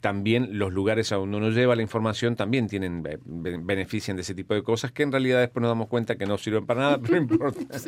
también 0.00 0.58
los 0.58 0.72
lugares 0.72 1.12
a 1.12 1.16
donde 1.16 1.36
uno 1.36 1.50
lleva 1.50 1.76
la 1.76 1.82
información 1.82 2.34
también 2.34 2.66
tienen 2.66 3.04
be- 3.04 3.20
benefician 3.24 4.16
de 4.16 4.22
ese 4.22 4.34
tipo 4.34 4.52
de 4.52 4.62
cosas 4.64 4.90
que 4.90 5.04
en 5.04 5.12
realidad 5.12 5.38
después 5.38 5.60
nos 5.60 5.70
damos 5.70 5.86
cuenta 5.86 6.16
que 6.16 6.26
no 6.26 6.38
sirven 6.38 6.66
para 6.66 6.80
nada, 6.80 6.98
pero 7.02 7.14
no 7.16 7.22
importa. 7.22 7.78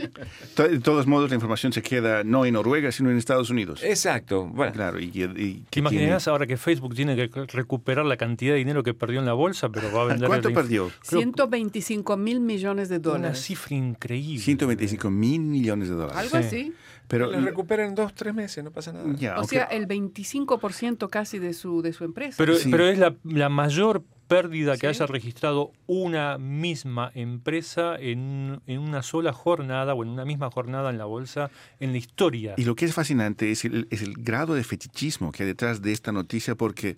De 0.69 0.79
todos 0.79 1.09
modos, 1.09 1.31
la 1.31 1.35
información 1.35 1.73
se 1.73 1.83
queda 1.83 2.23
no 2.23 2.45
en 2.45 2.55
Noruega, 2.55 2.93
sino 2.93 3.11
en 3.11 3.17
Estados 3.17 3.51
Unidos. 3.51 3.83
Exacto. 3.83 4.47
Bueno, 4.47 4.73
Claro, 4.75 5.01
y, 5.01 5.07
y- 5.07 5.65
¿Te 5.71 5.81
imaginas 5.81 6.29
ahora 6.29 6.47
que 6.47 6.57
Facebook 6.57 6.95
tiene 6.95 7.17
que 7.17 7.29
recuperar 7.47 8.05
la 8.07 8.17
cantidad 8.17 8.53
de 8.53 8.59
dinero 8.59 8.85
que 8.85 8.95
perdió 8.95 9.19
en 9.19 9.27
la 9.27 9.33
bolsa, 9.33 9.71
pero 9.71 9.91
va 9.91 10.03
a 10.03 10.05
vender 10.05 10.29
¿Cuánto 10.29 10.49
el- 10.49 10.55
perdió? 10.55 10.91
Creo- 11.09 11.21
125 11.21 12.17
mil 12.17 12.39
millones 12.39 12.89
de 12.91 12.97
Una 12.99 13.03
dólares. 13.11 13.41
cifra 13.41 13.75
increíble. 13.75 14.39
125 14.45 15.11
mil 15.11 15.41
millones 15.41 15.89
de 15.89 15.95
dólares. 15.97 16.17
Algo 16.17 16.39
Sí. 16.39 16.45
así. 16.47 16.73
Pero 17.09 17.31
lo 17.31 17.41
recuperan 17.41 17.89
en 17.91 17.95
dos, 17.95 18.15
tres 18.15 18.35
meses, 18.35 18.65
no 18.65 18.71
pasa 18.71 18.93
nada. 18.93 19.39
O 19.41 19.45
sea, 19.45 19.65
el 19.65 19.87
25% 19.87 21.09
casi 21.11 21.39
de 21.39 21.53
su, 21.53 21.83
de 21.83 21.93
su 21.93 22.05
empresa. 22.05 22.37
Pero, 22.39 22.55
Sí. 22.57 22.71
pero 22.71 22.87
es 22.89 22.99
la, 22.99 23.15
la 23.25 23.49
mayor 23.49 24.03
pérdida 24.27 24.73
que 24.75 24.81
Sí. 24.81 24.87
haya 24.87 25.07
registrado 25.07 25.73
una 25.87 26.39
misma 26.39 27.11
empresa 27.15 27.97
en, 27.99 28.61
en 28.67 28.79
una 28.81 29.03
sola 29.03 29.33
jornada 29.35 29.93
o 29.95 30.03
en 30.03 30.09
una 30.09 30.25
misma 30.25 30.51
jornada 30.51 30.89
en 30.91 30.97
la 30.99 31.05
bolsa 31.05 31.51
en 31.79 31.93
la 31.93 31.99
historia. 31.99 32.55
Y 32.57 32.65
lo 32.65 32.75
que 32.75 32.87
es 32.87 32.95
fascinante 32.95 33.51
es 33.51 33.67
el, 33.67 33.87
es 33.91 34.01
el 34.01 34.15
grado 34.15 34.55
de 34.55 34.65
fetichismo 34.65 35.31
que 35.31 35.43
hay 35.43 35.49
detrás 35.49 35.83
de 35.83 35.93
esta 35.93 36.11
noticia 36.11 36.55
porque 36.55 36.97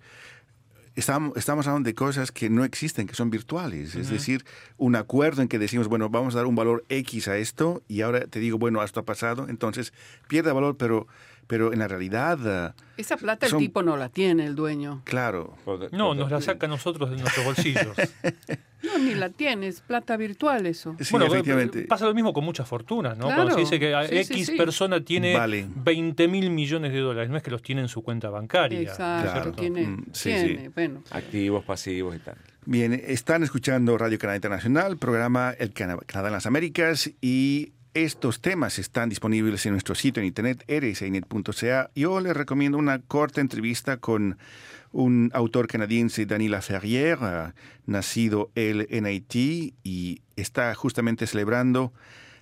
estamos, 0.97 1.37
estamos 1.37 1.67
hablando 1.67 1.87
de 1.87 1.95
cosas 1.95 2.33
que 2.33 2.51
no 2.51 2.65
existen, 2.65 3.07
que 3.07 3.15
son 3.15 3.31
virtuales. 3.31 3.95
Es 3.95 4.11
decir, 4.11 4.45
un 4.79 4.97
acuerdo 4.97 5.43
en 5.43 5.49
que 5.49 5.59
decimos, 5.59 5.89
bueno, 5.89 6.09
vamos 6.09 6.35
a 6.35 6.39
dar 6.39 6.47
un 6.47 6.57
valor 6.57 6.85
X 6.89 7.29
a 7.29 7.37
esto 7.37 7.83
y 7.87 8.01
ahora 8.01 8.27
te 8.27 8.41
digo, 8.41 8.59
bueno, 8.59 8.83
esto 8.83 9.01
ha 9.01 9.05
pasado, 9.05 9.47
entonces 9.49 9.93
pierde 10.27 10.53
valor, 10.53 10.77
pero, 10.77 11.07
pero 11.47 11.73
en 11.73 11.79
la 11.79 11.89
realidad, 11.89 12.39
ah, 12.47 12.75
Esa 12.97 13.17
plata 13.17 13.47
el 13.47 13.57
tipo 13.57 13.83
no 13.83 13.97
la 13.97 14.09
tiene, 14.09 14.45
el 14.47 14.55
dueño. 14.55 15.03
claro, 15.05 15.57
No, 15.93 16.15
nos 16.15 16.31
la 16.31 16.41
saca 16.41 16.67
a 16.67 16.69
nosotros 16.69 17.11
de 17.11 17.17
nuestros 17.17 17.45
bolsillos. 17.45 17.97
No, 18.83 18.99
ni 18.99 19.15
la 19.15 19.31
tiene, 19.31 19.67
es 19.67 19.81
plata 19.81 20.17
virtual 20.17 20.65
eso. 20.67 20.95
sí, 21.01 21.07
bueno, 21.11 21.27
efectivamente. 21.27 21.83
pasa 21.87 22.05
lo 22.05 22.15
mismo 22.15 22.33
con 22.33 22.45
muchas 22.45 22.69
fortunas, 22.69 23.17
¿no? 23.19 23.25
Claro. 23.27 23.43
Cuando 23.45 23.55
se 23.55 23.61
dice 23.63 23.81
que 23.81 24.25
Sí, 24.25 24.33
X 24.35 24.47
sí. 24.47 24.57
persona 24.57 25.03
tiene 25.03 25.35
Vale. 25.35 25.67
20 25.75 26.29
mil 26.29 26.51
millones 26.51 26.93
de 26.93 27.01
dólares, 27.01 27.29
no 27.29 27.37
es 27.37 27.43
que 27.43 27.51
los 27.51 27.63
tiene 27.63 27.81
en 27.81 27.89
su 27.89 28.03
cuenta 28.03 28.31
bancaria. 28.31 28.79
Exacto, 28.81 29.33
Claro. 29.33 29.53
tiene, 29.53 29.87
Mm, 29.89 30.05
sí, 30.13 30.29
tiene, 30.31 30.61
sí. 30.67 30.69
bueno. 30.73 31.03
Activos, 31.11 31.65
pasivos 31.65 32.15
y 32.15 32.19
tal. 32.21 32.37
Bien, 32.65 32.93
están 32.93 33.43
escuchando 33.43 33.97
Radio 33.99 34.19
Canadá 34.19 34.37
Internacional, 34.37 34.99
programa 34.99 35.53
El 35.59 35.73
Cana- 35.73 35.99
Canadá 36.07 36.29
en 36.29 36.35
las 36.35 36.47
Américas 36.47 37.11
y 37.21 37.73
estos 38.05 38.41
temas 38.43 38.79
están 38.79 39.09
disponibles 39.09 39.65
en 39.65 39.73
nuestro 39.73 39.95
sitio 39.95 40.21
en 40.21 40.27
internet 40.27 40.65
rsinet.ca. 40.69 41.91
Yo 41.95 42.21
les 42.21 42.37
recomiendo 42.37 42.77
una 42.77 42.99
corta 42.99 43.41
entrevista 43.41 43.97
con 43.97 44.37
un 44.93 45.31
autor 45.33 45.67
canadiense, 45.67 46.27
Danila 46.27 46.61
Ferrier, 46.61 47.19
ah, 47.23 47.55
nacido 47.87 48.51
él 48.55 48.87
en 48.91 49.07
Haití 49.07 49.75
y 49.83 50.21
está 50.37 50.75
justamente 50.75 51.27
celebrando 51.27 51.93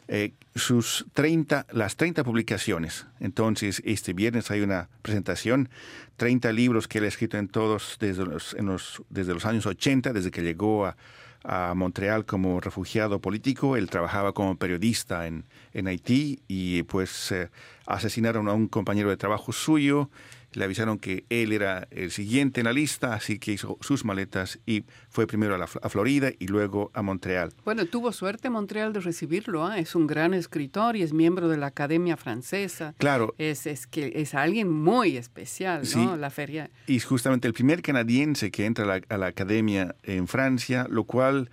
eh, 0.09 0.33
sus 0.57 1.07
30, 1.15 1.67
las 1.73 1.97
30 1.97 2.25
publicaciones. 2.25 3.07
Entonces, 3.21 3.81
este 3.85 4.13
viernes 4.13 4.51
hay 4.51 4.61
una 4.61 4.89
presentación, 5.03 5.69
30 6.17 6.53
libros 6.53 6.89
que 6.89 6.99
él 6.99 7.05
ha 7.05 7.09
escrito 7.09 7.39
en 7.39 7.49
todos 7.49 7.97
desde 8.01 8.25
los, 8.27 8.55
en 8.55 8.67
los- 8.67 9.03
desde 9.09 9.33
los 9.35 9.47
años 9.47 9.67
80, 9.67 10.13
desde 10.13 10.31
que 10.31 10.43
llegó 10.43 10.85
a, 10.87 10.97
a 11.45 11.75
Montreal 11.75 12.25
como 12.25 12.61
refugiado 12.61 13.21
político. 13.21 13.77
Él 13.77 13.91
trabajaba 13.91 14.33
como 14.33 14.57
periodista 14.57 15.27
en, 15.27 15.45
en 15.73 15.87
Haití 15.87 16.41
y 16.49 16.83
pues 16.85 17.31
eh, 17.33 17.51
asesinaron 17.87 18.49
a 18.49 18.55
un 18.55 18.67
compañero 18.67 19.11
de 19.11 19.17
trabajo 19.17 19.53
suyo. 19.53 20.11
Le 20.55 20.65
avisaron 20.65 20.99
que 20.99 21.25
él 21.31 21.53
era 21.53 21.87
el 21.91 22.11
siguiente 22.11 22.61
en 22.61 22.65
la 22.67 22.73
lista, 22.73 23.13
así 23.15 23.39
que 23.39 23.53
hizo 23.53 23.77
sus 23.81 24.05
maletas 24.05 24.59
y 24.67 24.85
fue 25.11 25.27
primero 25.27 25.55
a, 25.55 25.59
la- 25.59 25.69
a 25.83 25.89
Florida 25.89 26.31
y 26.39 26.47
luego 26.47 26.91
a 26.95 27.03
Montreal. 27.03 27.53
Bueno, 27.65 27.87
tuvo 27.87 28.13
suerte 28.13 28.51
Montreal 28.51 28.93
de 28.93 29.01
recibirlo. 29.01 29.67
¿ah? 29.67 29.79
Es 29.79 29.95
un 29.95 30.07
gran 30.07 30.33
escritor 30.33 30.97
y 30.97 31.03
es 31.03 31.13
miembro 31.13 31.49
de 31.49 31.57
la 31.57 31.67
Academia 31.67 32.17
Francesa. 32.17 32.95
Claro, 32.99 33.35
Es, 33.39 33.67
es 33.67 33.87
que 33.87 34.13
es 34.17 34.35
alguien 34.35 34.71
muy 34.71 35.17
especial, 35.17 35.81
¿no? 35.81 35.87
Sí. 35.87 36.09
La 36.19 36.31
feria. 36.31 36.71
y 36.87 36.97
es 36.97 37.05
justamente 37.05 37.49
el 37.49 37.55
primer 37.55 37.83
canadiense 37.83 38.51
que 38.51 38.65
entra 38.67 38.85
a 38.85 38.89
la, 38.89 39.01
a 39.09 39.19
la 39.19 39.27
academia 39.27 39.97
en 40.05 40.29
Francia, 40.29 40.87
lo 40.89 41.05
cual, 41.05 41.51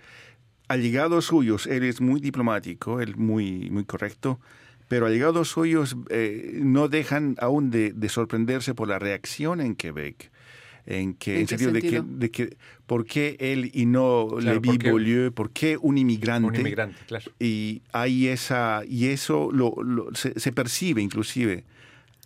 allegados 0.68 1.26
suyos, 1.26 1.66
él 1.66 1.82
es 1.84 2.00
muy 2.00 2.20
diplomático, 2.20 3.00
él 3.00 3.16
muy, 3.16 3.68
muy 3.70 3.84
correcto, 3.84 4.40
pero 4.92 5.06
allegados 5.06 5.48
suyos 5.48 5.96
eh, 6.10 6.58
no 6.62 6.88
dejan 6.88 7.34
aún 7.40 7.70
de, 7.70 7.94
de 7.94 8.08
sorprenderse 8.10 8.74
por 8.74 8.88
la 8.88 8.98
reacción 8.98 9.62
en 9.62 9.74
Quebec. 9.74 10.30
En, 10.84 11.14
que, 11.14 11.36
¿En 11.36 11.40
en 11.40 11.46
qué 11.46 11.48
sentido 11.58 11.72
de 11.72 11.80
que, 11.80 11.90
sentido? 11.90 12.18
de 12.18 12.30
que, 12.30 12.56
¿por 12.86 13.06
qué 13.06 13.36
él 13.40 13.70
y 13.72 13.86
no 13.86 14.26
Claro, 14.38 14.60
Levi. 14.60 14.76
Beaulieu? 14.76 15.32
¿Por 15.32 15.50
qué 15.50 15.78
un 15.80 15.96
inmigrante? 15.96 16.48
Un 16.48 16.56
inmigrante, 16.56 16.98
claro. 17.06 17.32
Y 17.40 17.80
hay 17.92 18.26
esa, 18.28 18.82
y 18.86 19.06
eso 19.06 19.48
lo, 19.50 19.74
lo- 19.82 20.14
se, 20.14 20.38
se 20.38 20.52
percibe 20.52 21.00
inclusive. 21.00 21.64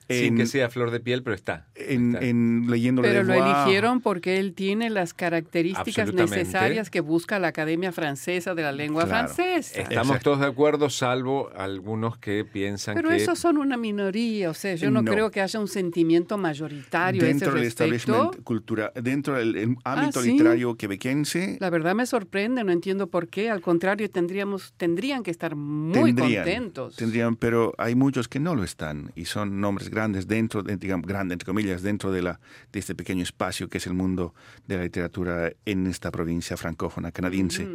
Sin 0.09 0.25
en- 0.25 0.37
que 0.37 0.47
sea 0.47 0.69
flor 0.71 0.91
de 0.91 1.01
piel, 1.01 1.23
pero 1.23 1.35
está. 1.35 1.67
en, 1.75 2.15
Está. 2.15 2.27
en 2.27 2.67
leyendo 2.69 3.03
Pero 3.03 3.23
lo 3.25 3.35
eligieron 3.35 4.01
porque 4.01 4.39
él 4.39 4.55
tiene 4.55 4.89
las 4.91 5.15
características 5.15 6.13
necesarias 6.15 6.91
que 6.91 7.01
busca 7.01 7.39
la 7.39 7.49
Academia 7.49 7.93
Francesa 7.93 8.55
de 8.55 8.63
la 8.63 8.73
Lengua 8.73 9.05
Claro. 9.05 9.29
Francesa. 9.29 9.81
Estamos 9.81 10.07
Exacto. 10.09 10.25
todos 10.31 10.41
de 10.41 10.47
acuerdo, 10.47 10.91
salvo 10.91 11.51
algunos 11.57 12.19
que 12.19 12.45
piensan 12.45 12.95
Pero 12.95 13.09
que... 13.11 13.17
esos 13.17 13.39
son 13.39 13.59
una 13.59 13.77
minoría, 13.77 14.51
o 14.51 14.55
sea, 14.55 14.75
yo 14.77 14.91
no, 14.91 15.03
No. 15.03 15.11
creo 15.13 15.31
que 15.31 15.41
haya 15.41 15.59
un 15.61 15.69
sentimiento 15.69 16.39
mayoritario 16.39 17.23
dentro 17.23 17.53
del 17.55 17.65
establishment 17.65 18.43
cultural, 18.45 18.93
dentro 18.95 19.35
del 19.37 19.57
el 19.57 19.77
ámbito 19.85 20.21
Ah, 20.21 20.23
¿sí? 20.23 20.33
literario 20.33 20.77
quebequense, 20.77 21.57
La 21.61 21.71
verdad 21.71 21.95
me 21.95 22.07
sorprende, 22.07 22.63
no 22.65 22.73
entiendo 22.73 23.09
por 23.09 23.29
qué. 23.29 23.51
Al 23.51 23.61
contrario, 23.61 24.11
tendríamos, 24.11 24.73
tendrían 24.77 25.23
que 25.23 25.31
estar 25.31 25.57
muy 25.57 26.15
tendrían, 26.15 26.45
contentos. 26.45 26.97
tendrían, 26.97 27.37
pero 27.37 27.75
hay 27.79 27.95
muchos 27.95 28.29
que 28.29 28.41
no 28.41 28.55
lo 28.55 28.65
están 28.65 29.13
y 29.15 29.25
son 29.27 29.61
nombres 29.61 29.91
grandes 29.97 30.27
dentro, 30.29 30.63
de, 30.63 30.77
digamos, 30.77 31.07
grandes 31.07 31.35
entre 31.35 31.47
comillas, 31.47 31.83
dentro 31.83 32.13
de 32.13 32.23
la 32.23 32.39
de 32.73 32.79
este 32.79 32.95
pequeño 32.95 33.23
espacio 33.23 33.69
que 33.69 33.79
es 33.79 33.87
el 33.87 33.95
mundo 33.95 34.35
de 34.67 34.77
la 34.77 34.83
literatura 34.85 35.51
en 35.65 35.87
esta 35.87 36.11
provincia 36.11 36.57
francófona 36.57 37.11
canadiense. 37.11 37.67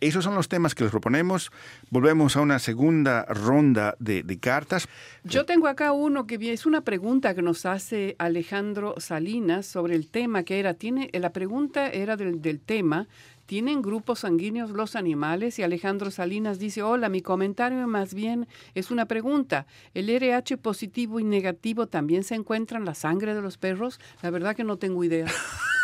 Esos 0.00 0.24
son 0.24 0.34
los 0.34 0.48
temas 0.48 0.74
que 0.74 0.84
les 0.84 0.90
proponemos. 0.90 1.50
Volvemos 1.88 2.36
a 2.36 2.40
una 2.42 2.58
segunda 2.58 3.24
ronda 3.24 3.96
de, 3.98 4.22
de 4.22 4.38
cartas. 4.38 4.86
Yo 5.22 5.46
tengo 5.46 5.66
acá 5.66 5.92
uno 5.92 6.26
que 6.26 6.52
es 6.52 6.66
una 6.66 6.82
pregunta 6.82 7.34
que 7.34 7.42
nos 7.42 7.64
hace 7.64 8.16
Alejandro 8.18 8.96
Salinas 8.98 9.66
sobre 9.66 9.94
el 9.94 10.08
tema 10.08 10.42
que 10.42 10.58
era, 10.58 10.74
tiene, 10.74 11.08
la 11.12 11.30
pregunta 11.30 11.88
era 11.88 12.16
del, 12.16 12.42
del 12.42 12.60
tema, 12.60 13.06
¿tienen 13.46 13.82
grupos 13.82 14.20
sanguíneos 14.20 14.70
los 14.70 14.96
animales? 14.96 15.58
Y 15.58 15.62
Alejandro 15.62 16.10
Salinas 16.10 16.58
dice, 16.58 16.82
hola, 16.82 17.08
mi 17.08 17.20
comentario 17.20 17.86
más 17.86 18.14
bien 18.14 18.46
es 18.74 18.90
una 18.90 19.06
pregunta. 19.06 19.66
¿El 19.94 20.10
RH 20.10 20.56
positivo 20.58 21.20
y 21.20 21.24
negativo 21.24 21.86
también 21.86 22.24
se 22.24 22.34
encuentra 22.34 22.78
en 22.78 22.84
la 22.84 22.94
sangre 22.94 23.34
de 23.34 23.42
los 23.42 23.58
perros? 23.58 24.00
La 24.22 24.30
verdad 24.30 24.56
que 24.56 24.64
no 24.64 24.76
tengo 24.76 25.04
idea. 25.04 25.26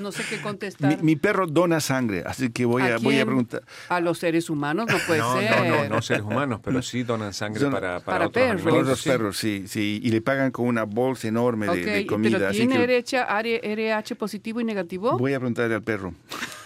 No 0.00 0.12
sé 0.12 0.22
qué 0.28 0.36
Mi, 0.36 0.42
contestar. 0.42 1.02
mi 1.02 1.16
perro 1.16 1.46
dona 1.46 1.80
sangre, 1.80 2.22
así 2.26 2.50
que 2.50 2.64
voy 2.64 2.82
a, 2.82 2.98
voy 2.98 3.18
a 3.20 3.24
preguntar. 3.26 3.62
A 3.88 4.00
los 4.00 4.18
seres 4.18 4.50
humanos 4.50 4.86
no 4.90 4.96
puede 5.06 5.20
no, 5.20 5.38
ser. 5.38 5.50
no, 5.50 5.64
no, 5.84 5.88
no 5.88 6.02
seres 6.02 6.22
humanos, 6.22 6.60
pero 6.62 6.82
sí 6.82 7.02
donan 7.02 7.32
sangre 7.34 7.60
Son- 7.60 7.72
para, 7.72 8.00
para, 8.00 8.04
Para 8.04 8.26
otros 8.26 8.42
perros. 8.44 8.62
Todos 8.62 8.66
animalitos. 8.72 8.88
los 8.88 9.00
sí. 9.00 9.08
perros, 9.10 9.36
sí, 9.36 9.64
sí, 9.66 10.00
y 10.02 10.10
le 10.10 10.20
pagan 10.20 10.50
con 10.50 10.66
una 10.66 10.84
bolsa 10.84 11.28
enorme 11.28 11.66
de, 11.66 11.72
Ok, 11.72 11.78
de 11.86 12.00
y- 12.00 12.06
comida. 12.06 12.38
pero 12.38 12.50
¿tiene 12.52 12.76
que 12.76 12.82
RH, 12.84 13.60
RH 13.62 14.14
positivo 14.16 14.60
y 14.60 14.64
negativo? 14.64 15.16
voy 15.18 15.34
a 15.34 15.38
preguntarle 15.38 15.74
al 15.74 15.82
perro. 15.82 16.14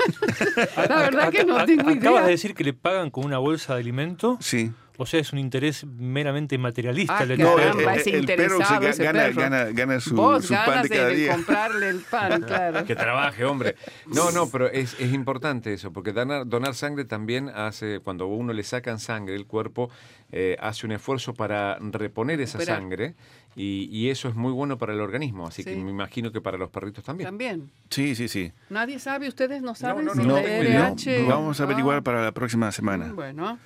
La 0.89 0.97
verdad 0.97 1.31
que 1.31 1.45
no 1.45 1.57
Ac- 1.59 1.67
tengo 1.67 1.83
Acabas 1.91 2.03
idea. 2.03 2.23
de 2.25 2.31
decir 2.31 2.55
que 2.55 2.65
le 2.65 2.73
pagan 2.75 3.11
con 3.11 3.25
una 3.25 3.39
bolsa 3.39 3.75
de 3.75 3.81
alimento. 3.81 4.37
Sí. 4.41 4.73
O 4.97 5.07
sea, 5.07 5.19
es 5.19 5.33
un 5.33 5.41
interés 5.41 5.85
meramente 5.85 6.57
materialista. 6.57 7.19
Ah, 7.19 7.23
el 7.25 7.39
No, 7.41 7.57
Caramba, 7.57 7.95
el, 7.95 8.01
es 8.01 8.07
el- 8.07 8.15
el 8.15 8.27
perro 8.27 8.59
se 8.65 9.03
gana, 9.05 9.21
perro. 9.25 9.41
gana, 9.41 9.65
gana 9.73 9.99
su, 10.01 10.15
Vos 10.15 10.45
su 10.47 10.55
pan 10.55 10.67
ganas 10.67 10.83
de 10.85 10.89
de, 10.89 10.95
cada 10.97 11.09
de 11.09 11.15
día. 11.17 11.33
comprarle 11.35 11.89
el 11.89 11.99
pan, 12.01 12.43
claro. 12.47 12.85
Que 12.85 12.95
trabaje, 12.95 13.45
hombre. 13.45 13.75
No, 14.07 14.31
no, 14.31 14.49
pero 14.51 14.69
es, 14.71 14.95
es 15.01 15.13
importante 15.13 15.73
eso, 15.75 15.93
porque 15.93 16.13
donar, 16.13 16.47
donar 16.47 16.75
sangre 16.75 17.05
también 17.05 17.49
hace, 17.49 17.99
cuando 18.01 18.25
a 18.25 18.29
uno 18.29 18.53
le 18.53 18.63
sacan 18.63 19.01
sangre, 19.01 19.35
el 19.35 19.47
cuerpo 19.47 19.91
eh, 20.31 20.57
hace 20.61 20.87
un 20.87 20.93
esfuerzo 20.93 21.35
para 21.35 21.77
reponer 21.81 22.41
esa 22.41 22.61
sangre 22.61 23.15
Y, 23.57 23.89
y 23.93 24.11
eso 24.11 24.29
es 24.29 24.35
muy 24.35 24.51
bueno 24.53 24.79
para 24.79 24.93
el 24.93 25.01
organismo, 25.01 25.47
así 25.47 25.63
que 25.65 25.75
Sí. 25.75 25.81
me 25.81 25.91
imagino 25.91 26.31
que 26.33 26.41
para 26.41 26.57
los 26.59 26.71
perritos 26.71 27.05
también. 27.05 27.29
También. 27.29 27.71
Sí, 27.91 28.15
sí, 28.17 28.27
sí. 28.29 28.53
Nadie 28.71 28.99
sabe, 28.99 29.29
ustedes 29.29 29.61
no 29.63 29.75
saben 29.77 30.05
no, 30.07 30.13
si 30.13 30.19
No, 30.21 30.37
la 30.37 30.43
no, 30.43 30.47
RH... 30.49 31.25
vamos 31.29 31.61
a 31.61 31.65
averiguar 31.65 31.99
Ah, 31.99 32.03
para 32.03 32.23
la 32.25 32.33
próxima 32.33 32.71
semana. 32.73 33.13
Bueno, 33.13 33.59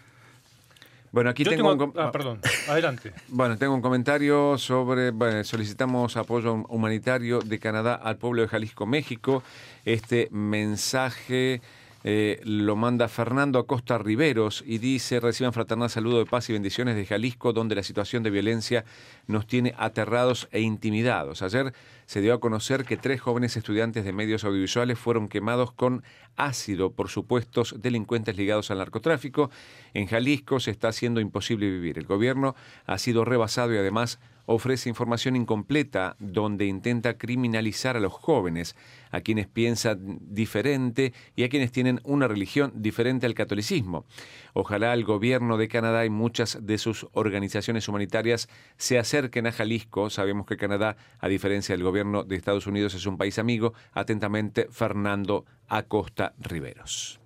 Bueno, 1.11 1.31
aquí 1.31 1.45
Yo 1.45 1.51
tengo, 1.51 1.71
tengo, 1.71 1.85
un 1.85 1.93
ah, 1.97 2.11
perdón, 2.13 2.41
adelante. 2.69 3.13
Bueno, 3.29 3.57
tengo 3.57 3.75
un 3.75 3.81
comentario 3.81 4.59
sobre, 4.59 5.11
bueno, 5.11 5.43
solicitamos 5.45 6.17
apoyo 6.17 6.65
humanitario 6.69 7.41
de 7.41 7.59
Canadá 7.59 7.95
al 7.95 8.17
pueblo 8.17 8.43
de 8.43 8.49
Jalisco, 8.49 8.87
México. 8.87 9.43
Este 9.85 10.29
mensaje 10.31 11.61
eh, 12.05 12.41
lo 12.45 12.77
manda 12.77 13.09
Fernando 13.09 13.59
Acosta 13.59 13.99
Riveros 13.99 14.63
y 14.67 14.79
dice, 14.79 15.21
reciban 15.21 15.53
fraternal 15.53 15.91
saludo 15.91 16.19
de 16.19 16.27
paz 16.27 16.49
y 16.49 16.53
bendiciones 16.53 16.95
de 16.95 17.05
Jalisco, 17.05 17.53
donde 17.53 17.75
la 17.75 17.83
situación 17.83 18.23
de 18.23 18.31
violencia 18.31 18.85
nos 19.27 19.47
tiene 19.47 19.75
aterrados 19.77 20.49
e 20.53 20.61
intimidados. 20.61 21.43
Ayer 21.43 21.73
se 22.07 22.21
dio 22.21 22.35
a 22.35 22.41
conocer 22.41 22.85
que 22.85 22.97
tres 22.97 23.21
jóvenes 23.21 23.57
estudiantes 23.57 24.05
de 24.05 24.13
medios 24.13 24.45
audiovisuales 24.45 24.99
fueron 24.99 25.29
quemados 25.29 25.73
con 25.73 26.05
ácido 26.37 26.93
por 26.93 27.09
supuestos 27.09 27.75
delincuentes 27.79 28.37
ligados 28.37 28.71
al 28.71 28.79
narcotráfico. 28.79 29.51
En 29.93 30.07
Jalisco 30.07 30.61
se 30.61 30.71
está 30.71 30.89
haciendo 30.89 31.21
imposible 31.21 31.69
vivir. 31.69 31.99
El 31.99 32.07
gobierno 32.07 32.55
ha 32.87 32.99
sido 32.99 33.25
rebasado 33.25 33.75
y 33.75 33.79
además 33.79 34.21
ofrece 34.49 34.89
información 34.89 35.37
incompleta 35.37 36.17
donde 36.19 36.65
intenta 36.65 37.19
criminalizar 37.19 37.99
a 37.99 38.01
los 38.01 38.15
jóvenes, 38.15 38.77
a 39.11 39.21
quienes 39.21 39.47
piensan 39.47 40.19
diferente 40.23 41.13
y 41.37 41.45
a 41.45 41.51
quienes 41.51 41.71
tienen 41.71 42.01
una 42.03 42.29
religión 42.29 42.73
diferente 42.75 43.27
al 43.27 43.35
catolicismo. 43.35 44.07
Ojalá 44.55 44.95
el 44.95 45.05
gobierno 45.05 45.59
de 45.59 45.69
Canadá 45.69 46.07
y 46.07 46.11
muchas 46.11 46.59
de 46.63 46.79
sus 46.79 47.07
organizaciones 47.13 47.89
humanitarias 47.89 48.49
se 48.79 48.99
acerquen 48.99 49.47
a 49.47 49.53
Jalisco. 49.53 50.09
Sabemos 50.09 50.47
que 50.47 50.57
Canadá, 50.57 50.97
a 51.19 51.29
diferencia 51.29 51.75
del 51.75 51.85
gobierno 51.85 52.25
de 52.25 52.37
Estados 52.37 52.67
Unidos, 52.67 52.95
es 52.95 53.05
un 53.05 53.19
país 53.19 53.39
amigo. 53.39 53.75
Atentamente, 53.93 54.67
Fernando 54.71 55.45
Acosta 55.69 56.33
Riveros. 56.39 57.18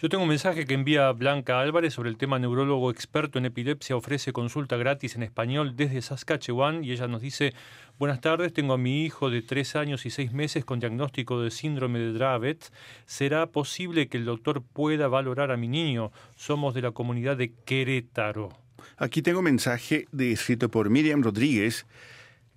Yo 0.00 0.08
tengo 0.08 0.22
un 0.22 0.30
mensaje 0.30 0.64
que 0.64 0.72
envía 0.72 1.12
Blanca 1.12 1.60
Álvarez 1.60 1.92
sobre 1.92 2.08
el 2.08 2.16
tema 2.16 2.38
neurólogo 2.38 2.90
experto 2.90 3.38
en 3.38 3.44
epilepsia. 3.44 3.96
Ofrece 3.96 4.32
consulta 4.32 4.78
gratis 4.78 5.14
en 5.14 5.22
español 5.22 5.76
desde 5.76 6.00
Saskatchewan 6.00 6.82
y 6.82 6.92
ella 6.92 7.06
nos 7.06 7.20
dice, 7.20 7.52
buenas 7.98 8.22
tardes, 8.22 8.54
tengo 8.54 8.72
a 8.72 8.78
mi 8.78 9.04
hijo 9.04 9.28
de 9.28 9.42
tres 9.42 9.76
años 9.76 10.06
y 10.06 10.10
seis 10.10 10.32
meses 10.32 10.64
con 10.64 10.80
diagnóstico 10.80 11.42
de 11.42 11.50
síndrome 11.50 11.98
de 11.98 12.14
Dravet. 12.14 12.72
¿Será 13.04 13.48
posible 13.48 14.08
que 14.08 14.16
el 14.16 14.24
doctor 14.24 14.62
pueda 14.62 15.06
valorar 15.06 15.50
a 15.50 15.58
mi 15.58 15.68
niño? 15.68 16.12
Somos 16.34 16.72
de 16.72 16.80
la 16.80 16.92
comunidad 16.92 17.36
de 17.36 17.52
Querétaro. 17.66 18.48
Aquí 18.96 19.20
tengo 19.20 19.40
un 19.40 19.44
mensaje 19.44 20.06
de, 20.12 20.32
escrito 20.32 20.70
por 20.70 20.88
Miriam 20.88 21.22
Rodríguez. 21.22 21.84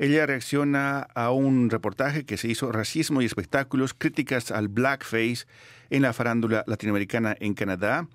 Ella 0.04 0.26
reacciona 0.26 1.08
a 1.16 1.32
un 1.32 1.70
reportaje 1.70 2.26
que 2.26 2.36
se 2.36 2.50
hizo 2.50 2.74
Racismo 2.74 3.22
y 3.22 3.26
Espectáculos, 3.26 3.94
críticas 3.94 4.52
al 4.52 4.68
blackface 4.68 5.46
en 5.90 6.02
la 6.02 6.12
farándula 6.12 6.66
latinoamericana 6.68 7.38
en 7.40 7.54
Canadá. 7.54 8.10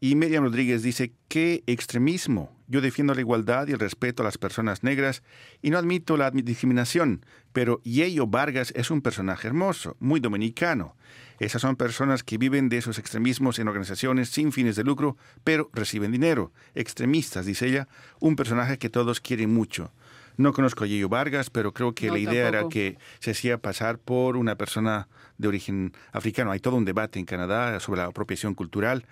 Y 0.00 0.14
Miriam 0.14 0.44
Rodríguez 0.44 0.82
dice, 0.82 1.12
¿qué 1.28 1.62
extremismo? 1.66 2.56
Yo 2.68 2.80
defiendo 2.80 3.12
la 3.12 3.20
igualdad 3.20 3.68
y 3.68 3.72
el 3.72 3.78
respeto 3.78 4.22
a 4.22 4.24
las 4.24 4.38
personas 4.38 4.82
negras 4.82 5.22
y 5.60 5.68
no 5.68 5.76
admito 5.76 6.16
la 6.16 6.30
discriminación, 6.30 7.26
pero 7.52 7.82
Yeyo 7.82 8.26
Vargas 8.26 8.72
es 8.74 8.90
un 8.90 9.02
personaje 9.02 9.46
hermoso, 9.46 9.94
muy 10.00 10.20
dominicano. 10.20 10.96
Esas 11.38 11.60
son 11.60 11.76
personas 11.76 12.22
que 12.22 12.38
viven 12.38 12.70
de 12.70 12.78
esos 12.78 12.98
extremismos 12.98 13.58
en 13.58 13.68
organizaciones 13.68 14.30
sin 14.30 14.52
fines 14.52 14.74
de 14.74 14.84
lucro, 14.84 15.18
pero 15.44 15.68
reciben 15.74 16.12
dinero. 16.12 16.50
Extremistas, 16.74 17.44
dice 17.44 17.66
ella, 17.66 17.88
un 18.20 18.36
personaje 18.36 18.78
que 18.78 18.88
todos 18.88 19.20
quieren 19.20 19.52
mucho. 19.52 19.92
No 20.36 20.52
conozco 20.52 20.84
a 20.84 20.86
Yeyo 20.86 21.08
Vargas, 21.08 21.50
pero 21.50 21.72
creo 21.72 21.94
que 21.94 22.08
No, 22.08 22.14
la 22.14 22.18
idea 22.18 22.48
era 22.48 22.68
que 22.68 22.98
se 23.20 23.30
hacía 23.30 23.58
pasar 23.58 23.98
por 23.98 24.36
una 24.36 24.56
persona 24.56 25.08
de 25.38 25.48
origen 25.48 25.92
africano. 26.12 26.50
Hay 26.50 26.60
todo 26.60 26.76
un 26.76 26.84
debate 26.84 27.18
en 27.18 27.24
Canadá 27.24 27.78
sobre 27.80 28.00
la 28.00 28.06
apropiación 28.06 28.54
cultural, 28.54 29.04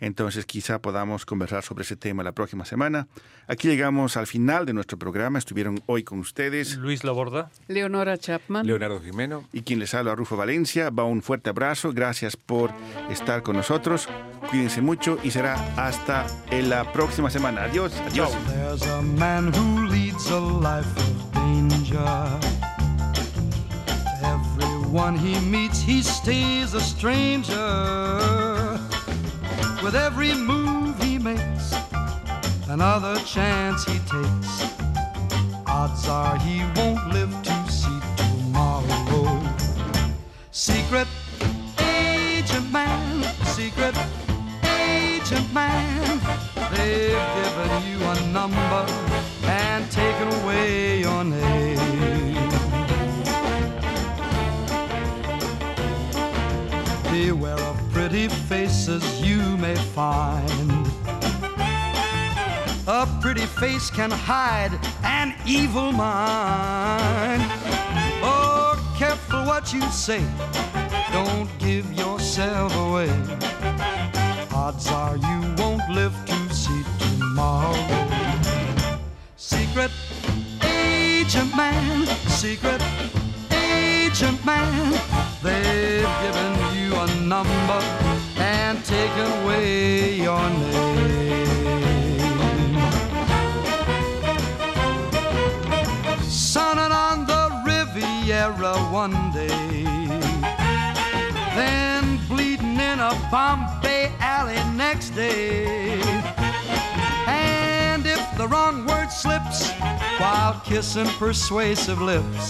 entonces 0.00 0.46
quizá 0.46 0.80
podamos 0.80 1.26
conversar 1.26 1.62
sobre 1.62 1.82
ese 1.82 1.96
tema 1.96 2.22
la 2.22 2.32
próxima 2.32 2.64
semana. 2.64 3.06
Aquí 3.48 3.68
llegamos 3.68 4.16
al 4.16 4.26
final 4.26 4.66
de 4.66 4.72
nuestro 4.72 4.98
programa. 4.98 5.38
Estuvieron 5.38 5.80
hoy 5.86 6.02
con 6.02 6.18
ustedes 6.18 6.76
Luis 6.76 7.04
Laborda. 7.04 7.50
Leonora 7.68 8.18
Chapman. 8.18 8.66
Leonardo 8.66 9.00
Jimeno. 9.00 9.44
y 9.52 9.62
quien 9.62 9.78
les 9.78 9.94
habla, 9.94 10.14
Rufo 10.14 10.36
Valencia. 10.36 10.90
Va 10.90 11.04
un 11.04 11.22
fuerte 11.22 11.50
abrazo. 11.50 11.92
Gracias 11.92 12.36
por 12.36 12.70
estar 13.10 13.42
con 13.42 13.56
nosotros. 13.56 14.08
Cuídense 14.50 14.80
mucho 14.80 15.18
y 15.22 15.30
será 15.30 15.54
hasta 15.76 16.26
en 16.50 16.68
la 16.70 16.90
próxima 16.92 17.30
semana. 17.30 17.64
Adiós. 17.64 17.92
Adiós. 18.06 18.32
Life 20.72 20.96
of 20.96 21.32
danger. 21.32 22.40
Everyone 24.24 25.18
he 25.18 25.38
meets, 25.38 25.82
he 25.82 26.00
stays 26.00 26.72
a 26.72 26.80
stranger. 26.80 27.68
With 29.82 29.94
every 29.94 30.32
move 30.32 30.98
he 31.02 31.18
makes, 31.18 31.74
another 32.70 33.20
chance 33.26 33.84
he 33.84 33.98
takes, 33.98 34.52
odds 35.66 36.08
are 36.08 36.38
he 36.38 36.60
won't 36.76 37.06
live 37.12 37.34
to 37.42 37.56
see 37.70 38.00
tomorrow. 38.16 39.28
Secret 40.52 41.08
agent 41.80 42.72
man, 42.72 43.24
secret 43.58 43.94
agent 44.64 45.52
man. 45.52 46.18
They've 46.72 47.26
given 47.36 47.72
you 47.90 47.98
a 48.06 48.32
number 48.32 49.11
faces 58.82 59.20
you 59.20 59.56
may 59.58 59.76
find. 59.94 60.86
A 62.88 63.06
pretty 63.20 63.46
face 63.46 63.90
can 63.90 64.10
hide 64.10 64.72
an 65.04 65.34
evil 65.46 65.92
mind. 65.92 67.42
Oh, 68.22 68.74
careful 68.98 69.44
what 69.44 69.72
you 69.72 69.82
say. 69.90 70.24
Don't 71.12 71.48
give 71.58 71.92
yourself 71.92 72.74
away. 72.76 73.10
Odds 74.52 74.88
are 74.88 75.16
you 75.16 75.54
won't 75.58 75.88
live 75.88 76.14
to 76.26 76.54
see 76.54 76.82
tomorrow. 76.98 77.76
Secret 79.36 79.92
agent 80.64 81.54
man, 81.56 82.06
secret 82.40 82.82
agent 83.52 84.44
man. 84.44 84.92
They've 85.40 86.08
given 86.24 86.52
you 86.76 86.96
a 86.96 87.06
number 87.20 88.11
and 88.74 88.84
taken 88.86 89.26
away 89.42 90.14
your 90.14 90.48
name. 90.48 91.50
Sunning 96.22 96.92
on 97.08 97.26
the 97.26 97.42
Riviera 97.66 98.74
one 98.90 99.30
day 99.32 99.84
then 101.54 102.18
bleeding 102.28 102.80
in 102.80 102.98
a 102.98 103.12
Bombay 103.30 104.10
alley 104.20 104.62
next 104.74 105.10
day. 105.10 106.00
And 107.26 108.06
if 108.06 108.24
the 108.38 108.48
wrong 108.48 108.86
word 108.86 109.10
slips 109.12 109.70
while 110.18 110.58
kissing 110.64 111.10
persuasive 111.18 112.00
lips, 112.00 112.46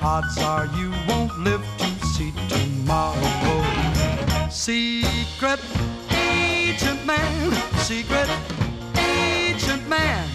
odds 0.00 0.38
are 0.38 0.66
you 0.78 0.92
won't 1.08 1.36
live 1.40 1.64
to 1.78 2.06
see 2.06 2.32
tomorrow. 2.48 3.38
Secret 5.38 5.60
agent 6.10 7.06
man, 7.06 7.52
secret 7.76 8.28
agent 8.98 9.88
man, 9.88 10.28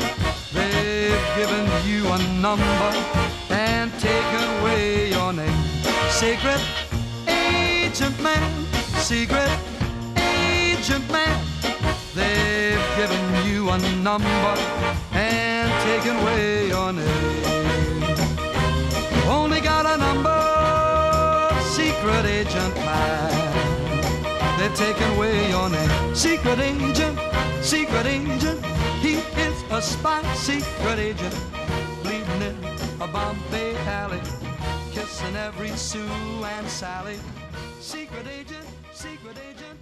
they've 0.54 1.28
given 1.36 1.66
you 1.86 2.08
a 2.08 2.18
number 2.39 2.89
and 3.49 3.91
taken 3.99 4.43
away 4.62 5.10
your 5.12 5.34
name. 5.34 5.64
Secret 6.10 6.62
agent 7.28 8.18
man, 8.22 8.66
secret 8.95 9.51
agent 10.16 11.12
man. 11.12 11.38
They've 12.16 12.88
given 12.95 13.45
you 13.45 13.72
a 13.72 13.78
number 14.01 14.56
and 15.12 15.70
taken 15.84 16.16
away 16.16 16.70
your 16.70 16.93
name. 16.93 18.04
Only 19.28 19.60
got 19.60 19.86
a 19.86 19.97
number, 19.97 21.60
secret 21.76 22.26
agent 22.26 22.76
man. 22.78 23.33
They've 24.64 24.76
taken 24.76 25.11
away 25.18 25.49
your 25.49 25.70
name. 25.70 26.16
Secret 26.16 26.57
agent, 26.57 27.20
secret 27.61 28.05
agent. 28.05 28.66
He 29.01 29.16
is 29.16 29.61
a 29.70 29.82
spy, 29.82 30.24
secret 30.36 30.99
agent. 30.99 31.36
Bleeding 32.01 32.41
in 32.41 32.55
a 33.01 33.07
Bombay 33.07 33.76
alley 33.80 34.22
kissing 34.93 35.36
every 35.36 35.76
Sue 35.76 36.07
and 36.45 36.66
Sally. 36.70 37.20
Secret 37.82 38.26
agent, 38.26 38.66
secret 38.93 39.38
agent 39.38 39.38
secret 39.38 39.38
agent. 39.49 39.72